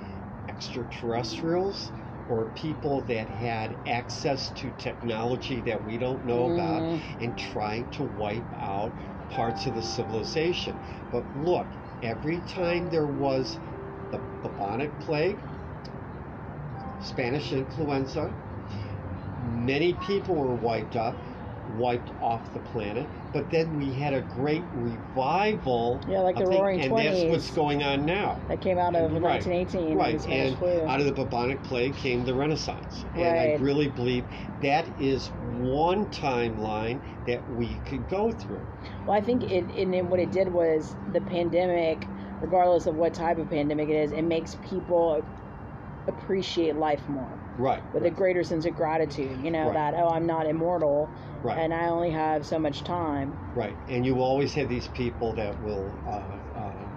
extraterrestrials, 0.48 1.92
or 2.28 2.46
people 2.54 3.02
that 3.02 3.28
had 3.28 3.76
access 3.86 4.50
to 4.50 4.70
technology 4.78 5.60
that 5.62 5.82
we 5.84 5.98
don't 5.98 6.24
know 6.24 6.48
mm. 6.48 6.54
about 6.54 7.00
and 7.20 7.38
trying 7.38 7.90
to 7.90 8.02
wipe 8.02 8.52
out 8.60 8.92
parts 9.30 9.66
of 9.66 9.74
the 9.74 9.82
civilization. 9.82 10.78
But 11.10 11.24
look, 11.36 11.66
every 12.02 12.40
time 12.54 12.90
there 12.90 13.06
was 13.06 13.56
the 14.10 14.20
bubonic 14.42 14.98
plague, 15.00 15.38
Spanish 17.02 17.52
influenza, 17.52 18.32
many 19.42 19.94
people 20.06 20.34
were 20.34 20.54
wiped 20.56 20.96
out 20.96 21.14
wiped 21.76 22.10
off 22.20 22.52
the 22.52 22.60
planet. 22.60 23.06
But 23.32 23.50
then 23.50 23.78
we 23.78 23.92
had 23.92 24.14
a 24.14 24.22
great 24.22 24.62
revival. 24.74 26.00
Yeah, 26.08 26.20
like 26.20 26.36
the 26.36 26.46
Roaring 26.46 26.80
and 26.80 26.92
20s. 26.92 27.06
And 27.06 27.16
that's 27.16 27.30
what's 27.30 27.50
going 27.50 27.82
on 27.82 28.06
now. 28.06 28.40
That 28.48 28.60
came 28.60 28.78
out 28.78 28.94
of 28.96 29.12
right. 29.12 29.44
1918. 29.44 29.96
Right, 29.96 30.26
and 30.26 30.56
flu. 30.58 30.86
out 30.86 31.00
of 31.00 31.06
the 31.06 31.12
bubonic 31.12 31.62
plague 31.64 31.94
came 31.96 32.24
the 32.24 32.34
Renaissance. 32.34 33.04
Right. 33.14 33.24
And 33.24 33.38
I 33.38 33.54
really 33.62 33.88
believe 33.88 34.24
that 34.62 34.86
is 35.00 35.28
one 35.58 36.06
timeline 36.06 37.00
that 37.26 37.48
we 37.54 37.74
could 37.86 38.08
go 38.08 38.32
through. 38.32 38.66
Well, 39.06 39.16
I 39.16 39.20
think 39.20 39.44
it, 39.44 39.64
and 39.74 40.10
what 40.10 40.20
it 40.20 40.32
did 40.32 40.52
was 40.52 40.96
the 41.12 41.20
pandemic, 41.20 42.06
regardless 42.40 42.86
of 42.86 42.94
what 42.94 43.14
type 43.14 43.38
of 43.38 43.50
pandemic 43.50 43.88
it 43.88 43.96
is, 43.96 44.12
it 44.12 44.22
makes 44.22 44.56
people 44.68 45.22
appreciate 46.06 46.76
life 46.76 47.06
more. 47.08 47.38
Right. 47.58 47.82
With 47.92 48.04
right. 48.04 48.12
a 48.12 48.14
greater 48.14 48.44
sense 48.44 48.64
of 48.64 48.74
gratitude, 48.74 49.40
you 49.42 49.50
know, 49.50 49.66
right. 49.66 49.74
that, 49.74 49.94
oh, 49.94 50.08
I'm 50.08 50.26
not 50.26 50.46
immortal. 50.46 51.10
Right. 51.42 51.58
And 51.58 51.74
I 51.74 51.88
only 51.88 52.10
have 52.10 52.46
so 52.46 52.58
much 52.58 52.82
time. 52.84 53.36
Right. 53.54 53.76
And 53.88 54.04
you 54.06 54.20
always 54.20 54.54
have 54.54 54.68
these 54.68 54.88
people 54.88 55.34
that 55.34 55.60
will 55.62 55.92
uh, 56.06 56.58
uh, 56.58 56.88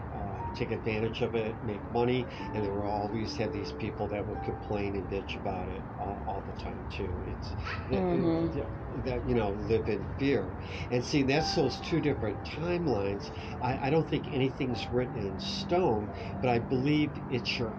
take 0.56 0.72
advantage 0.72 1.22
of 1.22 1.36
it, 1.36 1.56
make 1.66 1.80
money, 1.92 2.26
and 2.54 2.64
there 2.64 2.72
will 2.72 2.90
always 2.90 3.36
have 3.38 3.54
these 3.54 3.72
people 3.74 4.08
that 4.10 4.28
will 4.28 4.40
complain 4.44 4.96
and 4.96 5.10
bitch 5.10 5.40
about 5.40 5.68
it 5.70 5.82
all, 6.00 6.18
all 6.28 6.44
the 6.54 6.62
time 6.62 6.78
too. 6.96 7.10
It's 7.28 7.48
mm-hmm. 7.90 8.58
it, 8.58 8.66
that 9.06 9.28
you 9.28 9.36
know 9.36 9.52
live 9.68 9.88
in 9.88 10.06
fear, 10.18 10.46
and 10.92 11.04
see 11.04 11.24
that's 11.24 11.56
those 11.56 11.76
two 11.78 12.00
different 12.00 12.38
timelines. 12.44 13.30
I, 13.62 13.88
I 13.88 13.90
don't 13.90 14.10
think 14.10 14.28
anything's 14.34 14.86
written 14.92 15.18
in 15.18 15.40
stone, 15.40 16.10
but 16.42 16.50
I 16.50 16.60
believe 16.60 17.12
it's 17.30 17.60
your 17.60 17.74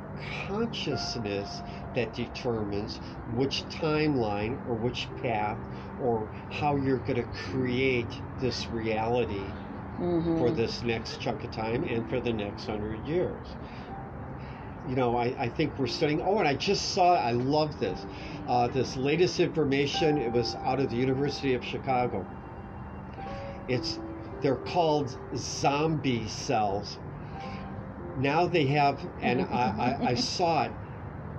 consciousness 0.46 1.62
that 1.94 2.14
determines 2.14 2.98
which 3.34 3.64
timeline 3.68 4.56
or 4.68 4.74
which 4.74 5.08
path 5.22 5.58
or 6.00 6.28
how 6.50 6.76
you're 6.76 6.98
going 6.98 7.16
to 7.16 7.28
create 7.50 8.20
this 8.40 8.66
reality 8.68 9.44
mm-hmm. 9.98 10.38
for 10.38 10.50
this 10.50 10.82
next 10.82 11.20
chunk 11.20 11.44
of 11.44 11.50
time 11.52 11.84
and 11.84 12.08
for 12.08 12.20
the 12.20 12.32
next 12.32 12.66
hundred 12.66 13.06
years. 13.06 13.46
You 14.88 14.96
know, 14.96 15.16
I, 15.16 15.34
I 15.38 15.48
think 15.48 15.78
we're 15.78 15.86
studying. 15.86 16.20
Oh, 16.22 16.38
and 16.38 16.48
I 16.48 16.54
just 16.54 16.92
saw, 16.94 17.14
I 17.14 17.32
love 17.32 17.78
this. 17.78 18.04
Uh, 18.48 18.68
this 18.68 18.96
latest 18.96 19.40
information, 19.40 20.18
it 20.18 20.32
was 20.32 20.54
out 20.56 20.80
of 20.80 20.90
the 20.90 20.96
University 20.96 21.54
of 21.54 21.64
Chicago. 21.64 22.26
It's, 23.68 23.98
they're 24.40 24.56
called 24.56 25.16
zombie 25.36 26.26
cells. 26.28 26.98
Now 28.18 28.46
they 28.46 28.66
have, 28.66 29.00
and 29.20 29.42
I, 29.42 29.96
I, 30.02 30.06
I 30.10 30.14
saw 30.16 30.64
it 30.64 30.72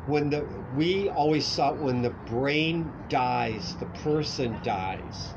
when 0.05 0.29
the 0.29 0.45
we 0.75 1.09
always 1.09 1.47
thought 1.55 1.77
when 1.77 2.01
the 2.01 2.09
brain 2.09 2.91
dies 3.09 3.75
the 3.79 3.85
person 4.03 4.57
dies 4.63 5.33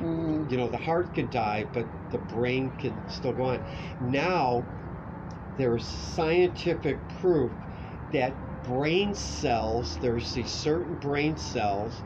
Mm. 0.00 0.50
you 0.50 0.56
know 0.56 0.68
the 0.68 0.78
heart 0.78 1.14
could 1.14 1.30
die 1.30 1.64
but 1.72 1.86
the 2.10 2.18
brain 2.18 2.72
can 2.78 2.94
still 3.08 3.32
go 3.32 3.44
on 3.44 3.62
now 4.00 4.64
there's 5.56 5.88
scientific 5.88 7.08
proof 7.08 7.54
that 8.12 8.40
brain 8.62 9.14
cells 9.14 9.98
there's 10.00 10.32
these 10.32 10.54
certain 10.54 10.96
brain 10.96 11.36
cells 11.36 12.02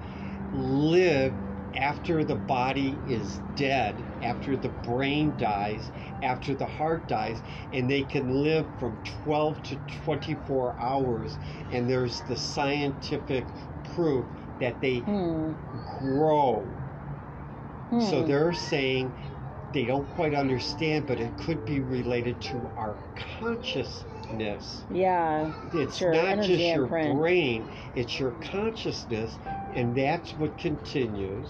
live 0.53 1.39
after 1.75 2.25
the 2.25 2.37
body 2.37 3.03
is 3.05 3.41
dead 3.57 4.07
after 4.23 4.57
the 4.57 4.71
brain 4.71 5.37
dies 5.37 5.91
after 6.23 6.55
the 6.55 6.67
heart 6.67 7.07
dies 7.09 7.43
and 7.73 7.91
they 7.91 8.05
can 8.05 8.29
live 8.29 8.71
from 8.79 9.01
12 9.23 9.63
to 9.63 9.77
24 10.05 10.81
hours 10.81 11.39
and 11.71 11.89
there's 11.91 12.23
the 12.23 12.37
scientific 12.37 13.53
proof 13.83 14.29
that 14.59 14.81
they 14.81 15.07
Hmm. 15.07 15.53
grow 15.85 16.81
so 17.99 18.23
Hmm. 18.23 18.27
they're 18.27 18.53
saying 18.53 19.17
they 19.77 19.85
don't 19.85 20.09
quite 20.15 20.33
understand, 20.33 21.07
but 21.07 21.21
it 21.21 21.37
could 21.37 21.63
be 21.67 21.81
related 21.81 22.41
to 22.41 22.57
our 22.79 22.97
consciousness. 23.39 24.87
Yeah. 24.91 25.53
It's 25.75 25.99
Sure, 25.99 26.15
not 26.15 26.39
just 26.39 26.63
your 26.63 26.85
imprint. 26.85 27.19
brain, 27.19 27.71
it's 27.95 28.19
your 28.19 28.31
consciousness, 28.31 29.37
and 29.75 29.95
that's 29.95 30.33
what 30.39 30.57
continues. 30.57 31.47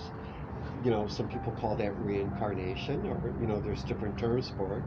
You 0.87 0.93
know, 0.93 1.09
some 1.09 1.27
people 1.27 1.53
call 1.53 1.75
that 1.79 1.99
reincarnation, 1.99 3.09
or, 3.09 3.33
you 3.41 3.49
know, 3.49 3.59
there's 3.59 3.83
different 3.83 4.17
terms 4.17 4.53
for 4.57 4.79
it. 4.79 4.85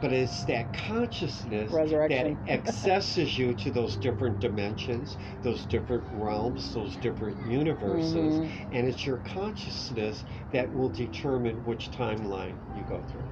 But 0.00 0.10
it's 0.10 0.44
that 0.44 0.72
consciousness 0.72 1.70
that 1.70 2.34
accesses 2.48 3.36
you 3.36 3.52
to 3.52 3.70
those 3.70 3.96
different 3.96 4.40
dimensions, 4.40 5.18
those 5.42 5.66
different 5.66 6.04
realms, 6.14 6.72
those 6.72 6.96
different 6.96 7.36
universes, 7.46 8.14
Mhm. 8.14 8.48
and 8.72 8.88
it's 8.88 9.04
your 9.04 9.18
consciousness 9.18 10.24
that 10.54 10.72
will 10.72 10.88
determine 10.88 11.56
which 11.66 11.90
timeline 11.90 12.54
you 12.74 12.82
go 12.84 13.02
through. 13.12 13.28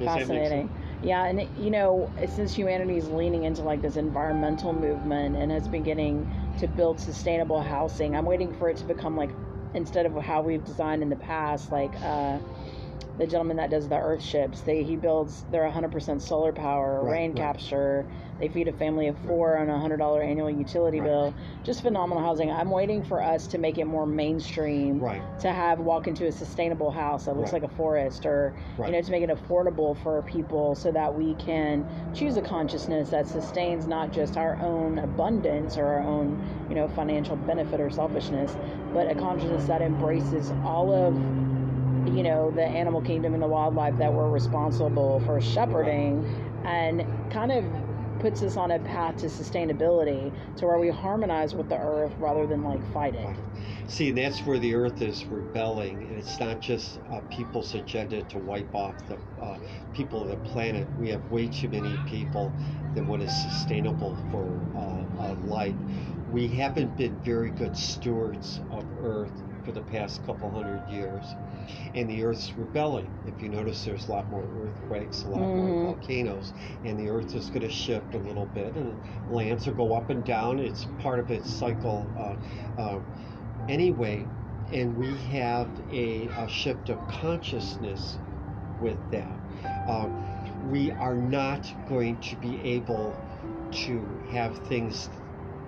Does 0.00 0.06
Fascinating. 0.06 0.68
Yeah, 1.04 1.26
and 1.26 1.46
you 1.60 1.70
know, 1.70 2.10
since 2.26 2.54
humanity 2.54 2.96
is 2.96 3.08
leaning 3.08 3.44
into 3.44 3.62
like 3.62 3.82
this 3.82 3.94
environmental 3.94 4.72
movement 4.72 5.36
and 5.36 5.52
has 5.52 5.68
been 5.68 5.84
getting 5.84 6.28
to 6.58 6.66
build 6.66 6.98
sustainable 6.98 7.60
housing, 7.60 8.16
I'm 8.16 8.24
waiting 8.24 8.52
for 8.56 8.68
it 8.68 8.78
to 8.78 8.84
become 8.84 9.16
like 9.16 9.30
instead 9.74 10.06
of 10.06 10.14
how 10.16 10.42
we've 10.42 10.64
designed 10.64 11.02
in 11.02 11.08
the 11.08 11.16
past, 11.16 11.72
like 11.72 11.92
uh, 12.02 12.38
the 13.18 13.26
gentleman 13.26 13.56
that 13.58 13.70
does 13.70 13.88
the 13.88 13.98
Earth 13.98 14.22
ships, 14.22 14.60
they 14.62 14.82
he 14.82 14.96
builds 14.96 15.44
they're 15.50 15.70
100% 15.70 16.20
solar 16.20 16.52
power, 16.52 17.02
Right, 17.02 17.12
rain 17.12 17.30
right. 17.32 17.36
capture. 17.38 18.06
They 18.40 18.48
feed 18.48 18.66
a 18.66 18.72
family 18.72 19.06
of 19.06 19.16
four 19.20 19.56
on 19.56 19.68
a 19.68 19.78
hundred 19.78 19.98
dollar 19.98 20.22
annual 20.22 20.50
utility 20.50 20.98
Right. 20.98 21.06
bill. 21.06 21.34
Just 21.62 21.82
phenomenal 21.82 22.22
housing. 22.24 22.50
I'm 22.50 22.70
waiting 22.70 23.02
for 23.04 23.22
us 23.22 23.46
to 23.48 23.58
make 23.58 23.78
it 23.78 23.84
more 23.84 24.06
mainstream 24.06 24.98
Right, 24.98 25.22
to 25.40 25.52
have 25.52 25.78
walk 25.78 26.08
into 26.08 26.26
a 26.26 26.32
sustainable 26.32 26.90
house 26.90 27.26
that 27.26 27.36
looks 27.36 27.52
like 27.52 27.62
a 27.62 27.68
forest 27.68 28.26
or 28.26 28.52
you 28.78 28.90
know 28.92 29.00
to 29.02 29.10
make 29.12 29.22
it 29.22 29.30
affordable 29.30 29.96
for 30.02 30.22
people 30.22 30.74
so 30.74 30.90
that 30.90 31.14
we 31.14 31.34
can 31.34 31.84
choose 32.14 32.36
a 32.36 32.42
consciousness 32.42 33.10
that 33.10 33.28
sustains 33.28 33.86
not 33.86 34.10
just 34.12 34.36
our 34.36 34.58
own 34.60 34.98
abundance 34.98 35.76
or 35.76 35.84
our 35.86 36.00
own 36.00 36.36
you 36.68 36.74
know 36.74 36.88
financial 36.88 37.36
benefit 37.36 37.80
or 37.80 37.90
selfishness 37.90 38.56
but 38.92 39.10
a 39.10 39.14
consciousness 39.14 39.66
that 39.66 39.82
embraces 39.82 40.50
all 40.64 40.92
of 40.92 41.16
you 42.12 42.22
know 42.22 42.50
the 42.50 42.64
animal 42.64 43.00
kingdom 43.02 43.34
and 43.34 43.42
the 43.42 43.46
wildlife 43.46 43.96
that 43.98 44.12
we're 44.12 44.28
responsible 44.30 45.20
for 45.26 45.40
shepherding 45.40 46.24
and 46.64 47.04
kind 47.32 47.50
of 47.52 47.64
puts 48.20 48.42
us 48.42 48.56
on 48.56 48.70
a 48.70 48.78
path 48.80 49.16
to 49.16 49.26
sustainability 49.26 50.32
to 50.56 50.66
where 50.66 50.78
we 50.78 50.90
harmonize 50.90 51.54
with 51.54 51.68
the 51.68 51.78
earth 51.78 52.12
rather 52.18 52.46
than 52.46 52.62
like 52.62 52.80
fight 52.92 53.14
it 53.14 53.36
See, 53.88 54.12
that's 54.12 54.46
where 54.46 54.58
the 54.58 54.74
earth 54.74 55.02
is 55.02 55.24
rebelling, 55.26 56.02
and 56.04 56.18
it's 56.18 56.40
not 56.40 56.60
just 56.60 56.98
uh, 57.10 57.20
people's 57.30 57.74
agenda 57.74 58.22
to 58.22 58.38
wipe 58.38 58.74
off 58.74 58.94
the 59.06 59.18
uh, 59.40 59.58
people 59.92 60.22
of 60.22 60.30
the 60.30 60.36
planet. 60.36 60.88
We 60.96 61.10
have 61.10 61.30
way 61.30 61.48
too 61.48 61.68
many 61.68 61.96
people 62.06 62.54
that 62.94 63.04
want 63.04 63.22
is 63.22 63.32
sustainable 63.32 64.16
for 64.30 64.62
uh, 64.74 65.34
life. 65.42 65.76
We 66.28 66.48
haven't 66.48 66.96
been 66.96 67.20
very 67.22 67.50
good 67.50 67.76
stewards 67.76 68.60
of 68.70 68.86
earth 69.02 69.32
for 69.64 69.72
the 69.72 69.82
past 69.82 70.22
couple 70.22 70.54
hundred 70.54 70.86
years, 70.88 71.36
and 71.94 72.08
the 72.10 72.22
earth's 72.24 72.56
rebelling. 72.56 73.16
If 73.24 73.42
you 73.42 73.48
notice, 73.48 73.84
there's 73.84 74.08
a 74.08 74.10
lot 74.12 74.30
more 74.30 74.48
earthquakes, 74.66 75.24
a 75.24 75.28
lot 75.28 75.40
Mhm. 75.40 75.56
more 75.56 75.76
volcanoes, 75.80 76.52
and 76.84 76.98
the 76.98 77.08
earth 77.10 77.34
is 77.34 77.50
going 77.50 77.62
to 77.62 77.70
shift 77.70 78.14
a 78.14 78.18
little 78.18 78.46
bit, 78.46 78.76
and 78.76 79.00
lands 79.26 79.66
will 79.66 79.74
go 79.74 79.94
up 79.94 80.10
and 80.10 80.24
down. 80.24 80.58
It's 80.58 80.86
part 80.98 81.20
of 81.20 81.30
its 81.30 81.50
cycle. 81.50 82.12
Uh, 82.16 82.80
uh, 82.80 83.00
anyway, 83.68 84.30
and 84.70 84.94
we 84.96 85.18
have 85.18 85.78
a, 85.90 86.30
a 86.36 86.48
shift 86.48 86.88
of 86.88 87.06
consciousness 87.06 88.18
with 88.78 89.00
that. 89.10 89.40
Uh, 89.86 90.10
we 90.58 90.92
are 90.92 91.16
not 91.16 91.72
going 91.86 92.20
to 92.20 92.36
be 92.36 92.60
able 92.62 93.22
to 93.70 94.20
have 94.28 94.58
things 94.58 95.08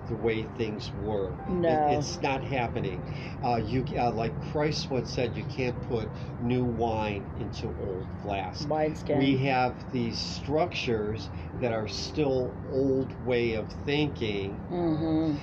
the 0.07 0.15
way 0.15 0.43
things 0.43 0.91
were. 0.93 1.37
It- 1.65 1.83
it's 1.87 2.21
not 2.21 2.43
happening. 2.43 3.03
Uh, 3.43 3.61
you 3.63 3.85
uh, 3.97 4.11
like 4.11 4.37
Christ 4.39 4.89
once 4.89 5.11
said, 5.13 5.35
you 5.37 5.45
can't 5.45 5.81
put 5.81 6.13
new 6.39 6.65
wine 6.65 7.29
into 7.35 7.67
old 7.77 8.09
flask. 8.21 8.67
wide 8.69 8.97
skin 8.97 9.17
We 9.19 9.37
have 9.39 9.83
these 9.91 10.21
structures 10.21 11.29
that 11.59 11.71
are 11.73 11.87
still 11.87 12.57
old 12.63 13.13
way 13.23 13.53
of 13.53 13.71
thinking 13.85 14.63
hmm 14.69 15.35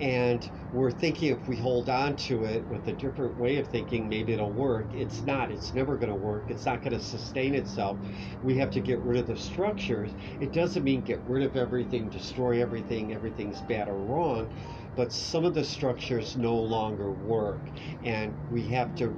and 0.00 0.48
we're 0.72 0.90
thinking 0.90 1.32
if 1.32 1.48
we 1.48 1.56
hold 1.56 1.88
on 1.88 2.16
to 2.16 2.44
it 2.44 2.64
with 2.68 2.86
a 2.88 2.92
different 2.92 3.38
way 3.38 3.56
of 3.58 3.68
thinking 3.68 4.08
maybe 4.08 4.32
it'll 4.32 4.52
work. 4.52 4.86
It's 4.92 5.22
not. 5.22 5.50
It's 5.50 5.74
never 5.74 5.96
going 5.96 6.10
to 6.10 6.16
work. 6.16 6.44
It's 6.48 6.66
not 6.66 6.82
going 6.82 6.92
to 6.92 7.00
sustain 7.00 7.54
itself. 7.54 7.98
We 8.42 8.56
have 8.58 8.70
to 8.72 8.80
get 8.80 9.00
rid 9.00 9.18
of 9.18 9.26
the 9.26 9.36
structures. 9.36 10.12
It 10.40 10.52
doesn't 10.52 10.84
mean 10.84 11.02
get 11.02 11.20
rid 11.26 11.44
of 11.44 11.56
everything 11.56 12.08
destroy 12.10 12.60
everything 12.62 13.12
everything's 13.14 13.60
bad 13.62 13.88
or 13.88 13.96
wrong 13.96 14.48
but 14.96 15.12
some 15.12 15.44
of 15.44 15.54
the 15.54 15.64
structures 15.64 16.36
no 16.36 16.56
longer 16.56 17.10
work 17.12 17.60
and 18.04 18.34
we 18.50 18.62
have 18.68 18.94
to 18.96 19.08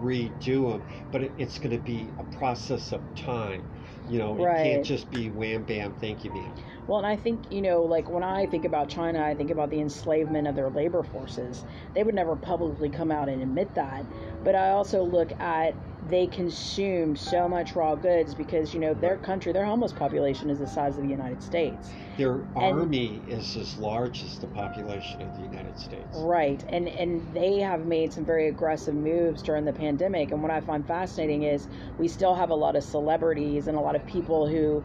redo 0.00 0.70
them 0.70 0.84
but 1.12 1.22
it's 1.38 1.58
going 1.58 1.70
to 1.70 1.82
be 1.82 2.08
a 2.18 2.24
process 2.36 2.92
of 2.92 3.02
time 3.14 3.62
you 4.08 4.18
know 4.18 4.36
it 4.36 4.62
can't 4.62 4.84
just 4.84 5.10
be 5.10 5.28
wham 5.30 5.62
bam 5.62 5.92
thank 5.94 6.24
you 6.24 6.30
ma'am 6.30 6.52
Well, 6.86 6.98
and 6.98 7.06
I 7.06 7.16
think, 7.16 7.50
you 7.50 7.62
know, 7.62 7.82
like 7.82 8.08
when 8.08 8.22
I 8.22 8.46
think 8.46 8.64
about 8.64 8.88
China, 8.88 9.20
I 9.20 9.34
think 9.34 9.50
about 9.50 9.70
the 9.70 9.80
enslavement 9.80 10.46
of 10.46 10.54
their 10.54 10.70
labor 10.70 11.02
forces. 11.02 11.64
They 11.94 12.04
would 12.04 12.14
never 12.14 12.36
publicly 12.36 12.90
come 12.90 13.10
out 13.10 13.28
and 13.28 13.42
admit 13.42 13.74
that. 13.74 14.06
But 14.44 14.54
I 14.54 14.70
also 14.70 15.02
look 15.02 15.32
at 15.40 15.74
they 16.08 16.26
consume 16.26 17.16
so 17.16 17.48
much 17.48 17.74
raw 17.74 17.94
goods 17.94 18.34
because, 18.34 18.72
you 18.72 18.80
know, 18.80 18.94
their 18.94 19.16
country, 19.16 19.52
their 19.52 19.64
homeless 19.64 19.92
population 19.92 20.50
is 20.50 20.58
the 20.58 20.66
size 20.66 20.96
of 20.96 21.02
the 21.02 21.08
United 21.08 21.42
States. 21.42 21.90
their 22.16 22.40
army 22.54 23.22
is 23.28 23.56
as 23.56 23.76
large 23.76 24.22
as 24.22 24.38
the 24.38 24.46
population 24.46 25.20
of 25.20 25.36
the 25.36 25.42
united 25.42 25.78
states 25.78 26.16
Right. 26.16 26.64
And 26.70 26.88
and 26.88 27.22
they 27.34 27.58
have 27.58 27.84
made 27.86 28.12
some 28.12 28.24
very 28.24 28.48
aggressive 28.48 28.94
moves 28.94 29.42
during 29.42 29.64
the 29.66 29.72
pandemic. 29.72 30.30
And 30.32 30.40
what 30.42 30.50
I 30.50 30.60
find 30.60 30.86
fascinating 30.86 31.42
is 31.42 31.68
we 31.98 32.08
still 32.08 32.34
have 32.34 32.48
a 32.50 32.54
lot 32.54 32.74
of 32.76 32.84
celebrities 32.84 33.66
and 33.68 33.76
a 33.76 33.80
lot 33.80 33.96
of 33.96 34.06
people 34.06 34.46
who 34.46 34.82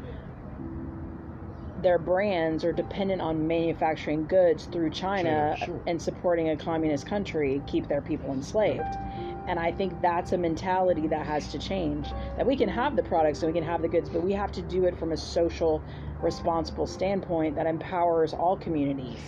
their 1.82 1.98
brands 1.98 2.64
are 2.64 2.74
dependent 2.74 3.22
on 3.22 3.48
manufacturing 3.48 4.26
goods 4.28 4.66
through 4.66 4.90
China 4.92 5.56
Sure, 5.58 5.68
sure. 5.68 5.82
and 5.88 6.02
supporting 6.02 6.50
a 6.50 6.58
communist 6.58 7.06
country 7.08 7.62
keep 7.66 7.88
their 7.88 8.02
people 8.02 8.32
enslaved. 8.34 8.98
And 9.48 9.60
I 9.60 9.72
think 9.72 10.02
that's 10.02 10.32
a 10.34 10.38
mentality 10.38 11.08
that 11.08 11.26
has 11.26 11.52
to 11.52 11.60
change. 11.60 12.08
That 12.38 12.46
we 12.46 12.56
can 12.56 12.70
have 12.70 12.96
the 12.96 13.04
products 13.04 13.42
and 13.44 13.54
we 13.54 13.60
can 13.60 13.68
have 13.68 13.82
the 13.82 13.88
goods, 13.88 14.10
but 14.10 14.22
we 14.24 14.34
have 14.34 14.52
to 14.54 14.62
do 14.62 14.86
it 14.86 14.98
from 14.98 15.12
a 15.12 15.18
social, 15.18 15.82
responsible 16.22 16.88
standpoint 16.88 17.56
that 17.56 17.66
empowers 17.66 18.34
all 18.34 18.56
communities. 18.58 19.20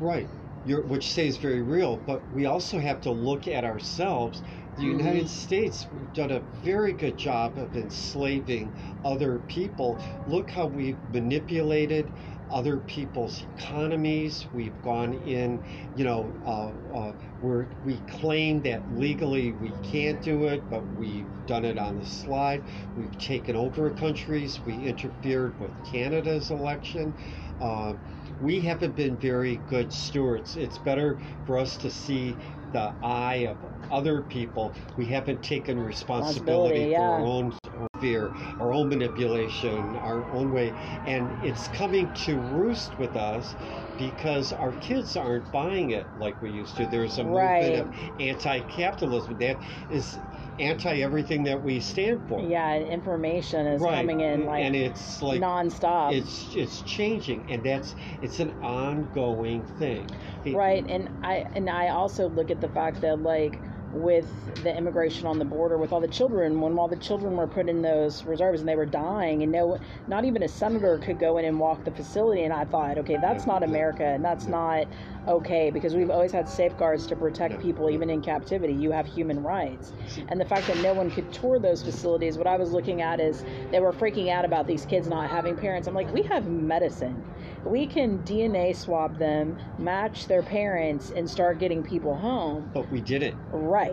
Right, 0.00 0.28
You're, 0.64 0.82
which 0.82 1.12
stays 1.12 1.36
very 1.36 1.62
real, 1.62 1.96
but 1.96 2.22
we 2.34 2.46
also 2.46 2.78
have 2.78 3.00
to 3.02 3.10
look 3.10 3.46
at 3.46 3.64
ourselves. 3.64 4.42
The 4.76 4.84
Mhm. 4.84 4.98
United 4.98 5.28
States, 5.28 5.86
we've 5.92 6.12
done 6.12 6.30
a 6.30 6.40
very 6.62 6.92
good 6.92 7.16
job 7.16 7.58
of 7.58 7.76
enslaving 7.76 8.72
other 9.04 9.38
people. 9.48 9.98
Look 10.26 10.50
how 10.50 10.66
we've 10.66 10.98
manipulated 11.12 12.10
other 12.50 12.78
people's 12.78 13.42
economies. 13.56 14.46
We've 14.52 14.80
gone 14.82 15.14
in, 15.14 15.62
you 15.96 16.04
know, 16.04 16.32
uh, 16.46 16.98
uh, 16.98 17.12
we're, 17.42 17.66
we 17.84 17.96
claim 18.20 18.62
that 18.62 18.82
legally 18.96 19.52
we 19.52 19.72
can't 19.82 20.22
do 20.22 20.46
it, 20.46 20.64
but 20.70 20.82
we've 20.96 21.26
done 21.46 21.64
it 21.64 21.78
on 21.78 21.98
the 21.98 22.06
slide. 22.06 22.62
We've 22.96 23.16
taken 23.18 23.56
over 23.56 23.90
countries. 23.90 24.60
We 24.64 24.74
interfered 24.86 25.58
with 25.60 25.70
Canada's 25.84 26.50
election. 26.50 27.14
uh, 27.60 27.94
we 28.40 28.60
haven't 28.60 28.94
been 28.94 29.16
very 29.16 29.56
good 29.68 29.92
stewards. 29.92 30.56
It's 30.56 30.78
better 30.78 31.18
for 31.46 31.58
us 31.58 31.76
to 31.78 31.90
see 31.90 32.36
the 32.72 32.92
eye 33.02 33.46
of 33.46 33.58
other 33.90 34.22
people. 34.22 34.74
We 34.96 35.06
haven't 35.06 35.42
taken 35.42 35.78
responsibility 35.80 36.86
Responsibility, 36.86 36.94
for 36.94 37.02
our 37.02 37.20
own 37.20 37.87
fear, 37.98 38.32
our 38.60 38.72
own 38.72 38.88
manipulation, 38.88 39.96
our 39.96 40.24
own 40.30 40.50
way. 40.50 41.00
And 41.04 41.30
it's 41.44 41.68
coming 41.68 42.12
to 42.24 42.38
roost 42.40 42.98
with 42.98 43.16
us 43.16 43.54
because 43.96 44.52
our 44.52 44.72
kids 44.72 45.16
aren't 45.16 45.50
buying 45.50 45.90
it 45.90 46.06
like 46.16 46.40
we 46.40 46.50
used 46.50 46.76
to. 46.76 46.86
There's 46.86 47.18
a 47.18 47.24
Right. 47.24 47.62
movement 47.62 47.76
of 47.76 48.20
anti 48.20 48.60
capitalism 48.62 49.36
that 49.38 49.58
is 49.88 50.18
anti 50.58 51.00
everything 51.02 51.44
that 51.44 51.62
we 51.62 51.80
stand 51.80 52.26
for. 52.28 52.40
Yeah, 52.40 52.70
and 52.72 52.86
information 52.86 53.66
is 53.66 53.82
right. 53.82 53.94
coming 53.96 54.20
in 54.20 54.44
like 54.44 54.64
and 54.64 54.74
it's 54.74 55.22
like 55.22 55.40
nonstop. 55.40 56.12
it's 56.12 56.54
it's 56.54 56.82
changing 56.82 57.44
and 57.48 57.64
that's 57.64 57.94
it's 58.20 58.40
an 58.40 58.52
ongoing 58.62 59.66
thing 59.78 60.08
right 60.54 60.84
and 60.88 61.08
i 61.22 61.44
and 61.54 61.68
i 61.68 61.88
also 61.88 62.28
look 62.28 62.50
at 62.50 62.60
the 62.60 62.68
fact 62.68 63.00
that 63.00 63.18
like 63.20 63.62
with 63.92 64.26
the 64.62 64.76
immigration 64.76 65.26
on 65.26 65.38
the 65.38 65.44
border 65.44 65.78
with 65.78 65.92
all 65.92 66.00
the 66.00 66.08
children 66.08 66.60
when 66.60 66.76
all 66.78 66.88
the 66.88 66.96
children 66.96 67.36
were 67.36 67.46
put 67.46 67.68
in 67.68 67.80
those 67.80 68.24
reserves 68.24 68.60
and 68.60 68.68
they 68.68 68.76
were 68.76 68.86
dying 68.86 69.42
and 69.42 69.52
no 69.52 69.78
not 70.08 70.24
even 70.24 70.42
a 70.42 70.48
senator 70.48 70.98
could 70.98 71.18
go 71.18 71.38
in 71.38 71.44
and 71.44 71.58
walk 71.58 71.82
the 71.84 71.90
facility 71.92 72.44
and 72.44 72.52
i 72.52 72.64
thought 72.64 72.98
okay 72.98 73.16
that's 73.20 73.46
not 73.46 73.62
america 73.62 74.04
and 74.04 74.24
that's 74.24 74.46
not 74.46 74.86
okay 75.28 75.70
because 75.70 75.94
we've 75.94 76.10
always 76.10 76.32
had 76.32 76.48
safeguards 76.48 77.06
to 77.06 77.14
protect 77.14 77.60
people 77.60 77.90
even 77.90 78.08
in 78.10 78.22
captivity. 78.22 78.72
You 78.72 78.90
have 78.92 79.06
human 79.06 79.42
rights. 79.42 79.92
And 80.28 80.40
the 80.40 80.44
fact 80.44 80.66
that 80.68 80.78
no 80.78 80.94
one 80.94 81.10
could 81.10 81.32
tour 81.32 81.58
those 81.58 81.82
facilities 81.82 82.38
what 82.38 82.46
i 82.46 82.56
was 82.56 82.70
looking 82.70 83.02
at 83.02 83.20
is 83.20 83.44
they 83.70 83.80
were 83.80 83.92
freaking 83.92 84.30
out 84.30 84.44
about 84.44 84.66
these 84.66 84.86
kids 84.86 85.08
not 85.08 85.30
having 85.30 85.56
parents. 85.56 85.86
I'm 85.86 85.94
like 85.94 86.12
we 86.12 86.22
have 86.22 86.46
medicine. 86.46 87.22
We 87.64 87.86
can 87.86 88.18
dna 88.20 88.74
swab 88.74 89.18
them 89.18 89.58
match 89.78 90.26
their 90.26 90.42
parents 90.42 91.10
and 91.14 91.28
start 91.28 91.58
getting 91.58 91.82
people 91.82 92.16
home. 92.16 92.70
But 92.72 92.90
we 92.90 93.00
did 93.00 93.22
it 93.22 93.34
right 93.52 93.87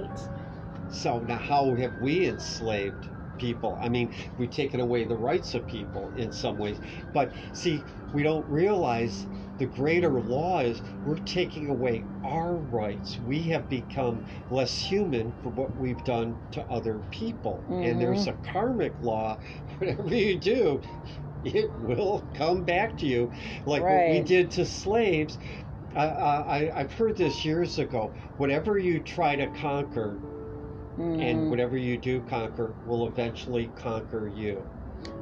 so 0.89 1.20
now 1.20 1.38
how 1.38 1.74
have 1.76 2.00
we 2.02 2.28
enslaved 2.28 3.10
people? 3.38 3.78
I 3.82 3.89
mean 3.89 4.14
we've 4.38 4.50
taken 4.50 4.80
away 4.80 5.04
the 5.04 5.16
rights 5.16 5.54
of 5.54 5.68
people 5.68 6.12
in 6.18 6.32
some 6.32 6.58
ways. 6.58 6.78
But 7.14 7.32
see 7.54 7.84
we 8.14 8.24
don't 8.24 8.48
realize 8.48 9.26
the 9.58 9.66
greater 9.66 10.10
law 10.10 10.60
is 10.60 10.82
we're 11.06 11.18
taking 11.20 11.70
away 11.70 12.04
our 12.24 12.56
rights. 12.56 13.20
We 13.26 13.41
have 13.43 13.70
become 13.70 14.26
less 14.52 14.78
human 14.78 15.34
for 15.43 15.50
what 15.50 15.76
we've 15.78 16.04
done 16.04 16.38
to 16.52 16.62
other 16.64 17.02
people. 17.12 17.64
And 17.70 18.02
there's 18.02 18.28
mm-hmm. 18.28 18.48
a 18.48 18.52
karmic 18.52 18.93
law 19.02 19.38
whatever 19.78 20.14
you 20.14 20.38
do 20.38 20.82
it 21.46 21.72
will 21.80 22.26
come 22.34 22.64
back 22.64 22.98
to 22.98 23.06
you. 23.06 23.32
Like 23.66 23.84
what 23.84 24.10
we 24.10 24.22
did 24.22 24.52
to 24.52 24.66
slaves 24.66 25.38
I, 25.96 26.06
I, 26.06 26.80
I've 26.80 26.93
heard 26.93 27.18
this 27.18 27.46
years 27.46 27.80
ago. 27.80 28.14
Whatever 28.38 28.78
you 28.78 29.00
try 29.00 29.36
to 29.36 29.48
conquer, 29.62 30.18
Mhm. 30.98 31.22
and 31.22 31.50
whatever 31.50 31.78
you 31.78 31.98
do 31.98 32.22
conquer, 32.22 32.74
will 32.86 33.08
eventually 33.08 33.68
conquer 33.76 34.28
you. 34.28 34.66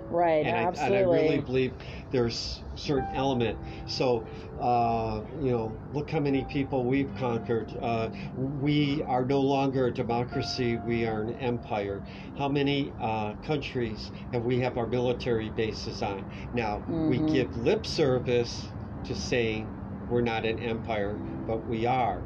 right 0.09 0.45
And 0.45 0.55
I, 0.57 0.85
and 0.85 0.95
I 0.95 0.99
really 1.01 1.39
believe 1.39 1.73
there's 2.11 2.61
certain 2.75 3.15
element. 3.15 3.57
So, 3.89 4.27
uh, 4.59 5.21
you 5.41 5.51
know, 5.51 5.77
look 5.93 6.09
how 6.09 6.19
many 6.19 6.43
people 6.45 6.85
we've 6.85 7.13
conquered. 7.17 7.71
Uh, 7.81 8.09
we 8.35 9.03
are 9.07 9.25
no 9.25 9.41
longer 9.41 9.87
a 9.87 9.93
democracy, 9.93 10.77
we 10.87 11.05
are 11.05 11.21
an 11.21 11.35
empire. 11.35 12.01
How 12.37 12.49
many 12.49 12.93
uh, 12.99 13.33
countries 13.45 14.11
have 14.31 14.43
we 14.43 14.59
have 14.59 14.77
our 14.77 14.87
military 14.87 15.49
bases 15.49 16.01
on? 16.01 16.25
Now, 16.53 16.81
we 16.87 17.19
Mhm. 17.19 17.31
give 17.31 17.55
lip 17.55 17.85
service 17.85 18.73
to 19.05 19.15
saying 19.15 19.71
we're 20.13 20.21
not 20.21 20.45
an 20.45 20.59
empire, 20.59 21.17
but 21.47 21.67
we 21.67 21.85
are. 21.87 22.21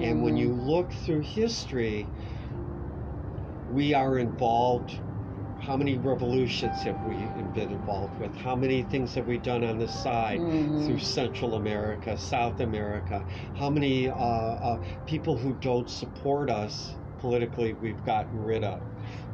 And 0.00 0.22
when 0.22 0.36
you 0.36 0.52
look 0.54 0.92
through 0.92 1.22
history, 1.22 2.06
we 3.72 3.94
are 3.94 4.18
involved. 4.18 4.92
How 5.66 5.76
many 5.76 5.96
revolutions 5.96 6.82
have 6.84 7.00
we 7.04 7.26
been 7.54 7.70
involved 7.70 8.18
with? 8.20 8.36
How 8.36 8.54
many 8.56 8.82
things 8.82 9.14
have 9.14 9.26
we 9.26 9.38
done 9.38 9.64
on 9.64 9.78
the 9.78 9.88
side 9.88 10.40
Mhm. 10.40 10.86
through 10.86 10.98
Central 10.98 11.54
America, 11.54 12.16
South 12.16 12.60
America? 12.60 13.24
How 13.58 13.70
many 13.70 14.08
uh, 14.08 14.14
uh, 14.14 14.78
people 15.06 15.36
who 15.36 15.54
don't 15.54 15.88
support 15.90 16.50
us 16.50 16.94
politically 17.22 17.72
we've 17.74 18.04
gotten 18.04 18.44
rid 18.44 18.64
of? 18.64 18.82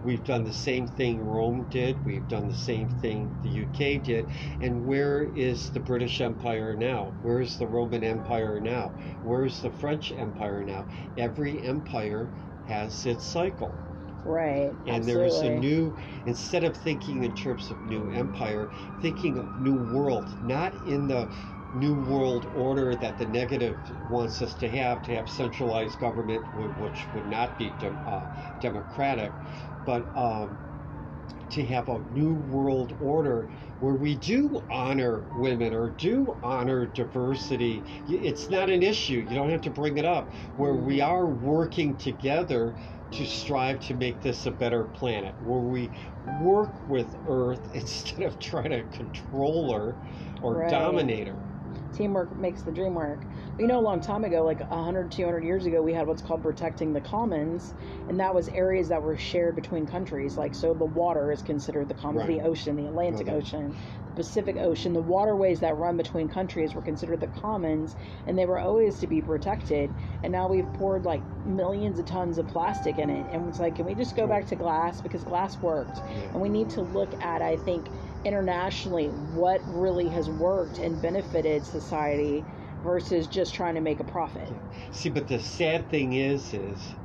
We've 0.05 0.23
done 0.23 0.45
the 0.45 0.53
same 0.53 0.87
thing 0.87 1.25
Rome 1.27 1.67
did. 1.71 2.05
We've 2.05 2.29
done 2.29 2.49
the 2.49 2.55
same 2.55 2.89
thing 3.01 3.35
the 3.43 3.63
UK 3.65 4.03
did. 4.05 4.29
And 4.61 4.87
where 4.87 5.25
is 5.35 5.71
the 5.71 5.81
British 5.81 6.21
Empire 6.21 6.77
now? 6.77 7.13
Where's 7.23 7.59
the 7.59 7.67
Roman 7.67 8.05
Empire 8.05 8.61
now? 8.61 8.93
Where's 9.25 9.61
the 9.61 9.71
French 9.71 10.13
Empire 10.13 10.63
now? 10.63 10.87
Every 11.17 11.61
empire 11.65 12.29
has 12.69 13.07
its 13.07 13.25
cycle. 13.25 13.75
right 14.25 14.73
And 14.87 15.03
there 15.05 15.25
is 15.25 15.39
a 15.39 15.51
new, 15.51 15.97
instead 16.27 16.65
of 16.65 16.77
thinking 16.77 17.25
in 17.25 17.35
terms 17.35 17.71
of 17.71 17.81
new 17.87 18.11
empire, 18.13 18.71
thinking 19.01 19.39
of 19.39 19.61
new 19.61 19.75
world, 19.75 20.29
not 20.45 20.75
in 20.87 21.09
the 21.09 21.29
new 21.73 21.95
world 21.95 22.47
order 22.53 22.97
that 22.97 23.19
the 23.19 23.27
negative 23.27 23.79
wants 24.09 24.43
us 24.43 24.55
to 24.57 24.69
have, 24.71 25.03
to 25.03 25.15
have 25.15 25.29
centralized 25.29 25.99
government, 25.99 26.47
which 26.53 27.09
would 27.13 27.27
not 27.27 27.57
be 27.59 27.77
dem- 27.79 28.01
uh, 28.07 28.27
democratic, 28.61 29.35
but 29.85 30.09
um, 30.17 30.59
to 31.51 31.65
have 31.67 31.89
a 31.89 31.99
new 32.01 32.35
world 32.35 32.93
order 32.99 33.51
where 33.79 33.95
we 33.95 34.17
do 34.17 34.65
honor 34.71 35.27
women 35.33 35.73
or 35.75 35.91
do 35.91 36.39
honor 36.43 36.87
diversity. 36.87 37.87
It's 38.07 38.51
not 38.51 38.71
an 38.71 38.83
issue. 38.83 39.19
You 39.29 39.35
don't 39.37 39.51
have 39.51 39.63
to 39.63 39.71
bring 39.71 39.99
it 39.99 40.05
up. 40.05 40.33
Where 40.57 40.77
we 40.77 41.01
are 41.01 41.27
working 41.27 41.97
together 41.97 42.77
to 43.13 43.27
strive 43.27 43.81
to 43.81 43.95
make 43.95 44.21
this 44.23 44.45
a 44.47 44.51
better 44.51 44.85
planet, 44.85 45.35
where 45.39 45.61
we 45.61 45.93
work 46.25 46.87
with 46.87 47.15
Earth 47.27 47.67
instead 47.75 48.27
of 48.27 48.39
trying 48.39 48.71
to 48.71 48.85
control 48.85 49.73
her 49.75 49.99
or 50.43 50.57
Right. 50.57 50.71
dominate 50.71 51.29
her. 51.29 51.48
Teamwork 51.99 52.35
makes 52.39 52.63
the 52.63 52.71
dream 52.71 52.95
work. 52.95 53.19
You 53.59 53.67
know 53.67 53.81
a 53.81 53.83
long 53.83 54.01
time 54.01 54.23
ago 54.23 54.45
like 54.45 54.61
100 54.61 55.11
200 55.11 55.43
years 55.43 55.67
ago 55.67 55.83
we 55.83 55.93
had 55.93 56.07
what's 56.07 56.23
called 56.23 56.43
protecting 56.43 56.93
the 56.93 57.01
commons 57.01 57.75
and 58.09 58.21
that 58.21 58.33
was 58.33 58.49
areas 58.51 58.89
that 58.89 59.03
were 59.03 59.17
shared 59.17 59.57
between 59.57 59.85
countries. 59.85 60.37
Like 60.39 60.55
so 60.55 60.73
the 60.75 60.85
water 60.85 61.33
is 61.33 61.43
considered 61.43 61.89
the 61.89 61.95
commons 61.95 62.29
Right. 62.29 62.41
the 62.41 62.47
ocean 62.49 62.77
the 62.77 62.87
atlantic 62.87 63.27
Okay. 63.29 63.37
ocean 63.37 63.75
the 64.11 64.15
pacific 64.15 64.57
ocean. 64.57 64.93
The 64.93 65.03
waterways 65.03 65.59
that 65.61 65.77
run 65.77 65.97
between 65.97 66.29
countries 66.29 66.75
were 66.75 66.83
considered 66.83 67.21
the 67.21 67.27
commons 67.27 67.97
and 68.27 68.39
they 68.39 68.47
were 68.47 68.59
always 68.61 68.99
to 69.01 69.07
be 69.09 69.21
protected. 69.21 69.93
And 70.23 70.33
now 70.33 70.49
we've 70.49 70.73
poured 70.75 71.05
like 71.05 71.23
millions 71.45 71.99
of 71.99 72.07
tons 72.07 72.39
of 72.39 72.47
plastic 72.47 72.99
in 72.99 73.11
it. 73.11 73.27
And 73.33 73.49
it's 73.49 73.59
like 73.59 73.75
can 73.75 73.87
we 73.87 73.95
just 73.97 74.15
go 74.15 74.27
back 74.29 74.47
to 74.47 74.57
glass? 74.57 75.01
Because 75.01 75.25
glass 75.25 75.57
worked. 75.59 75.99
Yeah. 75.99 76.31
and 76.33 76.41
we 76.41 76.49
need 76.49 76.71
to 76.71 76.83
look 76.83 77.13
at 77.23 77.43
i 77.43 77.57
think 77.57 77.89
internationally 78.29 79.09
what 79.09 79.63
really 79.67 80.09
has 80.11 80.29
worked 80.31 80.79
and 80.79 81.01
benefited 81.03 81.65
society 81.65 82.45
versus 82.85 83.27
just 83.27 83.55
trying 83.55 83.75
to 83.75 83.81
make 83.81 84.01
a 84.01 84.05
profit 84.05 84.53
See, 84.93 85.11
but 85.11 85.29
the 85.29 85.41
sad 85.41 85.91
thing 85.91 86.15
is, 86.15 86.55
is 86.55 86.97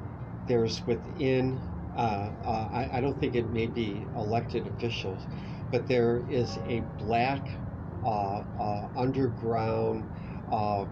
there's 0.48 0.86
within. 0.86 1.62
Uh, 1.96 2.32
uh, 2.44 2.70
I, 2.74 2.98
I 2.98 3.02
don't 3.02 3.20
think 3.20 3.36
it 3.36 3.50
may 3.52 3.68
be 3.68 4.08
elected 4.16 4.68
officials, 4.68 5.28
but 5.72 5.88
there 5.88 6.24
is 6.30 6.58
a 6.68 6.82
black 7.00 7.48
uh, 8.04 8.44
uh, 8.60 8.90
underground 8.96 10.10
uh, 10.52 10.86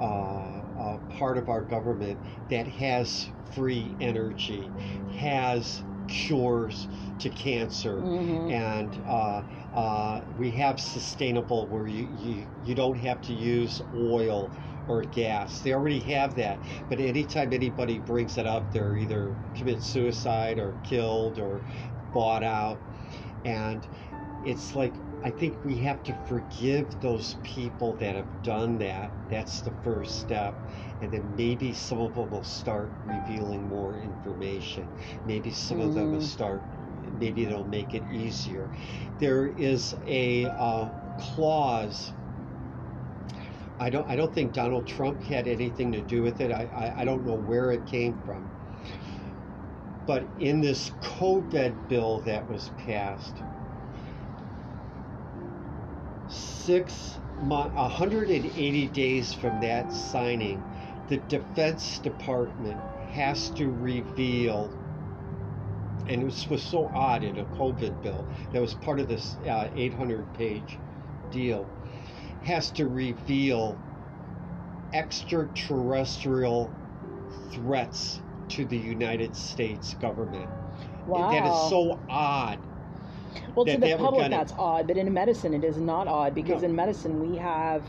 uh, 0.00 0.62
uh, 0.78 0.98
part 1.08 1.38
of 1.38 1.48
our 1.48 1.62
government 1.62 2.20
that 2.50 2.66
has 2.68 3.30
free 3.54 3.96
energy, 4.00 4.74
has 5.18 5.84
cures 6.08 6.88
to 7.18 7.30
cancer, 7.30 7.96
Mhm. 8.02 8.50
and 8.50 9.00
uh, 9.06 9.42
uh, 9.74 10.20
we 10.38 10.50
have 10.52 10.80
sustainable 10.80 11.66
where 11.68 11.86
you, 11.86 12.08
you, 12.18 12.46
you 12.64 12.74
don't 12.74 12.98
have 12.98 13.20
to 13.22 13.32
use 13.32 13.80
oil 13.94 14.50
or 14.86 15.02
gas. 15.02 15.60
They 15.60 15.72
already 15.72 16.00
have 16.00 16.34
that. 16.36 16.58
But 16.88 17.00
anytime 17.00 17.52
anybody 17.52 17.98
brings 17.98 18.36
it 18.36 18.46
up, 18.46 18.70
they're 18.72 18.96
either 18.96 19.34
commit 19.54 19.82
suicide 19.82 20.58
or 20.58 20.74
killed 20.82 21.38
or 21.38 21.62
bought 22.12 22.42
out. 22.42 22.80
And 23.44 23.86
it's 24.44 24.74
like, 24.74 24.94
I 25.24 25.30
think 25.30 25.64
we 25.64 25.78
have 25.80 26.02
to 26.04 26.14
forgive 26.26 27.00
those 27.00 27.34
people 27.42 27.96
that 27.96 28.14
have 28.14 28.42
done 28.44 28.78
that. 28.78 29.12
That's 29.28 29.62
the 29.62 29.72
first 29.82 30.20
step. 30.20 30.54
And 31.00 31.12
then 31.12 31.34
maybe 31.34 31.72
some 31.74 31.98
of 31.98 32.14
them 32.14 32.30
will 32.30 32.44
start 32.44 32.92
revealing 33.04 33.66
more 33.68 33.96
information. 33.98 34.92
Maybe 35.24 35.50
some 35.50 35.80
of 35.80 35.94
them 35.94 36.12
will 36.12 36.20
Mhm. 36.20 36.28
start, 36.28 36.62
maybe 37.10 37.44
it'll 37.44 37.64
make 37.64 37.94
it 37.94 38.04
easier. 38.12 38.70
There 39.18 39.46
is 39.48 39.94
a 40.06 40.44
uh, 40.46 40.90
clause 41.18 42.12
I 43.78 43.90
don't. 43.90 44.08
I 44.10 44.16
don't 44.16 44.34
think 44.34 44.52
Donald 44.52 44.86
Trump 44.86 45.22
had 45.22 45.46
anything 45.48 45.92
to 45.92 46.02
do 46.02 46.22
with 46.22 46.40
it. 46.40 46.50
I, 46.52 46.66
I, 46.66 47.02
I 47.02 47.04
don't 47.04 47.24
know 47.24 47.34
where 47.36 47.70
it 47.72 47.86
came 47.86 48.18
from. 48.24 48.52
But 50.06 50.30
in 50.38 50.60
this 50.60 50.90
COVID 51.02 51.88
bill 51.88 52.22
that 52.22 52.48
was 52.48 52.70
passed, 52.70 53.44
six 56.64 57.18
my 57.42 57.66
180 57.66 58.86
days 58.88 59.34
from 59.34 59.60
that 59.60 59.92
signing, 59.92 60.62
the 61.08 61.18
Defense 61.28 61.98
Department 61.98 62.80
has 63.12 63.50
to 63.50 63.70
reveal, 63.70 64.70
and 66.08 66.22
it 66.22 66.24
was, 66.24 66.48
was 66.48 66.62
so 66.62 66.90
odd 66.94 67.22
in 67.22 67.38
a 67.38 67.44
COVID 67.44 68.02
bill 68.02 68.26
that 68.52 68.60
was 68.60 68.74
part 68.74 68.98
of 68.98 69.08
this 69.08 69.36
uh, 69.48 69.68
800 69.74 70.32
page 70.34 70.78
deal, 71.30 71.68
has 72.44 72.70
to 72.72 72.86
reveal 72.86 73.78
extraterrestrial 74.92 76.72
threats 77.52 78.20
to 78.48 78.64
the 78.64 78.76
United 78.76 79.34
States 79.36 79.94
government. 79.94 80.48
Wow. 81.06 81.30
That 81.30 81.46
is 81.46 81.70
so 81.70 82.00
odd. 82.08 82.58
Well, 83.54 83.66
to 83.66 83.76
the 83.78 83.96
public, 83.96 84.30
that's 84.30 84.52
odd, 84.58 84.86
but 84.86 84.96
in 84.96 85.12
medicine, 85.12 85.54
it 85.54 85.64
is 85.64 85.76
not 85.78 86.08
odd 86.08 86.34
because 86.34 86.62
No. 86.62 86.68
in 86.68 86.76
medicine, 86.76 87.20
we 87.20 87.36
have, 87.38 87.82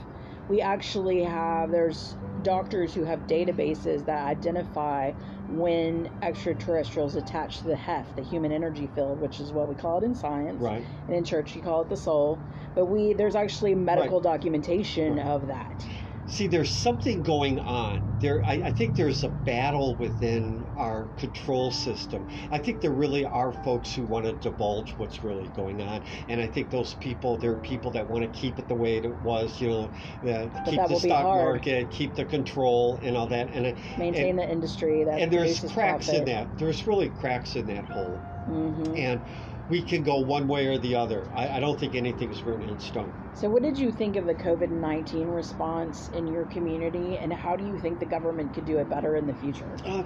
we 0.50 0.62
actually 0.62 1.24
have, 1.24 1.72
there's 1.72 2.16
doctors 2.44 2.94
who 2.94 3.04
have 3.04 3.26
databases 3.28 4.06
that 4.06 4.26
identify 4.28 5.12
when 5.50 6.10
extraterrestrials 6.22 7.16
attach 7.16 7.60
to 7.60 7.68
the 7.68 7.76
heft, 7.76 8.16
the 8.16 8.22
human 8.22 8.52
energy 8.52 8.88
field, 8.96 9.20
which 9.20 9.40
is 9.40 9.52
what 9.52 9.68
we 9.68 9.76
call 9.76 9.98
it 10.00 10.04
in 10.04 10.16
science. 10.16 10.62
Right. 10.62 10.84
And 11.08 11.16
in 11.16 11.24
church, 11.24 11.56
you 11.56 11.62
call 11.62 11.82
it 11.82 11.90
the 11.90 11.98
soul. 11.98 12.40
But 12.74 12.86
we, 12.86 13.14
there's 13.14 13.36
actually 13.36 13.74
medical 13.76 14.20
Right. 14.20 14.32
documentation 14.34 15.18
Right. 15.18 15.26
of 15.28 15.48
that. 15.48 15.86
See, 16.28 16.48
there's 16.48 16.76
something 16.76 17.22
going 17.22 17.60
on. 17.60 18.18
There, 18.20 18.44
I, 18.44 18.54
I 18.66 18.72
think 18.72 18.96
there's 18.96 19.24
a 19.24 19.30
battle 19.30 19.96
within 19.98 20.66
our 20.76 21.10
control 21.18 21.72
system. 21.72 22.26
I 22.50 22.58
think 22.58 22.82
there 22.82 22.92
really 22.94 23.26
are 23.26 23.54
folks 23.54 23.94
who 23.94 24.06
want 24.06 24.26
to 24.26 24.34
divulge 24.34 24.96
what's 24.98 25.24
really 25.24 25.50
going 25.50 25.82
on, 25.82 26.04
and 26.28 26.42
I 26.42 26.48
think 26.48 26.72
those 26.72 26.96
people, 26.96 27.38
there 27.38 27.52
are 27.52 27.62
people 27.62 27.92
that 27.92 28.08
want 28.08 28.24
to 28.24 28.30
keep 28.32 28.58
it 28.58 28.68
the 28.68 28.76
way 28.76 28.98
it 28.98 29.22
was. 29.22 29.62
You 29.62 29.70
know, 29.70 29.84
uh, 30.28 30.50
keep 30.66 30.88
the 30.88 31.00
stock 31.00 31.24
market, 31.26 31.92
keep 31.92 32.16
the 32.16 32.26
control, 32.26 33.00
and 33.04 33.16
all 33.16 33.28
that. 33.28 33.52
And 33.52 33.78
Maintain 33.98 34.30
and, 34.30 34.40
the 34.40 34.52
industry 34.52 35.04
that 35.04 35.22
and 35.22 35.32
there's 35.32 35.60
cracks 35.60 36.08
profit. 36.08 36.16
in 36.22 36.26
that. 36.26 36.58
There's 36.58 36.88
really 36.88 37.10
cracks 37.10 37.56
in 37.56 37.68
that 37.68 37.86
hole, 37.86 38.24
hmm 38.46 38.96
and 38.96 39.22
we 39.70 39.82
can 39.82 40.04
go 40.04 40.20
one 40.20 40.48
way 40.48 40.68
or 40.68 40.78
the 40.78 40.96
other. 40.96 41.26
I, 41.34 41.58
I 41.58 41.60
don't 41.60 41.80
think 41.80 41.96
anything's 41.96 42.44
written 42.44 42.70
in 42.70 42.80
stone. 42.80 43.14
So, 43.34 43.50
what 43.50 43.64
did 43.64 43.78
you 43.78 43.92
think 43.92 44.16
of 44.16 44.26
the 44.26 44.36
COVID 44.36 44.70
19 44.70 45.28
response 45.28 46.10
in 46.10 46.28
your 46.28 46.46
community, 46.46 47.18
and 47.18 47.34
how 47.34 47.56
do 47.56 47.66
you 47.66 47.78
think 47.80 48.00
the 48.00 48.06
government 48.06 48.54
could 48.54 48.66
do 48.66 48.78
it 48.78 48.90
better 48.90 49.16
in 49.16 49.28
the 49.28 49.34
future? 49.34 49.78
Uh, 49.86 50.04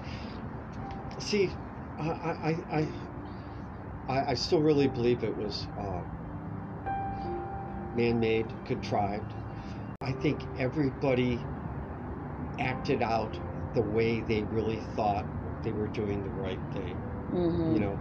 see, 1.20 1.54
I, 2.00 2.64
I, 2.72 2.88
I, 4.08 4.20
I, 4.30 4.34
still 4.34 4.62
really 4.62 4.88
believe 4.88 5.24
it 5.24 5.36
was 5.36 5.68
uh, 5.78 6.02
man-made, 7.96 8.56
contrived. 8.66 9.34
I 10.02 10.14
think 10.14 10.48
everybody 10.58 11.46
acted 12.58 13.02
out 13.02 13.38
the 13.74 13.82
way 13.82 14.22
they 14.22 14.44
really 14.50 14.82
thought 14.96 15.28
they 15.64 15.72
were 15.72 15.88
doing 15.88 16.24
the 16.24 16.42
right 16.42 16.62
thing. 16.74 16.98
hmm 17.30 17.74
You 17.74 17.80
know, 17.80 18.00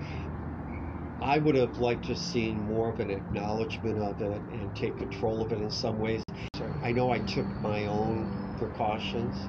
I 1.20 1.38
would 1.38 1.54
have 1.56 1.78
liked 1.78 2.04
to 2.06 2.16
seen 2.16 2.60
more 2.60 2.90
of 2.90 3.00
an 3.00 3.10
acknowledgement 3.10 3.98
of 3.98 4.20
it 4.20 4.44
and 4.48 4.74
take 4.74 4.96
control 4.98 5.42
of 5.42 5.52
it 5.52 5.60
in 5.60 5.70
some 5.70 5.98
ways. 5.98 6.24
I 6.82 6.92
know 6.92 7.10
I 7.10 7.20
took 7.20 7.48
my 7.60 7.86
own 7.86 8.30
precautions. 8.56 9.48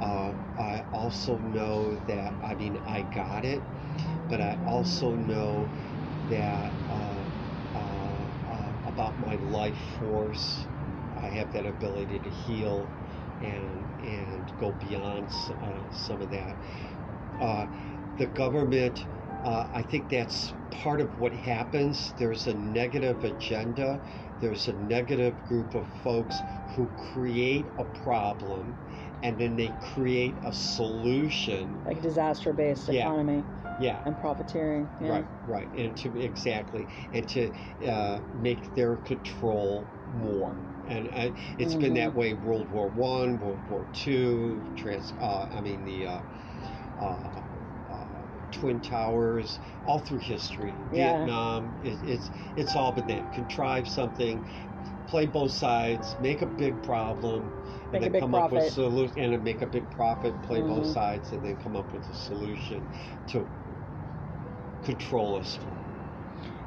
Uh, 0.00 0.34
I 0.58 0.84
also 0.92 1.38
know 1.38 1.98
that, 2.06 2.34
I 2.42 2.54
mean, 2.54 2.78
I 2.86 3.02
got 3.02 3.44
it, 3.44 3.64
but 4.28 4.40
I 4.40 4.58
also 4.64 5.16
know 5.16 5.70
that 6.28 6.74
uh, 6.88 7.26
uh, 7.74 8.28
uh, 8.46 8.72
about 8.84 9.18
my 9.18 9.36
life 9.36 9.78
force. 9.98 10.68
I 11.16 11.30
have 11.30 11.50
that 11.52 11.66
ability 11.66 12.20
to 12.20 12.30
heal 12.30 12.92
and 13.40 13.88
and 14.00 14.50
go 14.58 14.72
beyond 14.80 15.30
uh, 15.62 15.82
some 15.90 16.22
of 16.22 16.30
that. 16.30 16.56
Uh, 17.40 17.66
the 18.18 18.26
government, 18.26 18.98
I 19.44 19.82
think 19.84 20.08
that's 20.10 20.54
part 20.82 21.00
of 21.00 21.18
what 21.18 21.32
happens. 21.32 22.12
There's 22.18 22.46
a 22.46 22.54
negative 22.54 23.24
agenda. 23.24 24.00
There's 24.40 24.68
a 24.68 24.72
negative 24.74 25.34
group 25.48 25.74
of 25.74 25.86
folks 26.04 26.36
who 26.74 26.90
create 27.12 27.66
a 27.78 27.84
problem 28.02 28.76
and 29.22 29.40
then 29.40 29.56
they 29.56 29.72
create 29.94 30.36
a 30.44 30.52
solution. 30.52 31.82
Like 31.86 32.02
disaster 32.02 32.52
based 32.52 32.88
Yeah. 32.88 33.00
economy 33.00 33.44
Yeah. 33.80 34.02
and 34.04 34.16
profiteering. 34.20 34.88
Yeah. 35.00 35.10
Right, 35.10 35.26
right, 35.46 35.68
and 35.74 35.96
to 35.98 36.20
exactly, 36.20 36.88
and 37.12 37.28
to 37.28 37.52
uh, 37.86 38.20
make 38.34 38.74
their 38.74 38.96
control 38.96 39.86
more. 40.12 40.56
And 40.86 41.08
uh, 41.08 41.30
it's 41.58 41.74
been 41.74 41.94
that 41.94 42.14
way. 42.14 42.34
World 42.34 42.70
War 42.70 42.88
One, 42.88 43.38
World 43.38 43.58
War 43.68 43.86
Two, 43.92 44.62
trans. 44.76 45.12
Uh, 45.20 45.46
I 45.52 45.60
mean 45.60 45.84
the 45.84 46.06
uh, 46.06 46.20
uh, 47.00 47.40
Twin 48.52 48.80
Towers, 48.80 49.60
all 49.84 50.00
through 50.00 50.18
history. 50.18 50.72
Yeah. 50.90 51.12
Vietnam. 51.18 51.78
It, 51.82 52.00
it's 52.02 52.30
it's 52.56 52.76
all 52.76 52.92
been 52.92 53.06
that. 53.08 53.32
Contrive 53.32 53.88
something, 53.88 54.46
play 55.08 55.26
both 55.26 55.52
sides, 55.52 56.16
make 56.18 56.42
a 56.42 56.46
big 56.46 56.82
problem, 56.82 57.54
Make 57.92 58.02
and 58.02 58.14
then 58.14 58.20
come 58.20 58.34
up 58.34 58.52
with 58.52 58.62
profit. 58.62 58.72
solution, 58.72 59.34
and 59.34 59.44
make 59.44 59.62
a 59.62 59.66
big 59.66 59.90
profit, 59.90 60.42
play 60.42 60.62
both 60.62 60.86
Mhm. 60.86 60.92
sides, 60.92 61.32
and 61.32 61.44
then 61.44 61.56
come 61.58 61.76
up 61.76 61.92
with 61.92 62.08
a 62.08 62.14
solution 62.14 62.90
to 63.28 63.50
control 64.82 65.36
us. 65.36 65.58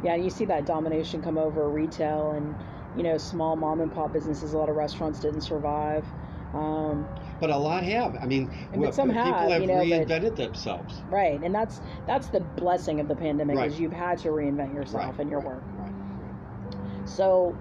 Yeah, 0.02 0.16
you 0.16 0.30
see 0.30 0.46
that 0.46 0.66
domination 0.66 1.22
come 1.22 1.38
over 1.38 1.70
retail 1.70 2.32
and 2.32 2.64
you 2.94 3.04
know 3.04 3.18
small 3.18 3.56
mom 3.56 3.82
and 3.82 3.92
pop 3.92 4.12
businesses. 4.14 4.54
A 4.54 4.58
lot 4.58 4.70
of 4.70 4.76
restaurants 4.76 5.20
didn't 5.20 5.42
survive. 5.42 6.14
Um, 6.54 7.08
But 7.40 7.52
a 7.52 7.58
lot 7.58 7.84
have. 7.84 8.18
I 8.22 8.26
mean, 8.26 8.52
But 8.72 8.80
well, 8.80 8.92
some 8.92 9.10
people 9.10 9.24
have, 9.24 9.52
have 9.52 9.62
you 9.62 9.68
know, 9.68 9.78
but- 9.78 10.08
reinvented 10.08 10.36
themselves. 10.36 11.02
right, 11.10 11.40
and 11.44 11.54
that's 11.54 11.80
that's 12.08 12.28
the 12.28 12.40
blessing 12.42 13.00
of 13.00 13.08
the 13.08 13.16
pandemic 13.16 13.56
Right. 13.58 13.72
is 13.72 13.80
you've 13.80 13.94
had 13.94 14.18
to 14.20 14.30
reinvent 14.30 14.74
yourself 14.74 15.06
Right, 15.06 15.20
and 15.20 15.30
your 15.30 15.40
right, 15.40 15.48
work. 15.48 15.64
Right, 15.78 17.08
So, 17.08 17.56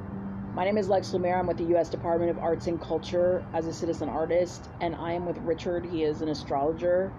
my 0.55 0.64
name 0.64 0.78
is 0.78 0.89
Lex 0.89 1.12
Lumiere. 1.12 1.39
I'm 1.39 1.47
with 1.47 1.59
the 1.59 1.64
U.S. 1.64 1.89
Department 1.89 2.30
of 2.30 2.39
Arts 2.39 2.66
and 2.66 2.80
Culture 2.80 3.45
as 3.53 3.66
a 3.66 3.72
citizen 3.72 4.09
artist, 4.09 4.68
and 4.80 4.95
I 4.97 5.12
am 5.12 5.26
with 5.26 5.39
Richard. 5.39 5.84
He 5.84 6.03
is 6.03 6.22
an 6.22 6.28
astrologer, 6.28 7.12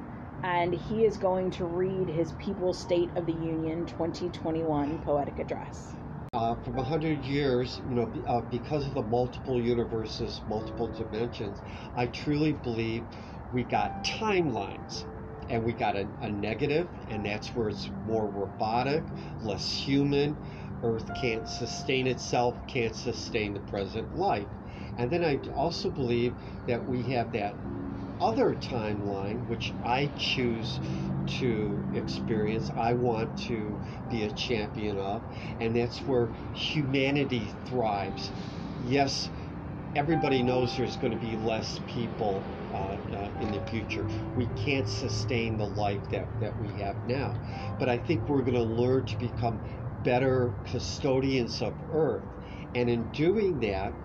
and 0.44 0.74
he 0.74 1.06
is 1.06 1.18
going 1.18 1.52
to 1.52 1.66
read 1.66 2.08
his 2.10 2.34
People's 2.34 2.80
State 2.80 3.10
of 3.16 3.26
the 3.26 3.34
Union 3.34 3.86
2021 3.86 5.00
poetic 5.00 5.40
address. 5.40 5.94
Uh, 6.34 6.54
from 6.64 6.78
a 6.78 6.84
hundred 6.84 7.26
years, 7.26 7.80
you 7.80 7.96
know, 7.96 8.12
uh, 8.28 8.42
because 8.42 8.86
of 8.86 8.94
the 8.94 9.02
multiple 9.02 9.60
universes, 9.60 10.42
multiple 10.48 10.94
dimensions, 10.94 11.60
I 11.96 12.06
truly 12.06 12.54
believe 12.54 13.08
we 13.52 13.64
got 13.64 14.04
timelines. 14.04 15.06
And 15.50 15.64
we 15.64 15.74
got 15.74 15.96
a, 15.96 16.08
a 16.22 16.30
negative, 16.30 16.90
and 17.10 17.26
that's 17.26 17.56
where 17.56 17.70
it's 17.70 17.90
more 18.06 18.30
robotic, 18.30 19.04
less 19.42 19.68
human. 19.72 20.38
Earth 20.84 21.12
can't 21.20 21.48
sustain 21.48 22.06
itself, 22.06 22.56
can't 22.68 22.96
sustain 22.96 23.56
the 23.56 23.60
present 23.62 24.14
life. 24.14 24.48
And 24.98 25.10
then 25.10 25.24
I 25.26 25.40
also 25.56 25.90
believe 25.90 26.36
that 26.68 26.86
we 26.86 27.02
have 27.10 27.32
that 27.32 27.58
other 28.20 28.56
timeline, 28.56 29.46
which 29.46 29.76
I 29.84 30.14
choose 30.16 30.80
to 31.40 31.86
experience, 31.92 32.70
I 32.76 32.94
want 32.94 33.36
to 33.48 33.82
be 34.10 34.24
a 34.24 34.32
champion 34.32 34.98
of, 34.98 35.26
and 35.60 35.76
that's 35.76 36.06
where 36.06 36.32
humanity 36.54 37.56
thrives. 37.66 38.34
Yes, 38.78 39.30
everybody 39.96 40.44
knows 40.44 40.76
there's 40.76 40.98
going 40.98 41.12
to 41.12 41.18
be 41.18 41.36
less 41.36 41.80
people 41.86 42.50
uh, 42.72 42.98
uh, 43.14 43.32
in 43.38 43.52
the 43.52 43.62
future. 43.62 44.08
We 44.34 44.48
can't 44.48 44.88
sustain 44.90 45.58
the 45.58 45.68
life 45.68 46.08
that, 46.10 46.30
that 46.40 46.58
we 46.58 46.78
have 46.78 46.98
now. 47.04 47.40
But 47.78 47.90
I 47.90 47.98
think 48.00 48.28
we're 48.28 48.44
going 48.44 48.56
to 48.56 48.64
learn 48.64 49.06
to 49.08 49.18
become 49.18 49.62
better 50.04 50.58
custodians 50.66 51.62
of 51.62 51.78
Earth. 51.92 52.26
And 52.76 52.90
in 52.90 53.10
doing 53.10 53.60
that, 53.62 53.96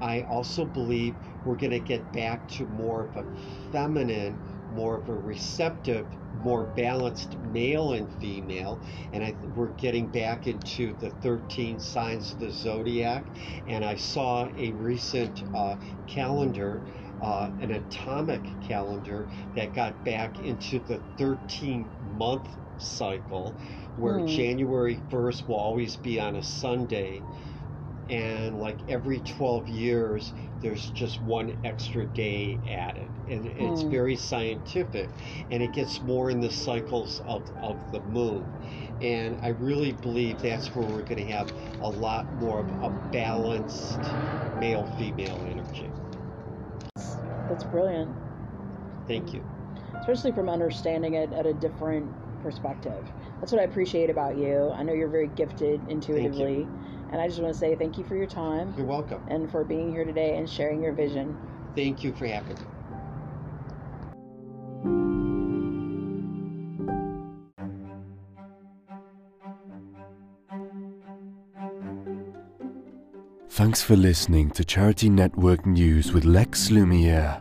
I 0.00 0.22
also 0.22 0.64
believe 0.66 1.18
we're 1.46 1.56
going 1.56 1.72
to 1.72 1.80
get 1.80 2.12
back 2.12 2.48
to 2.48 2.66
more 2.66 3.06
of 3.06 3.16
a 3.16 3.26
feminine, 3.72 4.40
more 4.70 4.98
of 5.00 5.08
a 5.08 5.14
receptive, 5.14 6.08
more 6.34 6.66
balanced 6.76 7.38
male 7.40 7.94
and 7.94 8.12
female. 8.20 8.82
And 9.12 9.24
I, 9.24 9.38
we're 9.42 9.74
getting 9.74 10.10
back 10.10 10.46
into 10.48 10.96
the 10.98 11.10
13 11.22 11.80
signs 11.80 12.32
of 12.32 12.40
the 12.40 12.52
zodiac. 12.52 13.28
And 13.66 13.84
I 13.84 13.96
saw 13.96 14.50
a 14.56 14.72
recent 14.74 15.44
uh, 15.54 15.76
calendar, 16.08 16.84
uh, 17.22 17.50
an 17.60 17.72
atomic 17.72 18.56
calendar, 18.60 19.30
that 19.56 19.74
got 19.74 20.04
back 20.04 20.40
into 20.40 20.80
the 20.80 21.04
13 21.18 21.92
month 22.00 22.48
cycle 22.78 23.58
where 23.96 24.20
Hmm. 24.20 24.26
January 24.26 25.04
1st 25.10 25.48
will 25.48 25.56
always 25.56 25.96
be 25.96 26.20
on 26.20 26.36
a 26.36 26.42
Sunday 26.44 27.26
and 28.08 28.56
like 28.58 28.82
every 28.88 29.20
12 29.20 29.68
years 29.68 30.32
there's 30.60 30.90
just 30.90 31.20
one 31.20 31.56
extra 31.64 32.06
day 32.06 32.60
added 32.66 33.18
and 33.26 33.46
it's 33.46 33.82
Hmm. 33.82 33.96
very 33.96 34.16
scientific 34.16 35.18
and 35.50 35.62
it 35.62 35.72
gets 35.72 36.00
more 36.02 36.30
in 36.30 36.40
the 36.40 36.50
cycles 36.50 37.20
of, 37.26 37.48
of 37.56 37.90
the 37.90 38.00
moon 38.02 38.54
And 39.00 39.38
I 39.42 39.48
really 39.48 39.92
believe 39.92 40.40
that's 40.40 40.74
where 40.74 40.84
we're 40.86 41.02
going 41.02 41.18
to 41.24 41.32
have 41.32 41.52
a 41.80 41.90
lot 41.90 42.32
more 42.32 42.60
of 42.60 42.72
a 42.80 42.90
balanced 43.12 44.16
male 44.52 44.86
female 44.86 45.44
energy. 45.46 45.96
That's 47.48 47.64
brilliant. 47.64 48.18
Thank 49.06 49.32
you. 49.32 49.48
Especially 50.00 50.32
from 50.32 50.48
understanding 50.48 51.12
it 51.14 51.32
at 51.32 51.46
a 51.46 51.52
different 51.54 52.16
perspective. 52.40 53.12
That's 53.40 53.52
what 53.52 53.60
I 53.60 53.64
appreciate 53.64 54.10
about 54.10 54.36
you. 54.36 54.70
I 54.70 54.82
know 54.82 54.92
you're 54.92 55.08
very 55.10 55.28
gifted 55.28 55.84
intuitively. 55.86 56.72
And 57.12 57.20
I 57.20 57.28
just 57.28 57.40
want 57.40 57.52
to 57.52 57.58
say 57.58 57.74
thank 57.76 57.98
you 57.98 58.04
for 58.04 58.16
your 58.16 58.26
time 58.26 58.74
You're 58.76 58.86
welcome. 58.86 59.22
and 59.28 59.50
for 59.50 59.64
being 59.64 59.90
here 59.92 60.04
today 60.04 60.36
and 60.36 60.48
sharing 60.48 60.82
your 60.82 60.92
vision. 60.92 61.36
Thank 61.74 62.02
you 62.02 62.12
for 62.12 62.26
having 62.26 62.56
me. 62.56 62.62
Thanks 73.48 73.82
for 73.82 73.96
listening 73.96 74.50
to 74.50 74.64
Charity 74.64 75.08
Network 75.08 75.64
News 75.64 76.12
with 76.12 76.24
Lex 76.24 76.70
Lumiere. 76.70 77.40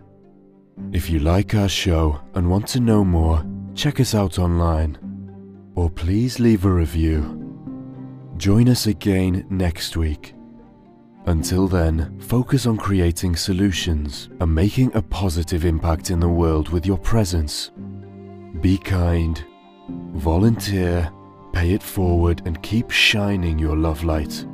If 0.93 1.09
you 1.09 1.19
like 1.19 1.53
our 1.55 1.67
show 1.67 2.21
and 2.35 2.49
want 2.49 2.67
to 2.69 2.79
know 2.79 3.03
more, 3.03 3.45
check 3.73 3.99
us 3.99 4.15
out 4.15 4.39
online. 4.39 4.97
Or 5.75 5.89
please 5.89 6.39
leave 6.39 6.63
a 6.63 6.71
review. 6.71 7.44
Join 8.37 8.67
us 8.67 8.85
again 8.87 9.45
next 9.49 9.95
week. 9.95 10.33
Until 11.25 11.67
then, 11.67 12.19
focus 12.19 12.65
on 12.65 12.77
creating 12.77 13.35
solutions 13.35 14.29
and 14.39 14.53
making 14.53 14.93
a 14.93 15.01
positive 15.01 15.63
impact 15.63 16.11
in 16.11 16.19
the 16.19 16.29
world 16.29 16.69
with 16.69 16.85
your 16.85 16.97
presence. 16.97 17.71
Be 18.59 18.77
kind, 18.77 19.43
volunteer, 20.13 21.09
pay 21.53 21.71
it 21.71 21.81
forward, 21.81 22.41
and 22.45 22.61
keep 22.61 22.91
shining 22.91 23.57
your 23.57 23.77
love 23.77 24.03
light. 24.03 24.45